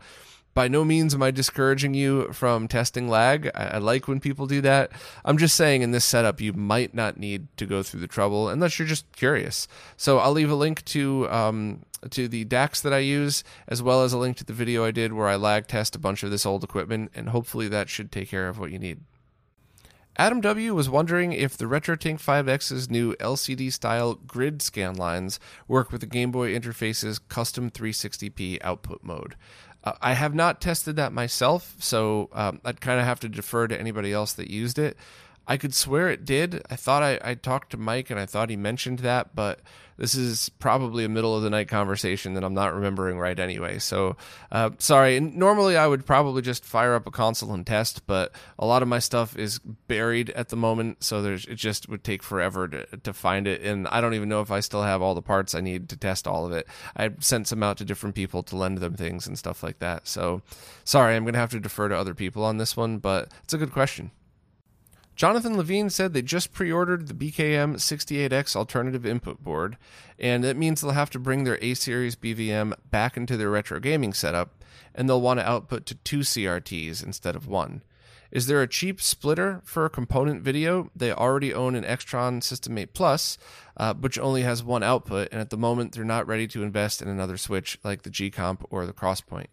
by 0.54 0.68
no 0.68 0.86
means 0.86 1.14
am 1.14 1.24
I 1.24 1.32
discouraging 1.32 1.94
you 1.94 2.32
from 2.32 2.68
testing 2.68 3.08
lag. 3.08 3.50
I, 3.56 3.66
I, 3.66 3.78
like 3.80 4.08
when 4.08 4.20
people 4.20 4.46
do 4.46 4.62
that. 4.62 4.92
I'm 5.26 5.38
just 5.38 5.56
saying 5.56 5.82
in 5.82 5.92
this 5.92 6.06
setup, 6.06 6.40
you 6.40 6.54
might 6.54 6.94
not 6.94 7.18
need 7.18 7.48
to 7.58 7.66
go 7.66 7.82
through 7.82 8.02
the 8.02 8.08
trouble 8.08 8.50
unless 8.50 8.78
you're 8.78 8.88
just 8.88 9.12
curious. 9.14 9.68
So 9.98 10.20
I'll 10.20 10.32
leave 10.32 10.52
a 10.52 10.56
link 10.56 10.86
to 10.86 11.30
um, 11.30 11.86
to 12.12 12.28
the 12.28 12.46
DACs 12.46 12.82
that 12.82 12.94
I 12.94 13.00
use, 13.00 13.44
as 13.68 13.82
well 13.82 14.04
as 14.04 14.14
a 14.14 14.18
link 14.18 14.38
to 14.38 14.46
the 14.46 14.54
video 14.54 14.86
I 14.86 14.92
did 14.92 15.14
where 15.14 15.28
I 15.28 15.36
lag 15.36 15.68
test 15.68 15.96
a 15.96 16.00
bunch 16.00 16.24
of 16.24 16.32
this 16.32 16.46
old 16.46 16.64
equipment, 16.64 17.12
and 17.16 17.30
hopefully 17.30 17.68
that 17.70 17.90
should 17.90 18.12
take 18.12 18.30
care 18.30 18.48
of 18.48 18.60
what 18.60 18.72
you 18.72 18.80
need. 18.80 19.00
Adam 20.16 20.42
W. 20.42 20.76
was 20.76 20.92
wondering 20.92 21.34
if 21.34 21.58
the 21.58 21.66
RetroTink 21.66 22.22
5X's 22.22 22.88
new 22.88 23.16
LCD 23.16 23.74
style 23.74 24.14
grid 24.14 24.62
scan 24.62 24.94
lines 24.94 25.40
work 25.68 25.92
with 25.92 26.02
the 26.02 26.08
Game 26.08 26.32
Boy 26.32 26.54
Interface's 26.54 27.18
custom 27.18 27.72
360p 27.72 28.60
output 28.62 29.04
mode. 29.04 29.36
Uh, 29.84 29.94
I 30.02 30.14
have 30.14 30.34
not 30.34 30.62
tested 30.62 30.96
that 30.96 31.12
myself, 31.12 31.76
so 31.80 32.30
um, 32.34 32.62
I'd 32.64 32.82
kind 32.82 33.00
of 33.00 33.06
have 33.06 33.20
to 33.22 33.30
defer 33.30 33.68
to 33.68 33.80
anybody 33.80 34.14
else 34.14 34.34
that 34.34 34.50
used 34.50 34.80
it. 34.80 34.98
I 35.48 35.58
could 35.58 35.74
swear 35.74 36.10
it 36.10 36.26
did. 36.26 36.62
I 36.70 36.76
thought 36.76 37.04
I, 37.04 37.20
I 37.22 37.36
talked 37.36 37.72
to 37.72 37.78
Mike 37.78 38.10
and 38.10 38.20
I 38.20 38.26
thought 38.26 38.50
he 38.50 38.56
mentioned 38.56 39.00
that, 39.00 39.36
but 39.36 39.60
this 39.98 40.16
is 40.16 40.50
probably 40.60 41.04
a 41.04 41.10
middle 41.10 41.36
of 41.36 41.44
the 41.44 41.50
night 41.50 41.68
conversation 41.68 42.34
that 42.34 42.44
I'm 42.44 42.54
not 42.54 42.74
remembering 42.74 43.20
right 43.20 43.38
anyway. 43.40 43.80
So 43.80 44.16
uh, 44.52 44.72
sorry. 44.80 45.18
And 45.18 45.36
normally 45.36 45.78
I 45.78 45.86
would 45.88 46.06
probably 46.06 46.42
just 46.42 46.66
fire 46.66 46.96
up 46.96 47.08
a 47.08 47.12
console 47.12 47.54
and 47.54 47.66
test, 47.66 48.08
but 48.08 48.32
a 48.58 48.66
lot 48.66 48.82
of 48.82 48.88
my 48.88 49.00
stuff 49.00 49.38
is 49.38 49.60
buried 49.60 50.30
at 50.32 50.50
the 50.50 50.56
moment, 50.56 51.04
so 51.04 51.22
there's 51.22 51.46
it 51.46 51.56
just 51.56 51.90
would 51.90 52.04
take 52.04 52.24
forever 52.24 52.68
to 52.68 52.86
to 52.98 53.14
find 53.14 53.48
it, 53.48 53.62
and 53.62 53.88
I 53.90 54.02
don't 54.02 54.14
even 54.14 54.30
know 54.30 54.42
if 54.42 54.52
I 54.52 54.62
still 54.62 54.84
have 54.84 55.02
all 55.02 55.14
the 55.14 55.22
parts 55.22 55.54
I 55.54 55.62
need 55.62 55.90
to 55.90 55.98
test 55.98 56.28
all 56.28 56.46
of 56.46 56.52
it. 56.52 56.68
I 56.96 57.12
sent 57.20 57.48
some 57.48 57.64
out 57.64 57.78
to 57.78 57.86
different 57.86 58.16
people 58.16 58.44
to 58.44 58.56
lend 58.56 58.80
them 58.80 58.96
things 58.96 59.28
and 59.28 59.38
stuff 59.38 59.62
like 59.62 59.80
that. 59.80 60.08
So 60.08 60.42
sorry, 60.84 61.16
I'm 61.16 61.26
gonna 61.26 61.38
have 61.38 61.52
to 61.52 61.60
defer 61.60 61.90
to 61.90 61.98
other 61.98 62.14
people 62.14 62.44
on 62.44 62.58
this 62.58 62.76
one, 62.76 62.98
but 62.98 63.32
it's 63.44 63.54
a 63.54 63.58
good 63.58 63.72
question. 63.72 64.12
Jonathan 65.16 65.58
Levine 65.58 65.90
said 65.90 66.14
they 66.14 66.22
just 66.22 66.54
pre 66.54 66.72
ordered 66.72 67.08
the 67.08 67.14
BKM 67.14 67.76
68X 67.76 68.56
alternative 68.56 69.06
input 69.06 69.44
board, 69.44 69.78
and 70.18 70.44
that 70.44 70.58
means 70.58 70.82
they'll 70.82 70.92
have 70.92 71.12
to 71.12 71.20
bring 71.20 71.44
their 71.44 71.60
A 71.62 71.76
series 71.76 72.16
BVM 72.16 72.74
back 72.90 73.16
into 73.16 73.38
their 73.38 73.52
retro 73.52 73.80
gaming 73.80 74.14
setup, 74.14 74.64
and 74.96 75.08
they'll 75.08 75.22
want 75.22 75.40
to 75.40 75.48
output 75.48 75.86
to 75.88 75.96
two 75.96 76.20
CRTs 76.20 77.04
instead 77.04 77.36
of 77.36 77.48
one. 77.48 77.84
Is 78.32 78.48
there 78.48 78.64
a 78.64 78.68
cheap 78.68 79.00
splitter 79.00 79.62
for 79.64 79.86
a 79.86 79.92
component 79.92 80.42
video? 80.42 80.90
They 80.96 81.12
already 81.12 81.54
own 81.54 81.76
an 81.76 81.84
Extron 81.84 82.42
System 82.42 82.76
8 82.80 82.96
Plus, 82.96 83.38
uh, 83.78 83.94
which 83.94 84.18
only 84.18 84.42
has 84.42 84.64
one 84.64 84.82
output, 84.82 85.28
and 85.32 85.40
at 85.40 85.52
the 85.52 85.58
moment 85.58 85.92
they're 85.92 86.04
not 86.04 86.26
ready 86.26 86.48
to 86.48 86.64
invest 86.64 87.00
in 87.00 87.08
another 87.08 87.38
switch 87.38 87.78
like 87.84 88.02
the 88.02 88.10
G 88.10 88.32
Comp 88.32 88.66
or 88.72 88.88
the 88.88 88.94
Crosspoint. 88.94 89.50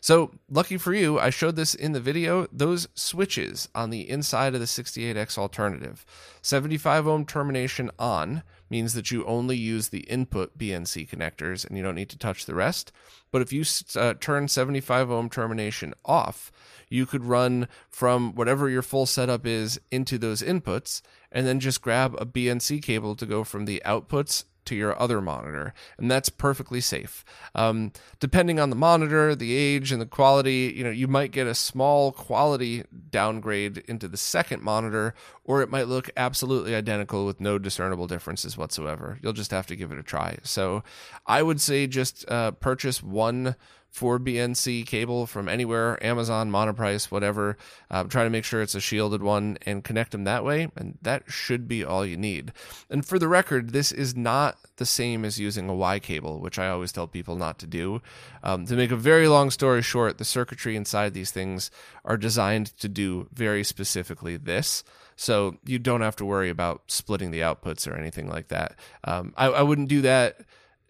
So, 0.00 0.32
lucky 0.50 0.76
for 0.76 0.92
you, 0.92 1.18
I 1.18 1.30
showed 1.30 1.56
this 1.56 1.74
in 1.74 1.92
the 1.92 2.00
video. 2.00 2.46
Those 2.52 2.88
switches 2.94 3.68
on 3.74 3.90
the 3.90 4.08
inside 4.08 4.54
of 4.54 4.60
the 4.60 4.66
68X 4.66 5.38
alternative 5.38 6.04
75 6.42 7.06
ohm 7.06 7.24
termination 7.24 7.90
on 7.98 8.42
means 8.70 8.94
that 8.94 9.10
you 9.10 9.24
only 9.24 9.56
use 9.56 9.88
the 9.88 10.00
input 10.00 10.58
BNC 10.58 11.08
connectors 11.08 11.66
and 11.66 11.76
you 11.76 11.82
don't 11.82 11.94
need 11.94 12.10
to 12.10 12.18
touch 12.18 12.44
the 12.44 12.54
rest. 12.54 12.92
But 13.30 13.42
if 13.42 13.52
you 13.52 13.64
uh, 13.96 14.14
turn 14.20 14.48
75 14.48 15.10
ohm 15.10 15.30
termination 15.30 15.94
off, 16.04 16.52
you 16.88 17.06
could 17.06 17.24
run 17.24 17.68
from 17.88 18.34
whatever 18.34 18.68
your 18.68 18.82
full 18.82 19.06
setup 19.06 19.46
is 19.46 19.80
into 19.90 20.18
those 20.18 20.42
inputs 20.42 21.02
and 21.32 21.46
then 21.46 21.60
just 21.60 21.82
grab 21.82 22.14
a 22.18 22.26
BNC 22.26 22.82
cable 22.82 23.14
to 23.16 23.26
go 23.26 23.42
from 23.42 23.64
the 23.64 23.82
outputs 23.84 24.44
to 24.66 24.74
your 24.74 25.00
other 25.00 25.20
monitor, 25.20 25.74
and 25.98 26.10
that's 26.10 26.28
perfectly 26.28 26.80
safe. 26.80 27.24
Um, 27.54 27.92
depending 28.20 28.58
on 28.58 28.70
the 28.70 28.76
monitor, 28.76 29.34
the 29.34 29.54
age, 29.54 29.92
and 29.92 30.00
the 30.00 30.06
quality, 30.06 30.72
you 30.76 30.84
know, 30.84 30.90
you 30.90 31.08
might 31.08 31.30
get 31.32 31.46
a 31.46 31.54
small 31.54 32.12
quality 32.12 32.84
downgrade 33.10 33.78
into 33.88 34.08
the 34.08 34.16
second 34.16 34.62
monitor, 34.62 35.14
or 35.44 35.62
it 35.62 35.70
might 35.70 35.88
look 35.88 36.10
absolutely 36.16 36.74
identical 36.74 37.26
with 37.26 37.40
no 37.40 37.58
discernible 37.58 38.06
differences 38.06 38.56
whatsoever. 38.56 39.18
You'll 39.22 39.32
just 39.32 39.50
have 39.50 39.66
to 39.68 39.76
give 39.76 39.92
it 39.92 39.98
a 39.98 40.02
try. 40.02 40.38
So, 40.42 40.82
I 41.26 41.42
would 41.42 41.60
say 41.60 41.86
just 41.86 42.28
uh, 42.30 42.52
purchase 42.52 43.02
one 43.02 43.56
for 43.94 44.18
BNC 44.18 44.84
cable 44.88 45.24
from 45.24 45.48
anywhere, 45.48 46.04
Amazon, 46.04 46.50
Monoprice, 46.50 47.12
whatever. 47.12 47.56
Uh, 47.88 48.02
try 48.02 48.24
to 48.24 48.28
make 48.28 48.44
sure 48.44 48.60
it's 48.60 48.74
a 48.74 48.80
shielded 48.80 49.22
one 49.22 49.56
and 49.64 49.84
connect 49.84 50.10
them 50.10 50.24
that 50.24 50.44
way, 50.44 50.66
and 50.74 50.98
that 51.02 51.22
should 51.28 51.68
be 51.68 51.84
all 51.84 52.04
you 52.04 52.16
need. 52.16 52.52
And 52.90 53.06
for 53.06 53.20
the 53.20 53.28
record, 53.28 53.70
this 53.70 53.92
is 53.92 54.16
not 54.16 54.58
the 54.78 54.84
same 54.84 55.24
as 55.24 55.38
using 55.38 55.68
a 55.68 55.74
Y 55.76 56.00
cable, 56.00 56.40
which 56.40 56.58
I 56.58 56.70
always 56.70 56.90
tell 56.90 57.06
people 57.06 57.36
not 57.36 57.60
to 57.60 57.68
do. 57.68 58.02
Um, 58.42 58.66
to 58.66 58.74
make 58.74 58.90
a 58.90 58.96
very 58.96 59.28
long 59.28 59.52
story 59.52 59.80
short, 59.80 60.18
the 60.18 60.24
circuitry 60.24 60.74
inside 60.74 61.14
these 61.14 61.30
things 61.30 61.70
are 62.04 62.16
designed 62.16 62.76
to 62.78 62.88
do 62.88 63.28
very 63.32 63.62
specifically 63.62 64.36
this. 64.36 64.82
So 65.14 65.58
you 65.64 65.78
don't 65.78 66.00
have 66.00 66.16
to 66.16 66.24
worry 66.24 66.50
about 66.50 66.82
splitting 66.88 67.30
the 67.30 67.42
outputs 67.42 67.86
or 67.86 67.94
anything 67.94 68.28
like 68.28 68.48
that. 68.48 68.74
Um, 69.04 69.34
I, 69.36 69.46
I 69.46 69.62
wouldn't 69.62 69.88
do 69.88 70.00
that 70.00 70.40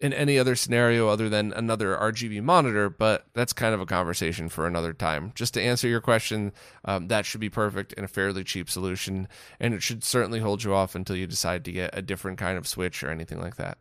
in 0.01 0.11
any 0.13 0.37
other 0.37 0.55
scenario 0.55 1.07
other 1.07 1.29
than 1.29 1.53
another 1.53 1.95
RGB 1.95 2.41
monitor, 2.43 2.89
but 2.89 3.25
that's 3.33 3.53
kind 3.53 3.73
of 3.73 3.79
a 3.79 3.85
conversation 3.85 4.49
for 4.49 4.67
another 4.67 4.93
time. 4.93 5.31
Just 5.35 5.53
to 5.53 5.61
answer 5.61 5.87
your 5.87 6.01
question, 6.01 6.51
um, 6.83 7.07
that 7.07 7.25
should 7.25 7.41
be 7.41 7.49
perfect 7.49 7.93
and 7.95 8.03
a 8.03 8.09
fairly 8.09 8.43
cheap 8.43 8.69
solution, 8.69 9.27
and 9.59 9.73
it 9.73 9.81
should 9.81 10.03
certainly 10.03 10.39
hold 10.39 10.63
you 10.63 10.73
off 10.73 10.95
until 10.95 11.15
you 11.15 11.27
decide 11.27 11.63
to 11.65 11.71
get 11.71 11.97
a 11.97 12.01
different 12.01 12.37
kind 12.37 12.57
of 12.57 12.67
switch 12.67 13.03
or 13.03 13.09
anything 13.09 13.39
like 13.39 13.55
that. 13.55 13.77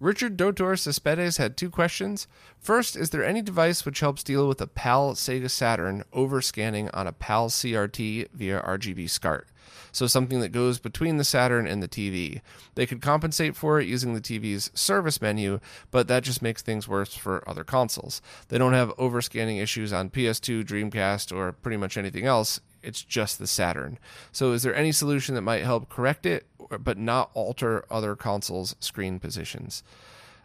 Richard 0.00 0.38
Dotor 0.38 0.78
Cespedes 0.78 1.36
had 1.36 1.58
two 1.58 1.68
questions. 1.68 2.26
First, 2.58 2.96
is 2.96 3.10
there 3.10 3.22
any 3.22 3.42
device 3.42 3.84
which 3.84 4.00
helps 4.00 4.24
deal 4.24 4.48
with 4.48 4.58
a 4.62 4.66
PAL 4.66 5.12
Sega 5.12 5.50
Saturn 5.50 6.04
overscanning 6.14 6.88
on 6.94 7.06
a 7.06 7.12
PAL 7.12 7.50
CRT 7.50 8.28
via 8.32 8.62
RGB 8.62 9.10
SCART? 9.10 9.48
So 9.92 10.06
something 10.06 10.40
that 10.40 10.52
goes 10.52 10.78
between 10.78 11.18
the 11.18 11.24
Saturn 11.24 11.66
and 11.66 11.82
the 11.82 11.88
TV. 11.88 12.40
They 12.76 12.86
could 12.86 13.02
compensate 13.02 13.54
for 13.54 13.78
it 13.78 13.88
using 13.88 14.14
the 14.14 14.22
TV's 14.22 14.70
service 14.72 15.20
menu, 15.20 15.60
but 15.90 16.08
that 16.08 16.22
just 16.22 16.40
makes 16.40 16.62
things 16.62 16.88
worse 16.88 17.14
for 17.14 17.46
other 17.46 17.64
consoles. 17.64 18.22
They 18.48 18.56
don't 18.56 18.72
have 18.72 18.96
overscanning 18.96 19.60
issues 19.60 19.92
on 19.92 20.08
PS2, 20.08 20.64
Dreamcast, 20.64 21.36
or 21.36 21.52
pretty 21.52 21.76
much 21.76 21.98
anything 21.98 22.24
else. 22.24 22.60
It's 22.82 23.02
just 23.02 23.38
the 23.38 23.46
Saturn. 23.46 23.98
So, 24.32 24.52
is 24.52 24.62
there 24.62 24.74
any 24.74 24.92
solution 24.92 25.34
that 25.34 25.42
might 25.42 25.64
help 25.64 25.90
correct 25.90 26.24
it, 26.24 26.46
but 26.78 26.98
not 26.98 27.30
alter 27.34 27.84
other 27.90 28.16
consoles' 28.16 28.76
screen 28.80 29.18
positions? 29.18 29.82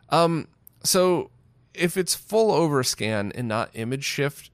Um, 0.09 0.47
so 0.83 1.31
if 1.73 1.97
it's 1.97 2.15
full 2.15 2.51
overscan 2.51 3.31
and 3.35 3.47
not 3.47 3.69
image 3.73 4.03
shift, 4.03 4.49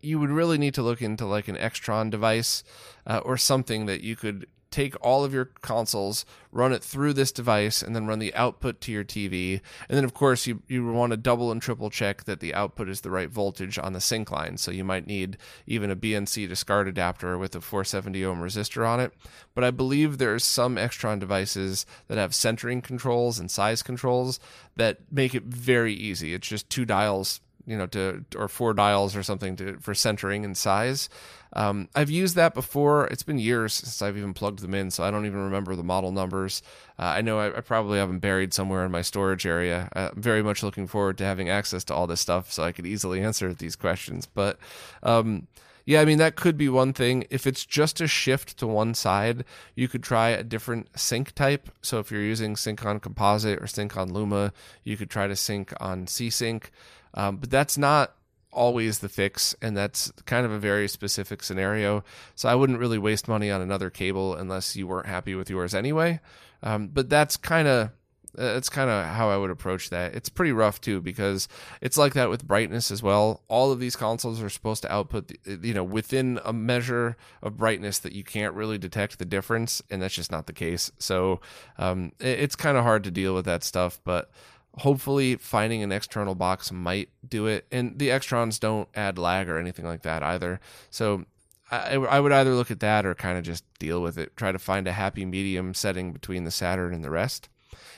you 0.00 0.18
would 0.18 0.30
really 0.30 0.58
need 0.58 0.74
to 0.74 0.82
look 0.82 1.00
into 1.00 1.24
like 1.24 1.48
an 1.48 1.56
Extron 1.56 2.10
device 2.10 2.64
uh, 3.06 3.18
or 3.18 3.36
something 3.36 3.86
that 3.86 4.02
you 4.02 4.16
could 4.16 4.46
take 4.72 4.94
all 5.00 5.24
of 5.24 5.32
your 5.32 5.44
consoles, 5.44 6.24
run 6.50 6.72
it 6.72 6.82
through 6.82 7.12
this 7.12 7.30
device, 7.30 7.82
and 7.82 7.94
then 7.94 8.06
run 8.06 8.18
the 8.18 8.34
output 8.34 8.80
to 8.80 8.92
your 8.92 9.04
TV. 9.04 9.60
And 9.88 9.96
then, 9.96 10.04
of 10.04 10.14
course, 10.14 10.46
you, 10.46 10.62
you 10.66 10.84
want 10.90 11.10
to 11.12 11.16
double 11.16 11.52
and 11.52 11.62
triple 11.62 11.90
check 11.90 12.24
that 12.24 12.40
the 12.40 12.54
output 12.54 12.88
is 12.88 13.02
the 13.02 13.10
right 13.10 13.30
voltage 13.30 13.78
on 13.78 13.92
the 13.92 14.00
sync 14.00 14.30
line. 14.30 14.56
So 14.56 14.70
you 14.70 14.84
might 14.84 15.06
need 15.06 15.36
even 15.66 15.90
a 15.90 15.96
BNC 15.96 16.48
to 16.48 16.56
SCART 16.56 16.88
adapter 16.88 17.38
with 17.38 17.54
a 17.54 17.60
470 17.60 18.24
ohm 18.24 18.40
resistor 18.40 18.86
on 18.86 18.98
it. 18.98 19.12
But 19.54 19.64
I 19.64 19.70
believe 19.70 20.18
there's 20.18 20.44
some 20.44 20.76
Extron 20.76 21.20
devices 21.20 21.86
that 22.08 22.18
have 22.18 22.34
centering 22.34 22.80
controls 22.80 23.38
and 23.38 23.50
size 23.50 23.82
controls 23.82 24.40
that 24.76 24.98
make 25.10 25.34
it 25.34 25.44
very 25.44 25.94
easy. 25.94 26.34
It's 26.34 26.48
just 26.48 26.68
two 26.70 26.84
dials 26.84 27.40
you 27.66 27.76
know 27.76 27.86
to 27.86 28.24
or 28.36 28.48
four 28.48 28.74
dials 28.74 29.14
or 29.14 29.22
something 29.22 29.56
to 29.56 29.78
for 29.78 29.94
centering 29.94 30.44
and 30.44 30.56
size 30.56 31.08
um, 31.54 31.88
I've 31.94 32.10
used 32.10 32.36
that 32.36 32.54
before. 32.54 33.06
It's 33.08 33.22
been 33.22 33.38
years 33.38 33.74
since 33.74 34.00
I've 34.00 34.16
even 34.16 34.32
plugged 34.32 34.60
them 34.60 34.74
in, 34.74 34.90
so 34.90 35.04
I 35.04 35.10
don't 35.10 35.26
even 35.26 35.40
remember 35.40 35.76
the 35.76 35.82
model 35.82 36.12
numbers. 36.12 36.62
Uh, 36.98 37.02
I 37.02 37.20
know 37.20 37.38
I, 37.38 37.58
I, 37.58 37.60
probably 37.60 37.98
have 37.98 38.08
them 38.08 38.20
buried 38.20 38.54
somewhere 38.54 38.84
in 38.84 38.92
my 38.92 39.02
storage 39.02 39.46
area. 39.46 39.88
Uh, 39.94 40.10
I'm 40.14 40.22
very 40.22 40.42
much 40.42 40.62
looking 40.62 40.86
forward 40.86 41.18
to 41.18 41.24
having 41.24 41.48
access 41.48 41.84
to 41.84 41.94
all 41.94 42.06
this 42.06 42.20
stuff 42.20 42.50
so 42.50 42.62
I 42.62 42.72
could 42.72 42.86
easily 42.86 43.20
answer 43.24 43.52
these 43.52 43.76
questions. 43.76 44.26
But 44.26 44.58
um, 45.02 45.46
yeah, 45.84 46.00
I 46.00 46.04
mean, 46.04 46.18
that 46.18 46.36
could 46.36 46.56
be 46.56 46.68
one 46.68 46.92
thing. 46.92 47.24
If 47.28 47.46
it's 47.46 47.66
just 47.66 48.00
a 48.00 48.06
shift 48.06 48.56
to 48.58 48.66
one 48.66 48.94
side, 48.94 49.44
you 49.74 49.88
could 49.88 50.02
try 50.02 50.30
a 50.30 50.44
different 50.44 50.88
sync 50.98 51.32
type. 51.34 51.70
So 51.82 51.98
if 51.98 52.10
you're 52.10 52.22
using 52.22 52.56
sync 52.56 52.84
on 52.86 53.00
composite 53.00 53.60
or 53.60 53.66
sync 53.66 53.96
on 53.96 54.12
Luma, 54.12 54.52
you 54.84 54.96
could 54.96 55.10
try 55.10 55.26
to 55.26 55.36
sync 55.36 55.72
on 55.80 56.06
C 56.06 56.30
Sync. 56.30 56.70
Um, 57.14 57.36
but 57.36 57.50
that's 57.50 57.76
not 57.76 58.14
always 58.52 58.98
the 58.98 59.08
fix, 59.08 59.54
and 59.62 59.76
that's 59.76 60.12
kind 60.26 60.46
of 60.46 60.52
a 60.52 60.58
very 60.58 60.88
specific 60.88 61.42
scenario. 61.42 62.04
So 62.34 62.48
I 62.48 62.54
wouldn't 62.54 62.78
really 62.78 62.98
waste 62.98 63.28
money 63.28 63.50
on 63.50 63.60
another 63.60 63.90
cable 63.90 64.34
unless 64.34 64.76
you 64.76 64.86
weren't 64.86 65.06
happy 65.06 65.34
with 65.34 65.50
yours 65.50 65.74
anyway. 65.74 66.20
Um, 66.62 66.88
but 66.88 67.08
that's 67.08 67.36
kind 67.36 67.66
of 67.66 67.90
that's 68.34 68.68
kind 68.68 68.88
of 68.88 69.06
how 69.06 69.30
I 69.30 69.36
would 69.36 69.50
approach 69.50 69.90
that. 69.90 70.14
It's 70.14 70.28
pretty 70.28 70.52
rough 70.52 70.80
too 70.80 71.00
because 71.00 71.48
it's 71.80 71.98
like 71.98 72.14
that 72.14 72.30
with 72.30 72.46
brightness 72.46 72.90
as 72.90 73.02
well. 73.02 73.42
All 73.48 73.72
of 73.72 73.80
these 73.80 73.96
consoles 73.96 74.42
are 74.42 74.48
supposed 74.48 74.82
to 74.82 74.92
output, 74.92 75.32
you 75.44 75.74
know, 75.74 75.84
within 75.84 76.40
a 76.44 76.52
measure 76.52 77.16
of 77.42 77.56
brightness 77.56 77.98
that 78.00 78.12
you 78.12 78.24
can't 78.24 78.54
really 78.54 78.78
detect 78.78 79.18
the 79.18 79.24
difference, 79.24 79.82
and 79.90 80.00
that's 80.00 80.14
just 80.14 80.32
not 80.32 80.46
the 80.46 80.52
case. 80.52 80.90
So 80.98 81.40
um, 81.78 82.12
it's 82.20 82.56
kind 82.56 82.76
of 82.76 82.84
hard 82.84 83.04
to 83.04 83.10
deal 83.10 83.34
with 83.34 83.44
that 83.44 83.64
stuff, 83.64 84.00
but 84.04 84.30
hopefully 84.78 85.36
finding 85.36 85.82
an 85.82 85.92
external 85.92 86.34
box 86.34 86.72
might 86.72 87.10
do 87.26 87.46
it. 87.46 87.66
And 87.70 87.98
the 87.98 88.08
extrons 88.08 88.58
don't 88.58 88.88
add 88.94 89.18
lag 89.18 89.48
or 89.48 89.58
anything 89.58 89.84
like 89.84 90.02
that 90.02 90.22
either. 90.22 90.60
So 90.90 91.26
I, 91.70 91.94
I 91.94 92.20
would 92.20 92.32
either 92.32 92.54
look 92.54 92.70
at 92.70 92.80
that 92.80 93.04
or 93.06 93.14
kind 93.14 93.38
of 93.38 93.44
just 93.44 93.64
deal 93.78 94.02
with 94.02 94.18
it. 94.18 94.36
Try 94.36 94.52
to 94.52 94.58
find 94.58 94.86
a 94.86 94.92
happy 94.92 95.24
medium 95.24 95.74
setting 95.74 96.12
between 96.12 96.44
the 96.44 96.50
saturn 96.50 96.94
and 96.94 97.04
the 97.04 97.10
rest. 97.10 97.48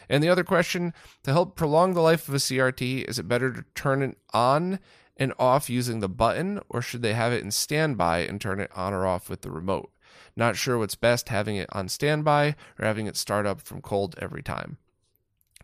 And 0.09 0.23
the 0.23 0.29
other 0.29 0.45
question 0.45 0.93
to 1.23 1.33
help 1.33 1.57
prolong 1.57 1.95
the 1.95 2.01
life 2.01 2.29
of 2.29 2.35
a 2.35 2.39
crt 2.39 3.05
is 3.09 3.19
it 3.19 3.29
better 3.29 3.53
to 3.53 3.65
turn 3.75 4.03
it 4.03 4.19
on 4.33 4.79
and 5.17 5.33
off 5.39 5.71
using 5.71 6.01
the 6.01 6.09
button 6.09 6.61
or 6.69 6.83
should 6.83 7.03
they 7.03 7.15
have 7.15 7.33
it 7.33 7.43
in 7.43 7.51
standby 7.51 8.19
and 8.19 8.41
turn 8.41 8.61
it 8.61 8.71
on 8.75 8.93
or 8.93 9.07
off 9.07 9.31
with 9.31 9.43
the 9.43 9.51
remote? 9.51 9.91
Not 10.37 10.57
sure 10.57 10.79
what's 10.79 10.97
best 10.97 11.29
having 11.29 11.57
it 11.57 11.69
on 11.73 11.89
standby 11.89 12.57
or 12.79 12.85
having 12.85 13.07
it 13.07 13.17
start 13.17 13.47
up 13.47 13.61
from 13.61 13.81
cold 13.81 14.15
every 14.21 14.43
time 14.43 14.79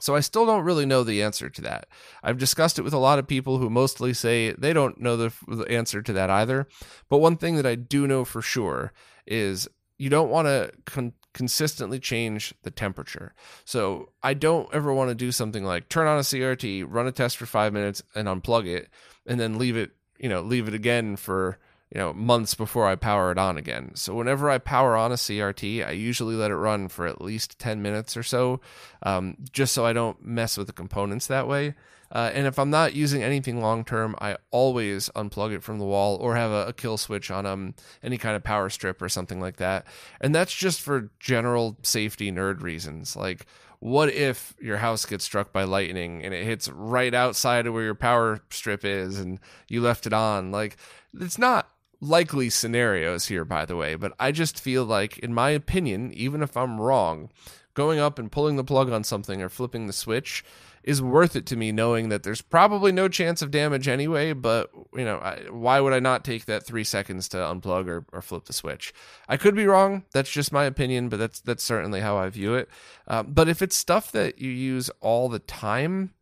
so 0.00 0.16
I 0.16 0.20
still 0.20 0.46
don't 0.46 0.64
really 0.64 0.86
know 0.86 1.04
the 1.04 1.22
answer 1.22 1.48
to 1.48 1.62
that. 1.62 1.86
I've 2.22 2.38
discussed 2.38 2.78
it 2.78 2.82
with 2.82 2.92
a 2.92 2.98
lot 2.98 3.18
of 3.18 3.26
people 3.26 3.58
who 3.58 3.70
mostly 3.70 4.12
say 4.14 4.52
they 4.52 4.72
don't 4.72 5.00
know 5.00 5.16
the, 5.16 5.32
the 5.46 5.70
answer 5.70 6.02
to 6.02 6.12
that 6.12 6.30
either. 6.30 6.68
But 7.08 7.18
one 7.18 7.36
thing 7.36 7.56
that 7.56 7.66
I 7.66 7.74
do 7.74 8.06
know 8.06 8.24
for 8.24 8.42
sure 8.42 8.92
is 9.26 9.68
you 9.98 10.08
don't 10.08 10.30
want 10.30 10.46
to 10.46 10.72
con- 10.86 11.12
consistently 11.34 11.98
change 11.98 12.54
the 12.62 12.70
temperature. 12.70 13.34
So 13.64 14.10
I 14.22 14.34
don't 14.34 14.72
ever 14.72 14.92
want 14.92 15.10
to 15.10 15.14
do 15.14 15.30
something 15.30 15.64
like 15.64 15.88
turn 15.88 16.06
on 16.06 16.18
a 16.18 16.22
CRT, 16.22 16.86
run 16.88 17.06
a 17.06 17.12
test 17.12 17.36
for 17.36 17.46
5 17.46 17.72
minutes 17.72 18.02
and 18.14 18.26
unplug 18.26 18.66
it 18.66 18.88
and 19.26 19.38
then 19.38 19.58
leave 19.58 19.76
it, 19.76 19.92
you 20.18 20.28
know, 20.28 20.40
leave 20.40 20.68
it 20.68 20.74
again 20.74 21.16
for 21.16 21.58
you 21.94 22.00
know 22.00 22.12
months 22.12 22.54
before 22.54 22.86
I 22.86 22.94
power 22.94 23.32
it 23.32 23.38
on 23.38 23.56
again. 23.56 23.92
So 23.94 24.14
whenever 24.14 24.48
I 24.48 24.58
power 24.58 24.96
on 24.96 25.12
a 25.12 25.16
CRT, 25.16 25.86
I 25.86 25.90
usually 25.92 26.36
let 26.36 26.50
it 26.50 26.56
run 26.56 26.88
for 26.88 27.06
at 27.06 27.20
least 27.20 27.58
10 27.58 27.82
minutes 27.82 28.16
or 28.16 28.22
so, 28.22 28.60
um, 29.02 29.36
just 29.52 29.72
so 29.74 29.84
I 29.84 29.92
don't 29.92 30.24
mess 30.24 30.56
with 30.56 30.68
the 30.68 30.72
components 30.72 31.26
that 31.26 31.48
way. 31.48 31.74
Uh, 32.12 32.30
and 32.34 32.46
if 32.46 32.58
I'm 32.58 32.70
not 32.70 32.94
using 32.94 33.22
anything 33.22 33.60
long 33.60 33.84
term, 33.84 34.16
I 34.20 34.36
always 34.50 35.08
unplug 35.10 35.52
it 35.52 35.62
from 35.62 35.78
the 35.78 35.84
wall 35.84 36.16
or 36.16 36.34
have 36.34 36.50
a, 36.50 36.66
a, 36.66 36.72
kill 36.72 36.96
switch 36.96 37.30
on 37.30 37.46
um 37.46 37.74
any 38.02 38.18
kind 38.18 38.34
of 38.34 38.42
power 38.42 38.68
strip 38.68 39.00
or 39.00 39.08
something 39.08 39.40
like 39.40 39.56
that. 39.56 39.86
And 40.20 40.34
that's 40.34 40.52
just 40.52 40.80
for 40.80 41.10
general 41.20 41.76
safety 41.82 42.32
nerd 42.32 42.62
reasons. 42.62 43.14
Like, 43.14 43.46
what 43.78 44.12
if 44.12 44.54
your 44.60 44.78
house 44.78 45.06
gets 45.06 45.24
struck 45.24 45.52
by 45.52 45.64
lightning 45.64 46.24
and 46.24 46.34
it 46.34 46.44
hits 46.44 46.68
right 46.68 47.14
outside 47.14 47.66
of 47.66 47.74
where 47.74 47.84
your 47.84 47.94
power 47.94 48.40
strip 48.50 48.84
is 48.84 49.18
and 49.18 49.38
you 49.68 49.80
left 49.80 50.06
it 50.06 50.12
on? 50.12 50.50
Like, 50.50 50.76
it's 51.14 51.38
not 51.38 51.68
likely 52.00 52.50
scenarios 52.50 53.26
here, 53.26 53.44
by 53.44 53.64
the 53.64 53.76
way, 53.76 53.94
but 53.94 54.12
I 54.18 54.32
just 54.32 54.60
feel 54.60 54.84
like, 54.84 55.18
in 55.18 55.34
my 55.34 55.50
opinion, 55.50 56.12
even 56.12 56.42
if 56.42 56.56
I'm 56.56 56.80
wrong, 56.80 57.30
going 57.74 57.98
up 57.98 58.18
and 58.18 58.32
pulling 58.32 58.56
the 58.56 58.64
plug 58.64 58.90
on 58.90 59.04
something 59.04 59.42
or 59.42 59.48
flipping 59.48 59.86
the 59.86 59.92
switch 59.92 60.44
is 60.82 61.02
worth 61.02 61.36
it 61.36 61.46
to 61.46 61.56
me 61.56 61.72
knowing 61.72 62.08
that 62.08 62.22
there's 62.22 62.40
probably 62.40 62.90
no 62.90 63.06
chance 63.06 63.42
of 63.42 63.50
damage 63.50 63.86
anyway 63.86 64.32
but 64.32 64.70
you 64.94 65.04
know 65.04 65.18
I, 65.18 65.36
why 65.50 65.78
would 65.80 65.92
i 65.92 66.00
not 66.00 66.24
take 66.24 66.46
that 66.46 66.64
three 66.64 66.84
seconds 66.84 67.28
to 67.28 67.36
unplug 67.36 67.86
or, 67.86 68.04
or 68.12 68.22
flip 68.22 68.46
the 68.46 68.52
switch? 68.52 68.92
I 69.28 69.36
could 69.36 69.54
be 69.54 69.66
wrong. 69.66 70.04
That's 70.12 70.30
just 70.30 70.52
my 70.52 70.64
opinion 70.64 71.08
but 71.08 71.18
that's 71.18 71.40
that's 71.40 71.62
certainly 71.62 72.00
how 72.00 72.16
i 72.16 72.28
view 72.28 72.54
it. 72.54 72.68
Uh, 73.06 73.22
but 73.22 73.48
if 73.48 73.62
it's 73.62 73.76
stuff 73.76 74.10
that 74.12 74.40
you 74.40 74.50
use 74.50 74.90
all 75.00 75.28
the 75.28 75.38
time 75.38 76.14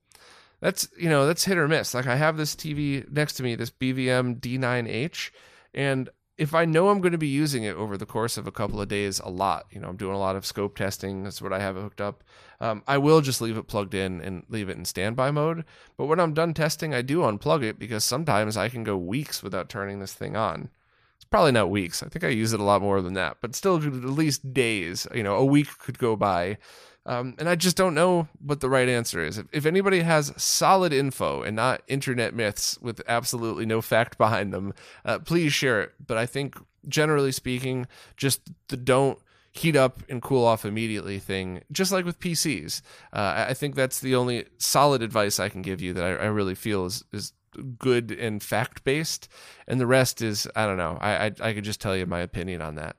that's 0.61 0.89
you 0.99 1.09
know 1.09 1.27
that's 1.27 1.45
hit 1.45 1.59
or 1.59 1.69
miss. 1.69 1.95
Like 1.95 2.07
i 2.07 2.17
have 2.17 2.37
this 2.37 2.55
tv 2.55 3.09
next 3.11 3.35
to 3.35 3.43
me 3.43 3.55
this 3.55 3.71
bvm 3.71 4.41
d9h 4.41 5.31
and 5.79 6.11
if 6.37 6.55
I 6.55 6.65
know 6.65 6.89
I'm 6.89 7.01
going 7.01 7.13
to 7.13 7.19
be 7.19 7.29
using 7.29 7.63
it 7.63 7.77
over 7.77 7.97
the 7.97 8.05
course 8.05 8.37
of 8.37 8.49
a 8.49 8.53
couple 8.53 8.81
of 8.81 8.89
days 8.89 9.21
a 9.21 9.29
lot, 9.29 9.67
you 9.71 9.81
know, 9.81 9.89
I'm 9.89 9.97
doing 9.97 10.15
a 10.15 10.19
lot 10.19 10.35
of 10.35 10.45
scope 10.45 10.77
testing. 10.77 11.23
That's 11.23 11.41
what 11.41 11.53
I 11.53 11.61
have 11.61 11.77
hooked 11.77 12.01
up. 12.01 12.25
Um, 12.61 12.83
I 12.89 12.99
will 12.99 13.21
just 13.21 13.41
leave 13.41 13.57
it 13.57 13.69
plugged 13.69 13.95
in 13.95 14.21
and 14.21 14.43
leave 14.49 14.69
it 14.69 14.77
in 14.77 14.85
standby 14.85 15.31
mode. 15.31 15.65
But 15.97 16.07
when 16.07 16.19
I'm 16.19 16.35
done 16.35 16.53
testing, 16.53 16.95
I 16.95 17.03
do 17.03 17.21
unplug 17.21 17.63
it 17.63 17.79
because 17.79 18.03
sometimes 18.03 18.57
I 18.57 18.69
can 18.69 18.83
go 18.83 18.97
weeks 18.97 19.41
without 19.41 19.69
turning 19.69 20.01
this 20.01 20.15
thing 20.15 20.37
on. 20.37 20.71
It's 21.15 21.25
probably 21.25 21.53
not 21.53 21.71
weeks. 21.71 22.03
I 22.03 22.09
think 22.09 22.25
I 22.25 22.29
use 22.29 22.53
it 22.53 22.61
a 22.61 22.65
lot 22.65 22.83
more 22.83 23.01
than 23.01 23.15
that, 23.15 23.37
but 23.41 23.55
still 23.55 23.77
at 23.77 23.85
least 23.85 24.53
days. 24.53 25.07
You 25.15 25.23
know, 25.23 25.37
a 25.37 25.45
week 25.45 25.79
could 25.79 25.99
go 25.99 26.17
by 26.17 26.59
um, 27.09 27.35
and 27.39 27.49
I 27.49 27.55
just 27.55 27.75
don't 27.75 27.95
know 27.95 28.29
what 28.39 28.61
the 28.61 28.69
right 28.69 28.89
answer 28.89 29.25
is. 29.25 29.39
If, 29.39 29.47
if, 29.51 29.65
anybody 29.65 30.01
has 30.01 30.31
solid 30.37 30.93
info 30.93 31.41
and 31.41 31.57
not 31.57 31.81
internet 31.89 32.35
myths 32.35 32.79
with 32.83 33.01
absolutely 33.09 33.65
no 33.65 33.81
fact 33.81 34.19
behind 34.19 34.53
them, 34.53 34.75
uh, 35.07 35.19
please 35.19 35.55
share 35.55 35.81
it. 35.81 35.95
But 36.07 36.19
I 36.19 36.27
think, 36.27 36.57
generally 36.87 37.33
speaking, 37.33 37.87
just 38.19 38.43
the 38.69 38.77
don't 38.77 39.19
heat 39.53 39.75
up 39.75 40.03
and 40.11 40.21
cool 40.21 40.45
off 40.45 40.67
immediately 40.67 41.19
thing, 41.19 41.63
just 41.73 41.93
like 41.93 42.05
with 42.05 42.21
PCs. 42.21 42.83
Uh, 43.11 43.47
I 43.49 43.55
think 43.55 43.75
that's 43.75 44.01
the 44.01 44.15
only 44.15 44.45
solid 44.59 45.01
advice 45.01 45.41
I 45.41 45.49
can 45.49 45.63
give 45.63 45.81
you 45.81 45.95
that 45.95 46.05
I, 46.05 46.11
I 46.11 46.27
really 46.27 46.55
feel 46.55 46.85
is, 46.85 47.05
is 47.11 47.33
good 47.79 48.11
and 48.11 48.43
fact 48.43 48.85
based. 48.85 49.29
And 49.67 49.81
the 49.81 49.87
rest 49.87 50.21
is, 50.21 50.47
I 50.55 50.67
don't 50.67 50.77
know. 50.77 50.99
I, 51.01 51.27
I, 51.27 51.33
I 51.41 51.53
could 51.55 51.65
just 51.65 51.81
tell 51.81 51.97
you 51.97 52.05
my 52.05 52.21
opinion 52.21 52.61
on 52.61 52.75
that. 52.75 52.97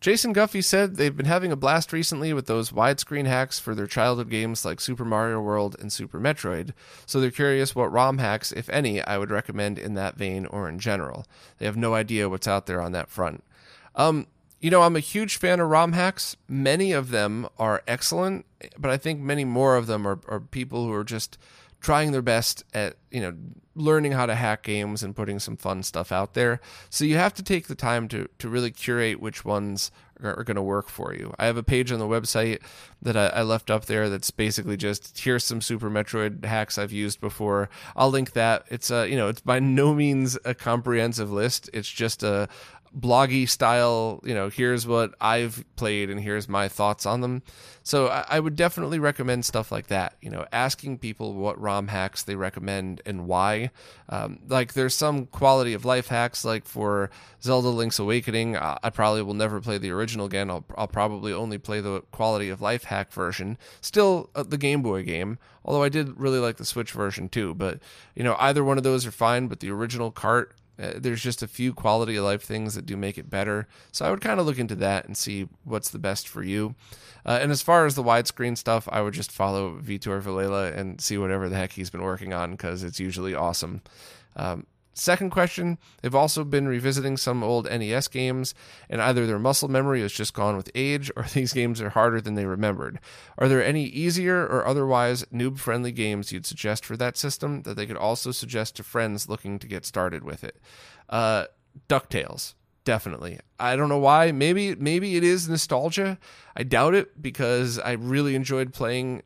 Jason 0.00 0.34
Guffey 0.34 0.60
said 0.60 0.96
they've 0.96 1.16
been 1.16 1.26
having 1.26 1.50
a 1.50 1.56
blast 1.56 1.92
recently 1.92 2.32
with 2.32 2.46
those 2.46 2.70
widescreen 2.70 3.26
hacks 3.26 3.58
for 3.58 3.74
their 3.74 3.86
childhood 3.86 4.28
games 4.28 4.64
like 4.64 4.80
Super 4.80 5.04
Mario 5.04 5.40
World 5.40 5.76
and 5.80 5.92
Super 5.92 6.20
Metroid, 6.20 6.72
so 7.06 7.20
they're 7.20 7.30
curious 7.30 7.74
what 7.74 7.90
ROM 7.90 8.18
hacks, 8.18 8.52
if 8.52 8.68
any, 8.68 9.00
I 9.02 9.16
would 9.16 9.30
recommend 9.30 9.78
in 9.78 9.94
that 9.94 10.16
vein 10.16 10.44
or 10.46 10.68
in 10.68 10.78
general. 10.78 11.26
They 11.58 11.64
have 11.64 11.76
no 11.76 11.94
idea 11.94 12.28
what's 12.28 12.48
out 12.48 12.66
there 12.66 12.82
on 12.82 12.92
that 12.92 13.08
front. 13.08 13.42
Um, 13.94 14.26
you 14.60 14.70
know, 14.70 14.82
I'm 14.82 14.96
a 14.96 15.00
huge 15.00 15.36
fan 15.36 15.60
of 15.60 15.68
ROM 15.68 15.92
hacks. 15.92 16.36
Many 16.48 16.92
of 16.92 17.10
them 17.10 17.48
are 17.58 17.82
excellent, 17.86 18.46
but 18.78 18.90
I 18.90 18.96
think 18.96 19.20
many 19.20 19.44
more 19.44 19.76
of 19.76 19.86
them 19.86 20.06
are, 20.06 20.20
are 20.28 20.40
people 20.40 20.86
who 20.86 20.92
are 20.92 21.04
just 21.04 21.36
trying 21.84 22.12
their 22.12 22.22
best 22.22 22.64
at 22.72 22.96
you 23.10 23.20
know 23.20 23.34
learning 23.76 24.12
how 24.12 24.24
to 24.24 24.34
hack 24.34 24.62
games 24.62 25.02
and 25.02 25.14
putting 25.14 25.38
some 25.38 25.56
fun 25.56 25.82
stuff 25.82 26.10
out 26.10 26.32
there. 26.32 26.60
So 26.88 27.04
you 27.04 27.16
have 27.16 27.34
to 27.34 27.42
take 27.42 27.66
the 27.66 27.74
time 27.74 28.08
to 28.08 28.26
to 28.38 28.48
really 28.48 28.70
curate 28.70 29.20
which 29.20 29.44
ones 29.44 29.90
are, 30.22 30.38
are 30.38 30.44
going 30.44 30.56
to 30.56 30.62
work 30.62 30.88
for 30.88 31.12
you. 31.12 31.34
I 31.38 31.44
have 31.44 31.58
a 31.58 31.62
page 31.62 31.92
on 31.92 31.98
the 31.98 32.06
website 32.06 32.62
that 33.02 33.18
I, 33.18 33.26
I, 33.26 33.42
left 33.42 33.70
up 33.70 33.84
there 33.84 34.08
that's 34.08 34.30
basically 34.30 34.78
just 34.78 35.18
here's 35.18 35.44
some 35.44 35.60
Super 35.60 35.90
Metroid 35.90 36.44
hacks 36.46 36.78
I've 36.78 36.92
used 36.92 37.20
before. 37.20 37.68
I'll 37.94 38.10
link 38.10 38.32
that. 38.32 38.64
It's 38.70 38.90
a 38.90 39.06
you 39.06 39.16
know 39.16 39.28
it's 39.28 39.42
by 39.42 39.58
no 39.58 39.92
means 39.92 40.38
a 40.46 40.54
comprehensive 40.54 41.30
list. 41.30 41.68
It's 41.74 41.90
just 41.90 42.22
a 42.22 42.48
bloggy 42.98 43.48
style, 43.48 44.20
you 44.24 44.34
know, 44.34 44.48
here's 44.48 44.86
what 44.86 45.14
I've 45.20 45.64
played 45.76 46.10
and 46.10 46.20
here's 46.20 46.48
my 46.48 46.68
thoughts 46.68 47.06
on 47.06 47.20
them. 47.20 47.42
So 47.82 48.08
I, 48.08 48.24
I, 48.28 48.40
would 48.40 48.56
definitely 48.56 48.98
recommend 48.98 49.44
stuff 49.44 49.70
like 49.70 49.88
that, 49.88 50.14
you 50.22 50.30
know, 50.30 50.46
asking 50.52 50.98
people 50.98 51.34
what 51.34 51.60
ROM 51.60 51.88
hacks 51.88 52.22
they 52.22 52.36
recommend 52.36 53.02
and 53.04 53.26
why. 53.26 53.70
Um, 54.08 54.38
like 54.48 54.72
there's 54.72 54.94
some 54.94 55.26
quality 55.26 55.74
of 55.74 55.84
life 55.84 56.06
hacks, 56.06 56.44
like 56.44 56.64
for 56.66 57.10
Zelda 57.42 57.68
Link's 57.68 57.98
Awakening. 57.98 58.56
I, 58.56 58.78
I 58.82 58.90
probably 58.90 59.22
will 59.22 59.34
never 59.34 59.60
play 59.60 59.76
the 59.76 59.90
original 59.90 60.26
again. 60.26 60.48
I'll, 60.48 60.64
I'll 60.76 60.88
probably 60.88 61.32
only 61.32 61.58
play 61.58 61.80
the 61.80 62.02
quality 62.12 62.48
of 62.48 62.62
life 62.62 62.84
hack 62.84 63.12
version. 63.12 63.58
Still 63.80 64.30
uh, 64.34 64.44
the 64.44 64.58
Game 64.58 64.82
Boy 64.82 65.02
game, 65.02 65.38
although 65.64 65.82
I 65.82 65.88
did 65.88 66.18
really 66.18 66.38
like 66.38 66.56
the 66.56 66.64
Switch 66.64 66.92
version 66.92 67.28
too. 67.28 67.54
But 67.54 67.80
you 68.14 68.22
know, 68.22 68.36
either 68.38 68.64
one 68.64 68.78
of 68.78 68.84
those 68.84 69.04
are 69.04 69.10
fine. 69.10 69.48
But 69.48 69.60
the 69.60 69.70
original 69.70 70.10
cart 70.10 70.54
uh, 70.80 70.92
there's 70.96 71.22
just 71.22 71.42
a 71.42 71.48
few 71.48 71.72
quality 71.72 72.16
of 72.16 72.24
life 72.24 72.42
things 72.42 72.74
that 72.74 72.86
do 72.86 72.96
make 72.96 73.18
it 73.18 73.30
better. 73.30 73.68
So 73.92 74.04
I 74.04 74.10
would 74.10 74.20
kind 74.20 74.40
of 74.40 74.46
look 74.46 74.58
into 74.58 74.74
that 74.76 75.06
and 75.06 75.16
see 75.16 75.48
what's 75.64 75.90
the 75.90 75.98
best 75.98 76.28
for 76.28 76.42
you. 76.42 76.74
Uh, 77.26 77.38
and 77.40 77.50
as 77.50 77.62
far 77.62 77.86
as 77.86 77.94
the 77.94 78.02
widescreen 78.02 78.56
stuff, 78.56 78.88
I 78.90 79.00
would 79.00 79.14
just 79.14 79.32
follow 79.32 79.78
Vitor 79.78 80.20
Vilela 80.20 80.76
and 80.76 81.00
see 81.00 81.16
whatever 81.16 81.48
the 81.48 81.56
heck 81.56 81.72
he's 81.72 81.90
been 81.90 82.02
working 82.02 82.32
on 82.32 82.52
because 82.52 82.82
it's 82.82 83.00
usually 83.00 83.34
awesome. 83.34 83.82
Um, 84.36 84.66
Second 84.94 85.30
question 85.30 85.76
they've 86.00 86.14
also 86.14 86.44
been 86.44 86.68
revisiting 86.68 87.16
some 87.16 87.42
old 87.42 87.66
NES 87.66 88.08
games, 88.08 88.54
and 88.88 89.02
either 89.02 89.26
their 89.26 89.38
muscle 89.38 89.68
memory 89.68 90.00
has 90.00 90.12
just 90.12 90.34
gone 90.34 90.56
with 90.56 90.70
age 90.74 91.10
or 91.16 91.24
these 91.34 91.52
games 91.52 91.80
are 91.80 91.90
harder 91.90 92.20
than 92.20 92.34
they 92.34 92.46
remembered. 92.46 93.00
Are 93.36 93.48
there 93.48 93.62
any 93.62 93.84
easier 93.84 94.46
or 94.46 94.66
otherwise 94.66 95.24
noob 95.32 95.58
friendly 95.58 95.92
games 95.92 96.32
you'd 96.32 96.46
suggest 96.46 96.84
for 96.84 96.96
that 96.96 97.16
system 97.16 97.62
that 97.62 97.74
they 97.74 97.86
could 97.86 97.96
also 97.96 98.30
suggest 98.30 98.76
to 98.76 98.84
friends 98.84 99.28
looking 99.28 99.58
to 99.58 99.66
get 99.66 99.84
started 99.84 100.22
with 100.22 100.44
it? 100.44 100.56
Uh, 101.08 101.46
DuckTales. 101.88 102.54
Definitely. 102.84 103.40
I 103.58 103.76
don't 103.76 103.88
know 103.88 103.98
why. 103.98 104.30
Maybe 104.30 104.74
maybe 104.74 105.16
it 105.16 105.24
is 105.24 105.48
nostalgia. 105.48 106.18
I 106.54 106.64
doubt 106.64 106.94
it 106.94 107.22
because 107.22 107.78
I 107.78 107.92
really 107.92 108.34
enjoyed 108.34 108.74
playing 108.74 109.22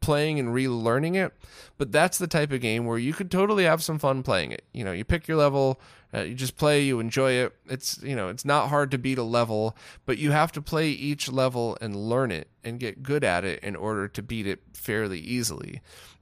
playing 0.00 0.38
and 0.38 0.50
relearning 0.50 1.14
it. 1.14 1.32
But 1.78 1.92
that's 1.92 2.18
the 2.18 2.26
type 2.26 2.52
of 2.52 2.60
game 2.60 2.84
where 2.84 2.98
you 2.98 3.12
could 3.12 3.30
totally 3.30 3.64
have 3.64 3.82
some 3.82 3.98
fun 3.98 4.22
playing 4.22 4.52
it. 4.52 4.64
You 4.72 4.84
know, 4.84 4.92
you 4.92 5.04
pick 5.04 5.28
your 5.28 5.36
level, 5.36 5.80
uh, 6.12 6.22
you 6.22 6.34
just 6.34 6.56
play, 6.56 6.82
you 6.82 7.00
enjoy 7.00 7.32
it. 7.32 7.54
It's 7.68 8.02
you 8.02 8.16
know, 8.16 8.28
it's 8.28 8.44
not 8.44 8.68
hard 8.68 8.90
to 8.90 8.98
beat 8.98 9.18
a 9.18 9.22
level, 9.22 9.76
but 10.06 10.18
you 10.18 10.32
have 10.32 10.52
to 10.52 10.62
play 10.62 10.90
each 10.90 11.30
level 11.30 11.78
and 11.80 11.96
learn 11.96 12.30
it 12.30 12.48
and 12.64 12.80
get 12.80 13.02
good 13.02 13.24
at 13.24 13.44
it 13.44 13.62
in 13.62 13.76
order 13.76 14.08
to 14.08 14.22
beat 14.22 14.46
it 14.46 14.60
fairly 14.74 15.20
easily. 15.20 15.80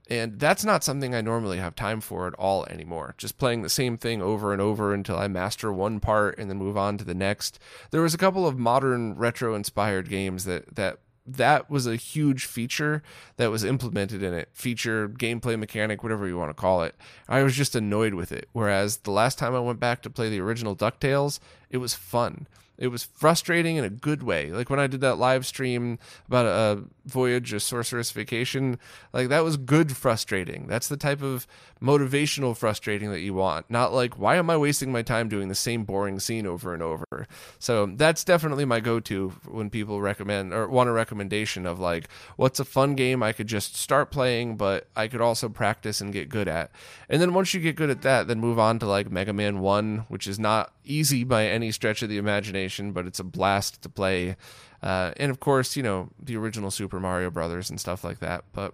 And 0.09 0.39
that's 0.39 0.65
not 0.65 0.83
something 0.83 1.13
I 1.13 1.21
normally 1.21 1.59
have 1.59 1.75
time 1.75 2.01
for 2.01 2.25
at 2.25 2.33
all 2.33 2.65
anymore. 2.65 3.13
Just 3.17 3.37
playing 3.37 3.61
the 3.61 3.69
same 3.69 3.95
thing 3.95 4.23
over 4.23 4.51
and 4.51 4.61
over 4.61 4.91
until 4.91 5.17
I 5.17 5.27
master 5.27 5.71
one 5.71 5.99
part 5.99 6.39
and 6.39 6.49
then 6.49 6.57
move 6.57 6.77
on 6.77 6.97
to 6.97 7.03
the 7.03 7.13
next. 7.13 7.59
There 7.91 8.01
was 8.01 8.15
a 8.15 8.17
couple 8.17 8.47
of 8.47 8.57
modern 8.57 9.13
retro 9.15 9.53
inspired 9.53 10.09
games 10.09 10.45
that 10.45 10.75
that 10.75 10.99
that 11.37 11.69
was 11.69 11.87
a 11.87 11.95
huge 11.95 12.45
feature 12.45 13.03
that 13.37 13.51
was 13.51 13.63
implemented 13.63 14.23
in 14.23 14.33
it. 14.33 14.49
Feature 14.53 15.09
gameplay 15.09 15.57
mechanic 15.57 16.03
whatever 16.03 16.27
you 16.27 16.37
want 16.37 16.49
to 16.49 16.53
call 16.53 16.83
it. 16.83 16.95
I 17.27 17.43
was 17.43 17.55
just 17.55 17.75
annoyed 17.75 18.13
with 18.13 18.31
it. 18.31 18.49
Whereas 18.51 18.97
the 18.97 19.11
last 19.11 19.37
time 19.37 19.55
i 19.55 19.59
went 19.59 19.79
back 19.79 20.01
to 20.01 20.09
play 20.09 20.29
the 20.29 20.39
original 20.39 20.75
ducktales 20.75 21.39
it 21.69 21.77
was 21.77 21.93
fun 21.93 22.47
it 22.79 22.87
was 22.87 23.03
frustrating 23.03 23.75
in 23.75 23.83
a 23.83 23.89
good 23.89 24.23
way. 24.23 24.51
Like 24.51 24.69
when 24.69 24.79
I 24.79 24.87
did 24.87 25.01
that 25.01 25.17
live 25.17 25.45
stream 25.45 25.99
about 26.27 26.45
a 26.45 26.83
voyage, 27.05 27.51
a 27.51 27.59
sorceress 27.59 28.11
vacation, 28.11 28.79
like 29.11 29.27
that 29.27 29.43
was 29.43 29.57
good 29.57 29.95
frustrating. 29.95 30.65
That's 30.67 30.87
the 30.87 30.97
type 30.97 31.21
of 31.21 31.45
motivational 31.81 32.55
frustrating 32.55 33.11
that 33.11 33.19
you 33.19 33.33
want. 33.33 33.69
Not 33.69 33.93
like, 33.93 34.17
why 34.17 34.37
am 34.37 34.49
I 34.49 34.57
wasting 34.57 34.91
my 34.91 35.01
time 35.01 35.27
doing 35.27 35.49
the 35.49 35.55
same 35.55 35.83
boring 35.83 36.19
scene 36.19 36.47
over 36.47 36.73
and 36.73 36.81
over? 36.81 37.27
So 37.59 37.85
that's 37.85 38.23
definitely 38.23 38.65
my 38.65 38.79
go 38.79 39.01
to 39.01 39.29
when 39.47 39.69
people 39.69 40.01
recommend 40.01 40.53
or 40.53 40.67
want 40.67 40.89
a 40.89 40.93
recommendation 40.93 41.65
of 41.65 41.79
like, 41.79 42.07
what's 42.37 42.59
a 42.61 42.65
fun 42.65 42.95
game 42.95 43.21
I 43.21 43.33
could 43.33 43.47
just 43.47 43.75
start 43.75 44.09
playing, 44.09 44.55
but 44.55 44.87
I 44.95 45.09
could 45.09 45.21
also 45.21 45.49
practice 45.49 45.99
and 45.99 46.13
get 46.13 46.29
good 46.29 46.47
at. 46.47 46.71
And 47.09 47.21
then 47.21 47.33
once 47.33 47.53
you 47.53 47.59
get 47.59 47.75
good 47.75 47.89
at 47.89 48.03
that, 48.03 48.27
then 48.27 48.39
move 48.39 48.57
on 48.57 48.79
to 48.79 48.85
like 48.85 49.11
Mega 49.11 49.33
Man 49.33 49.59
1, 49.59 50.05
which 50.07 50.27
is 50.27 50.39
not 50.39 50.73
easy 50.85 51.23
by 51.23 51.45
any 51.45 51.71
stretch 51.71 52.01
of 52.01 52.09
the 52.09 52.17
imagination, 52.17 52.68
but 52.91 53.07
it's 53.07 53.19
a 53.19 53.23
blast 53.23 53.81
to 53.81 53.89
play. 53.89 54.35
Uh, 54.81 55.11
and 55.17 55.31
of 55.31 55.39
course, 55.39 55.75
you 55.75 55.83
know 55.83 56.09
the 56.21 56.37
original 56.37 56.71
Super 56.71 56.99
Mario 56.99 57.29
Brothers 57.29 57.69
and 57.69 57.79
stuff 57.79 58.03
like 58.03 58.19
that. 58.19 58.43
But 58.53 58.73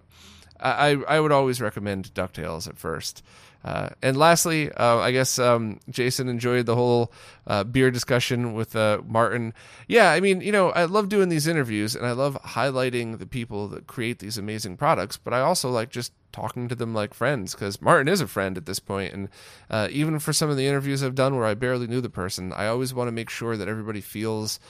I 0.60 0.90
I 1.08 1.20
would 1.20 1.32
always 1.32 1.60
recommend 1.60 2.12
Ducktales 2.14 2.68
at 2.68 2.78
first. 2.78 3.22
Uh, 3.66 3.88
and 4.00 4.16
lastly, 4.16 4.70
uh, 4.70 4.98
I 4.98 5.10
guess 5.10 5.40
um, 5.40 5.80
Jason 5.90 6.28
enjoyed 6.28 6.66
the 6.66 6.76
whole 6.76 7.12
uh, 7.48 7.64
beer 7.64 7.90
discussion 7.90 8.54
with 8.54 8.76
uh, 8.76 9.00
Martin. 9.04 9.54
Yeah, 9.88 10.12
I 10.12 10.20
mean, 10.20 10.40
you 10.40 10.52
know, 10.52 10.70
I 10.70 10.84
love 10.84 11.08
doing 11.08 11.30
these 11.30 11.48
interviews 11.48 11.96
and 11.96 12.06
I 12.06 12.12
love 12.12 12.40
highlighting 12.44 13.18
the 13.18 13.26
people 13.26 13.66
that 13.68 13.88
create 13.88 14.20
these 14.20 14.38
amazing 14.38 14.76
products, 14.76 15.16
but 15.16 15.34
I 15.34 15.40
also 15.40 15.68
like 15.68 15.90
just 15.90 16.12
talking 16.36 16.68
to 16.68 16.74
them 16.74 16.92
like 16.92 17.14
friends 17.14 17.54
because 17.54 17.80
Martin 17.80 18.08
is 18.08 18.20
a 18.20 18.26
friend 18.26 18.58
at 18.58 18.66
this 18.66 18.78
point. 18.78 19.14
And 19.14 19.28
uh, 19.70 19.88
even 19.90 20.18
for 20.18 20.32
some 20.32 20.50
of 20.50 20.56
the 20.56 20.66
interviews 20.66 21.02
I've 21.02 21.14
done 21.14 21.34
where 21.34 21.46
I 21.46 21.54
barely 21.54 21.86
knew 21.86 22.02
the 22.02 22.10
person, 22.10 22.52
I 22.52 22.66
always 22.66 22.92
want 22.92 23.08
to 23.08 23.12
make 23.12 23.30
sure 23.30 23.56
that 23.56 23.68
everybody 23.68 24.02
feels 24.02 24.60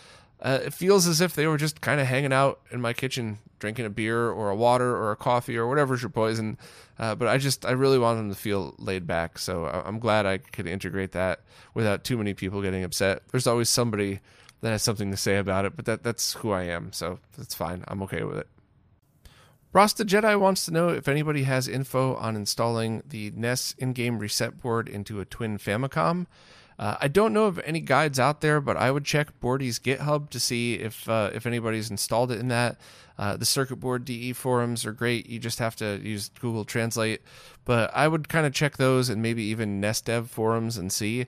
uh, 0.40 0.61
it 0.66 0.74
feels 0.74 1.07
as 1.07 1.22
if 1.22 1.35
they 1.35 1.46
were 1.46 1.57
just 1.57 1.81
kind 1.81 1.98
of 1.98 2.07
hanging 2.07 2.33
out 2.33 2.61
in 2.70 2.79
my 2.79 2.92
kitchen, 2.92 3.38
drinking 3.59 3.87
a 3.87 3.90
beer 3.90 4.29
or 4.29 4.50
a 4.50 4.55
water 4.55 4.94
or 4.94 5.11
a 5.11 5.16
coffee 5.16 5.57
or 5.57 5.66
whatever's 5.66 6.02
your 6.02 6.11
poison. 6.11 6.59
Uh, 6.98 7.14
but 7.14 7.26
I 7.26 7.38
just, 7.38 7.64
I 7.64 7.70
really 7.70 7.98
want 7.98 8.18
them 8.18 8.29
to 8.29 8.37
feel 8.37 8.74
laid 8.79 9.07
back. 9.07 9.38
So 9.38 9.64
I'm 9.64 9.98
glad 9.98 10.26
I 10.26 10.37
could 10.38 10.66
integrate 10.66 11.12
that 11.12 11.40
without 11.72 12.05
too 12.05 12.18
many 12.18 12.35
people 12.35 12.61
getting 12.61 12.85
upset. 12.85 13.22
There's 13.33 13.46
always 13.46 13.70
somebody 13.70 14.20
that 14.61 14.70
has 14.70 14.83
something 14.83 15.11
to 15.11 15.16
say 15.16 15.38
about 15.38 15.64
it, 15.64 15.74
but 15.74 15.87
that 15.87 16.02
that's 16.02 16.35
who 16.35 16.50
I 16.52 16.64
am. 16.64 16.92
So 16.92 17.18
that's 17.38 17.55
fine. 17.55 17.83
I'm 17.88 18.02
okay 18.02 18.22
with 18.22 18.37
it. 18.37 18.48
The 19.76 20.04
Jedi 20.04 20.40
wants 20.40 20.64
to 20.64 20.70
know 20.70 20.88
if 20.88 21.06
anybody 21.06 21.42
has 21.42 21.68
info 21.68 22.14
on 22.16 22.34
installing 22.34 23.02
the 23.06 23.30
NES 23.36 23.74
in-game 23.76 24.18
reset 24.18 24.58
board 24.58 24.88
into 24.88 25.20
a 25.20 25.26
twin 25.26 25.58
Famicom. 25.58 26.24
Uh, 26.78 26.96
I 26.98 27.08
don't 27.08 27.34
know 27.34 27.44
of 27.44 27.58
any 27.58 27.80
guides 27.80 28.18
out 28.18 28.40
there, 28.40 28.62
but 28.62 28.78
I 28.78 28.90
would 28.90 29.04
check 29.04 29.38
Borti's 29.38 29.78
GitHub 29.78 30.30
to 30.30 30.40
see 30.40 30.76
if 30.76 31.06
uh, 31.10 31.30
if 31.34 31.44
anybody's 31.44 31.90
installed 31.90 32.32
it 32.32 32.40
in 32.40 32.48
that. 32.48 32.80
Uh, 33.18 33.36
the 33.36 33.44
circuit 33.44 33.76
board 33.76 34.06
DE 34.06 34.32
forums 34.32 34.86
are 34.86 34.92
great. 34.92 35.28
You 35.28 35.38
just 35.38 35.58
have 35.58 35.76
to 35.76 36.00
use 36.02 36.30
Google 36.40 36.64
Translate, 36.64 37.20
but 37.66 37.90
I 37.94 38.08
would 38.08 38.30
kind 38.30 38.46
of 38.46 38.54
check 38.54 38.78
those 38.78 39.10
and 39.10 39.20
maybe 39.20 39.42
even 39.42 39.82
NESdev 39.82 40.28
forums 40.28 40.78
and 40.78 40.90
see. 40.90 41.26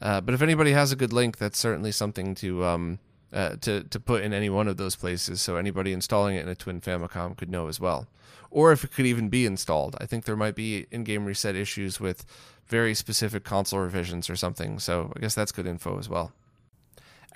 Uh, 0.00 0.22
but 0.22 0.32
if 0.32 0.40
anybody 0.40 0.72
has 0.72 0.90
a 0.90 0.96
good 0.96 1.12
link, 1.12 1.36
that's 1.36 1.58
certainly 1.58 1.92
something 1.92 2.34
to 2.36 2.64
um, 2.64 2.98
uh, 3.32 3.56
to 3.60 3.84
to 3.84 4.00
put 4.00 4.22
in 4.22 4.32
any 4.32 4.50
one 4.50 4.68
of 4.68 4.76
those 4.76 4.96
places, 4.96 5.40
so 5.40 5.56
anybody 5.56 5.92
installing 5.92 6.36
it 6.36 6.42
in 6.42 6.48
a 6.48 6.54
Twin 6.54 6.80
Famicom 6.80 7.36
could 7.36 7.50
know 7.50 7.68
as 7.68 7.80
well, 7.80 8.08
or 8.50 8.72
if 8.72 8.84
it 8.84 8.92
could 8.92 9.06
even 9.06 9.28
be 9.28 9.46
installed. 9.46 9.96
I 10.00 10.06
think 10.06 10.24
there 10.24 10.36
might 10.36 10.54
be 10.54 10.86
in-game 10.90 11.24
reset 11.24 11.54
issues 11.54 12.00
with 12.00 12.24
very 12.66 12.94
specific 12.94 13.44
console 13.44 13.80
revisions 13.80 14.30
or 14.30 14.36
something. 14.36 14.78
So 14.78 15.12
I 15.16 15.20
guess 15.20 15.34
that's 15.34 15.52
good 15.52 15.66
info 15.66 15.98
as 15.98 16.08
well. 16.08 16.32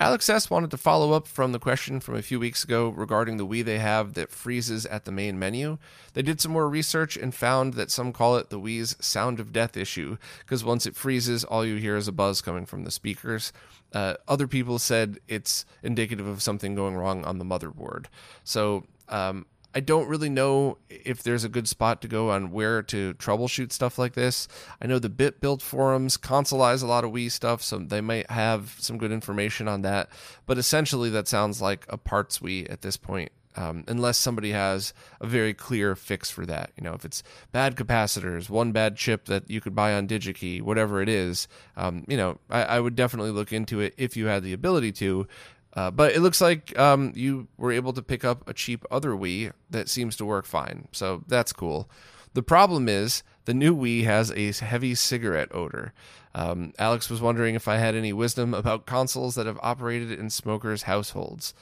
Alex 0.00 0.28
S. 0.28 0.50
wanted 0.50 0.72
to 0.72 0.76
follow 0.76 1.12
up 1.12 1.28
from 1.28 1.52
the 1.52 1.58
question 1.60 2.00
from 2.00 2.16
a 2.16 2.22
few 2.22 2.40
weeks 2.40 2.64
ago 2.64 2.88
regarding 2.88 3.36
the 3.36 3.46
Wii 3.46 3.64
they 3.64 3.78
have 3.78 4.14
that 4.14 4.30
freezes 4.30 4.84
at 4.86 5.04
the 5.04 5.12
main 5.12 5.38
menu. 5.38 5.78
They 6.14 6.22
did 6.22 6.40
some 6.40 6.50
more 6.50 6.68
research 6.68 7.16
and 7.16 7.32
found 7.32 7.74
that 7.74 7.92
some 7.92 8.12
call 8.12 8.36
it 8.36 8.50
the 8.50 8.58
Wii's 8.58 8.96
sound 8.98 9.38
of 9.38 9.52
death 9.52 9.76
issue, 9.76 10.16
because 10.40 10.64
once 10.64 10.84
it 10.84 10.96
freezes, 10.96 11.44
all 11.44 11.64
you 11.64 11.76
hear 11.76 11.96
is 11.96 12.08
a 12.08 12.12
buzz 12.12 12.40
coming 12.40 12.66
from 12.66 12.82
the 12.82 12.90
speakers. 12.90 13.52
Uh, 13.92 14.14
other 14.26 14.48
people 14.48 14.80
said 14.80 15.20
it's 15.28 15.64
indicative 15.82 16.26
of 16.26 16.42
something 16.42 16.74
going 16.74 16.96
wrong 16.96 17.24
on 17.24 17.38
the 17.38 17.44
motherboard. 17.44 18.06
So 18.42 18.84
um, 19.08 19.46
I 19.74 19.80
don't 19.80 20.08
really 20.08 20.28
know 20.28 20.78
if 20.88 21.22
there's 21.22 21.42
a 21.42 21.48
good 21.48 21.66
spot 21.66 22.00
to 22.02 22.08
go 22.08 22.30
on 22.30 22.52
where 22.52 22.82
to 22.84 23.14
troubleshoot 23.14 23.72
stuff 23.72 23.98
like 23.98 24.14
this. 24.14 24.46
I 24.80 24.86
know 24.86 25.00
the 25.00 25.10
BitBuilt 25.10 25.62
forums 25.62 26.16
consoleize 26.16 26.82
a 26.82 26.86
lot 26.86 27.04
of 27.04 27.10
Wii 27.10 27.30
stuff, 27.30 27.62
so 27.62 27.78
they 27.78 28.00
might 28.00 28.30
have 28.30 28.76
some 28.78 28.98
good 28.98 29.10
information 29.10 29.66
on 29.66 29.82
that. 29.82 30.08
But 30.46 30.58
essentially, 30.58 31.10
that 31.10 31.26
sounds 31.26 31.60
like 31.60 31.86
a 31.88 31.98
parts 31.98 32.38
Wii 32.38 32.70
at 32.70 32.82
this 32.82 32.96
point. 32.96 33.32
Um, 33.56 33.84
unless 33.86 34.18
somebody 34.18 34.50
has 34.50 34.92
a 35.20 35.28
very 35.28 35.54
clear 35.54 35.94
fix 35.94 36.28
for 36.28 36.44
that. 36.44 36.72
You 36.76 36.82
know, 36.82 36.92
if 36.94 37.04
it's 37.04 37.22
bad 37.52 37.76
capacitors, 37.76 38.50
one 38.50 38.72
bad 38.72 38.96
chip 38.96 39.26
that 39.26 39.48
you 39.48 39.60
could 39.60 39.76
buy 39.76 39.94
on 39.94 40.08
DigiKey, 40.08 40.60
whatever 40.60 41.00
it 41.00 41.08
is, 41.08 41.46
um, 41.76 42.04
you 42.08 42.16
know, 42.16 42.38
I, 42.50 42.64
I, 42.64 42.80
would 42.80 42.96
definitely 42.96 43.30
look 43.30 43.52
into 43.52 43.78
it 43.78 43.94
if 43.96 44.16
you 44.16 44.26
had 44.26 44.42
the 44.42 44.54
ability 44.54 44.90
to. 44.92 45.28
Uh, 45.74 45.90
but 45.90 46.12
it 46.14 46.20
looks 46.20 46.40
like 46.40 46.78
um, 46.78 47.12
you 47.16 47.48
were 47.56 47.72
able 47.72 47.92
to 47.92 48.02
pick 48.02 48.24
up 48.24 48.48
a 48.48 48.54
cheap 48.54 48.84
other 48.90 49.10
Wii 49.10 49.52
that 49.70 49.88
seems 49.88 50.16
to 50.16 50.24
work 50.24 50.46
fine. 50.46 50.88
So 50.92 51.24
that's 51.26 51.52
cool. 51.52 51.90
The 52.34 52.42
problem 52.42 52.88
is 52.88 53.22
the 53.44 53.54
new 53.54 53.76
Wii 53.76 54.04
has 54.04 54.30
a 54.30 54.52
heavy 54.64 54.94
cigarette 54.94 55.54
odor. 55.54 55.92
Um, 56.34 56.72
Alex 56.78 57.10
was 57.10 57.20
wondering 57.20 57.54
if 57.54 57.68
I 57.68 57.76
had 57.76 57.94
any 57.94 58.12
wisdom 58.12 58.54
about 58.54 58.86
consoles 58.86 59.34
that 59.36 59.46
have 59.46 59.58
operated 59.62 60.12
in 60.12 60.30
smokers' 60.30 60.82
households. 60.82 61.54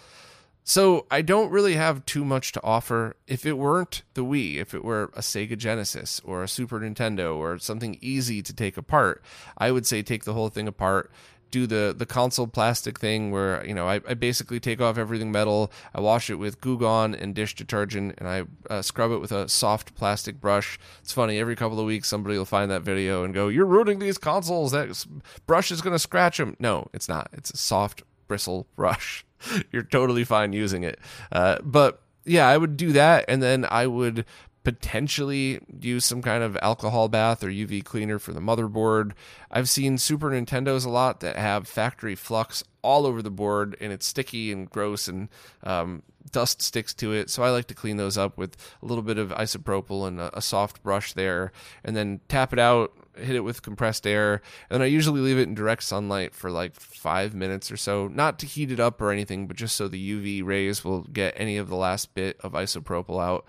So 0.65 1.07
I 1.11 1.23
don't 1.23 1.51
really 1.51 1.75
have 1.75 2.07
too 2.07 2.25
much 2.25 2.53
to 2.53 2.63
offer. 2.63 3.17
If 3.27 3.45
it 3.45 3.59
weren't 3.59 4.03
the 4.15 4.25
Wii, 4.25 4.57
if 4.57 4.75
it 4.75 4.85
were 4.85 5.11
a 5.15 5.21
Sega 5.21 5.59
Genesis 5.59 6.21
or 6.25 6.43
a 6.43 6.49
Super 6.49 6.79
Nintendo 6.79 7.37
or 7.37 7.59
something 7.59 7.99
easy 8.01 8.43
to 8.43 8.53
take 8.55 8.77
apart, 8.77 9.23
I 9.59 9.73
would 9.73 9.87
say 9.87 10.03
take 10.03 10.25
the 10.25 10.35
whole 10.35 10.49
thing 10.49 10.69
apart, 10.69 11.11
do 11.53 11.69
the 11.69 11.95
the 11.97 12.07
console 12.07 12.49
plastic 12.49 12.99
thing 12.99 13.31
where 13.31 13.65
you 13.65 13.75
know 13.75 13.87
I, 13.87 14.01
I 14.09 14.15
basically 14.15 14.59
take 14.59 14.81
off 14.81 14.99
everything 14.99 15.31
metal, 15.31 15.71
I 15.95 16.01
wash 16.01 16.31
it 16.31 16.37
with 16.37 16.61
Goo 16.61 16.77
Gone 16.77 17.15
and 17.15 17.35
dish 17.35 17.55
detergent, 17.55 18.15
and 18.19 18.27
I 18.27 18.43
uh, 18.69 18.83
scrub 18.83 19.13
it 19.13 19.19
with 19.19 19.31
a 19.31 19.49
soft 19.49 19.95
plastic 19.95 20.41
brush. 20.41 20.81
It's 21.03 21.13
funny 21.13 21.39
every 21.39 21.55
couple 21.55 21.79
of 21.79 21.87
weeks 21.87 22.09
somebody 22.09 22.37
will 22.37 22.45
find 22.45 22.71
that 22.73 22.83
video 22.83 23.23
and 23.23 23.33
go, 23.33 23.47
"You're 23.47 23.67
ruining 23.67 24.01
these 24.01 24.19
consoles. 24.19 24.73
That 24.73 25.07
brush 25.47 25.71
is 25.71 25.83
going 25.83 25.95
to 25.95 26.01
scratch 26.01 26.39
them." 26.39 26.57
No, 26.59 26.89
it's 26.93 27.09
not. 27.09 27.29
It's 27.33 27.51
a 27.51 27.57
soft 27.57 28.03
bristle 28.27 28.67
brush. 28.77 29.25
You're 29.71 29.83
totally 29.83 30.25
fine 30.25 30.53
using 30.53 30.83
it, 30.83 30.99
uh, 31.31 31.59
but 31.63 32.03
yeah, 32.25 32.49
I 32.49 32.57
would 32.57 32.77
do 32.77 32.93
that, 32.93 33.27
and 33.29 33.43
then 33.43 33.67
I 33.69 33.87
would 33.87 34.25
potentially 34.65 35.61
use 35.81 36.05
some 36.05 36.23
kind 36.23 36.43
of 36.43 36.57
alcohol 36.63 37.09
bath 37.09 37.43
or 37.43 37.49
UV 37.49 37.85
cleaner 37.85 38.19
for 38.19 38.33
the 38.33 38.41
motherboard. 38.41 39.13
I've 39.51 39.69
seen 39.69 39.99
Super 39.99 40.31
Nintendos 40.31 40.87
a 40.87 40.91
lot 40.91 41.21
that 41.21 41.37
have 41.37 41.67
factory 41.67 42.15
flux 42.15 42.63
all 42.83 43.07
over 43.07 43.23
the 43.23 43.31
board 43.31 43.77
and 43.81 43.93
it's 43.93 44.07
sticky 44.07 44.53
and 44.53 44.71
gross 44.71 45.09
and 45.09 45.29
um, 45.63 46.03
dust 46.31 46.63
sticks 46.63 46.95
to 46.95 47.13
it. 47.13 47.31
So 47.31 47.43
I 47.43 47.51
like 47.51 47.67
to 47.67 47.75
clean 47.75 47.97
those 47.97 48.17
up 48.17 48.39
with 48.39 48.57
a 48.83 48.87
little 48.87 49.03
bit 49.03 49.19
of 49.19 49.31
isopropyl 49.31 50.07
and 50.07 50.21
a, 50.21 50.39
a 50.39 50.43
soft 50.43 50.83
brush 50.83 51.13
there 51.13 51.53
and 51.85 51.97
then 51.97 52.21
tap 52.29 52.53
it 52.53 52.59
out 52.59 52.93
hit 53.17 53.37
it 53.37 53.41
with 53.41 53.63
compressed 53.63 54.07
air, 54.07 54.41
and 54.71 54.77
then 54.77 54.83
I 54.83 54.87
usually 54.87 55.21
leave 55.21 55.39
it 55.39 55.49
in 55.49 55.55
direct 55.55 55.83
sunlight 55.83 56.35
for 56.35 56.51
like 56.51 56.75
five 56.75 57.35
minutes 57.35 57.71
or 57.71 57.77
so, 57.77 58.09
not 58.09 58.39
to 58.39 58.47
heat 58.47 58.71
it 58.71 58.81
up 58.81 59.01
or 59.01 59.11
anything, 59.11 59.47
but 59.47 59.57
just 59.57 59.77
so 59.77 59.89
the 59.89 60.13
UV 60.13 60.45
rays 60.45 60.85
will 60.85 61.03
get 61.03 61.35
any 61.37 61.57
of 61.57 61.69
the 61.69 61.77
last 61.77 62.15
bit 62.15 62.39
of 62.41 62.53
isopropyl 62.53 63.23
out. 63.23 63.45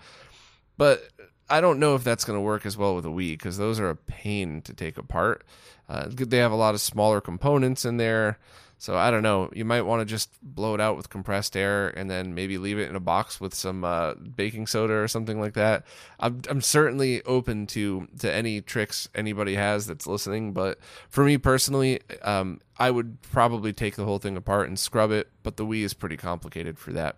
But 0.76 1.08
I 1.48 1.60
don't 1.60 1.78
know 1.78 1.94
if 1.94 2.04
that's 2.04 2.24
going 2.24 2.38
to 2.38 2.42
work 2.42 2.66
as 2.66 2.76
well 2.76 2.94
with 2.94 3.04
a 3.04 3.10
Wii 3.10 3.32
because 3.32 3.58
those 3.58 3.78
are 3.78 3.90
a 3.90 3.96
pain 3.96 4.62
to 4.62 4.72
take 4.72 4.96
apart. 4.96 5.44
Uh, 5.88 6.06
they 6.08 6.38
have 6.38 6.52
a 6.52 6.56
lot 6.56 6.74
of 6.74 6.80
smaller 6.80 7.20
components 7.20 7.84
in 7.84 7.98
there. 7.98 8.38
So 8.78 8.96
I 8.96 9.10
don't 9.10 9.22
know. 9.22 9.50
You 9.54 9.64
might 9.64 9.82
want 9.82 10.00
to 10.00 10.04
just 10.04 10.30
blow 10.42 10.74
it 10.74 10.80
out 10.80 10.96
with 10.96 11.08
compressed 11.08 11.56
air 11.56 11.88
and 11.88 12.10
then 12.10 12.34
maybe 12.34 12.58
leave 12.58 12.78
it 12.78 12.90
in 12.90 12.96
a 12.96 13.00
box 13.00 13.40
with 13.40 13.54
some 13.54 13.84
uh, 13.84 14.14
baking 14.14 14.66
soda 14.66 14.94
or 14.94 15.08
something 15.08 15.40
like 15.40 15.54
that. 15.54 15.86
I'm, 16.20 16.42
I'm 16.50 16.60
certainly 16.60 17.22
open 17.22 17.66
to 17.68 18.08
to 18.18 18.30
any 18.30 18.60
tricks 18.60 19.08
anybody 19.14 19.54
has 19.54 19.86
that's 19.86 20.06
listening, 20.06 20.52
but 20.52 20.78
for 21.08 21.24
me 21.24 21.38
personally, 21.38 22.00
um, 22.22 22.60
I 22.78 22.90
would 22.90 23.22
probably 23.22 23.72
take 23.72 23.96
the 23.96 24.04
whole 24.04 24.18
thing 24.18 24.36
apart 24.36 24.68
and 24.68 24.78
scrub 24.78 25.12
it. 25.12 25.30
But 25.42 25.56
the 25.56 25.64
Wii 25.64 25.82
is 25.82 25.94
pretty 25.94 26.16
complicated 26.16 26.78
for 26.78 26.92
that. 26.92 27.16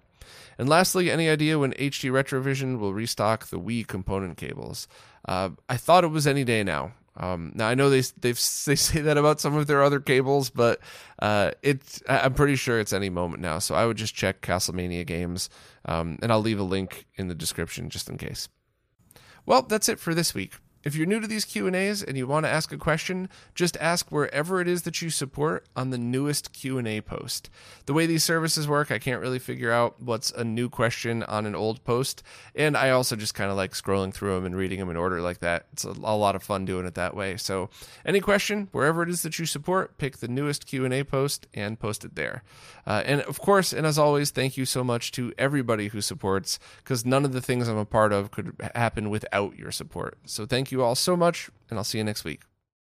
And 0.59 0.69
lastly, 0.69 1.11
any 1.11 1.29
idea 1.29 1.59
when 1.59 1.73
HD 1.73 2.11
Retrovision 2.11 2.79
will 2.79 2.95
restock 2.95 3.47
the 3.47 3.61
Wii 3.61 3.87
component 3.87 4.37
cables? 4.37 4.89
Uh, 5.27 5.51
I 5.69 5.77
thought 5.77 6.05
it 6.05 6.09
was 6.09 6.27
any 6.27 6.45
day 6.45 6.63
now. 6.63 6.93
Um, 7.19 7.53
now 7.55 7.69
I 7.69 7.75
know 7.75 7.89
they 7.89 8.03
they 8.21 8.35
say 8.35 9.01
that 9.01 9.17
about 9.17 9.41
some 9.41 9.55
of 9.57 9.67
their 9.67 9.83
other 9.83 10.01
cables, 10.01 10.51
but 10.51 10.81
uh, 11.19 11.53
I'm 12.09 12.35
pretty 12.35 12.57
sure 12.57 12.79
it's 12.79 12.93
any 12.93 13.09
moment 13.09 13.43
now. 13.43 13.59
So 13.59 13.75
I 13.75 13.87
would 13.87 13.97
just 13.97 14.15
check 14.15 14.43
Castlemania 14.43 15.07
games, 15.07 15.49
um, 15.87 16.19
and 16.23 16.31
I'll 16.31 16.41
leave 16.41 16.61
a 16.61 16.65
link 16.65 17.07
in 17.17 17.29
the 17.29 17.35
description 17.35 17.89
just 17.89 18.09
in 18.09 18.19
case. 18.19 18.49
Well, 19.47 19.63
that's 19.63 19.89
it 19.89 20.01
for 20.01 20.15
this 20.15 20.35
week. 20.35 20.55
If 20.87 20.95
you're 20.95 21.05
new 21.05 21.19
to 21.19 21.27
these 21.27 21.45
Q&As 21.45 22.01
and 22.01 22.17
you 22.17 22.29
want 22.29 22.47
to 22.47 22.51
ask 22.51 22.73
a 22.73 22.77
question, 22.77 23.29
just 23.57 23.77
ask 23.79 24.13
wherever 24.13 24.61
it 24.61 24.69
is 24.69 24.83
that 24.83 25.03
you 25.03 25.11
support 25.11 25.67
on 25.75 25.91
the 25.91 25.99
newest 25.99 26.53
Q&A 26.53 27.01
post. 27.01 27.51
The 27.87 27.93
way 27.93 28.07
these 28.07 28.23
services 28.23 28.69
work, 28.69 28.93
I 28.93 29.01
can't 29.01 29.21
really 29.21 29.41
figure 29.41 29.73
out 29.73 30.01
what's 30.01 30.31
a 30.31 30.45
new 30.45 30.69
question 30.69 31.25
on 31.25 31.45
an 31.45 31.57
old 31.57 31.83
post, 31.83 32.23
and 32.55 32.77
I 32.77 32.91
also 32.91 33.17
just 33.17 33.35
kind 33.35 33.51
of 33.51 33.57
like 33.57 33.73
scrolling 33.73 34.15
through 34.15 34.37
them 34.37 34.47
and 34.47 34.55
reading 34.55 34.79
them 34.79 34.89
in 34.89 34.97
order 34.97 35.21
like 35.21 35.41
that. 35.41 35.67
It's 35.73 35.83
a, 35.83 35.91
lot 35.91 36.37
of 36.37 36.45
fun 36.45 36.65
doing 36.65 36.87
it 36.87 36.95
that 36.95 37.17
way. 37.17 37.37
So, 37.37 37.69
any 38.05 38.21
question, 38.21 38.69
wherever 38.71 39.03
it 39.03 39.09
is 39.09 39.23
that 39.23 39.41
you 39.41 39.45
support, 39.45 39.99
pick 39.99 40.19
the 40.19 40.29
newest 40.29 40.69
Q&A 40.69 41.03
post 41.03 41.49
and 41.53 41.81
post 41.81 42.05
it 42.05 42.15
there. 42.15 42.45
Uh, 42.87 43.03
and 43.05 43.23
of 43.23 43.41
course, 43.41 43.73
and 43.73 43.85
as 43.85 43.99
always, 43.99 44.31
thank 44.31 44.57
you 44.57 44.65
so 44.65 44.85
much 44.85 45.11
to 45.13 45.33
everybody 45.37 45.89
who 45.89 46.01
supports 46.01 46.61
because 46.79 47.05
none 47.05 47.25
of 47.25 47.33
the 47.33 47.43
things 47.43 47.67
I'm 47.67 47.77
a 47.77 47.85
part 47.85 48.13
of 48.13 48.31
could 48.31 48.55
happen 48.77 49.11
without 49.11 49.59
your 49.59 49.73
support. 49.73 50.17
So, 50.25 50.47
thank 50.47 50.71
you 50.71 50.76
you 50.77 50.85
all 50.85 50.95
so 50.95 51.17
much, 51.17 51.51
and 51.71 51.79
I'll 51.79 51.85
see 51.85 51.99
you 51.99 52.05
next 52.05 52.25
week. 52.25 52.43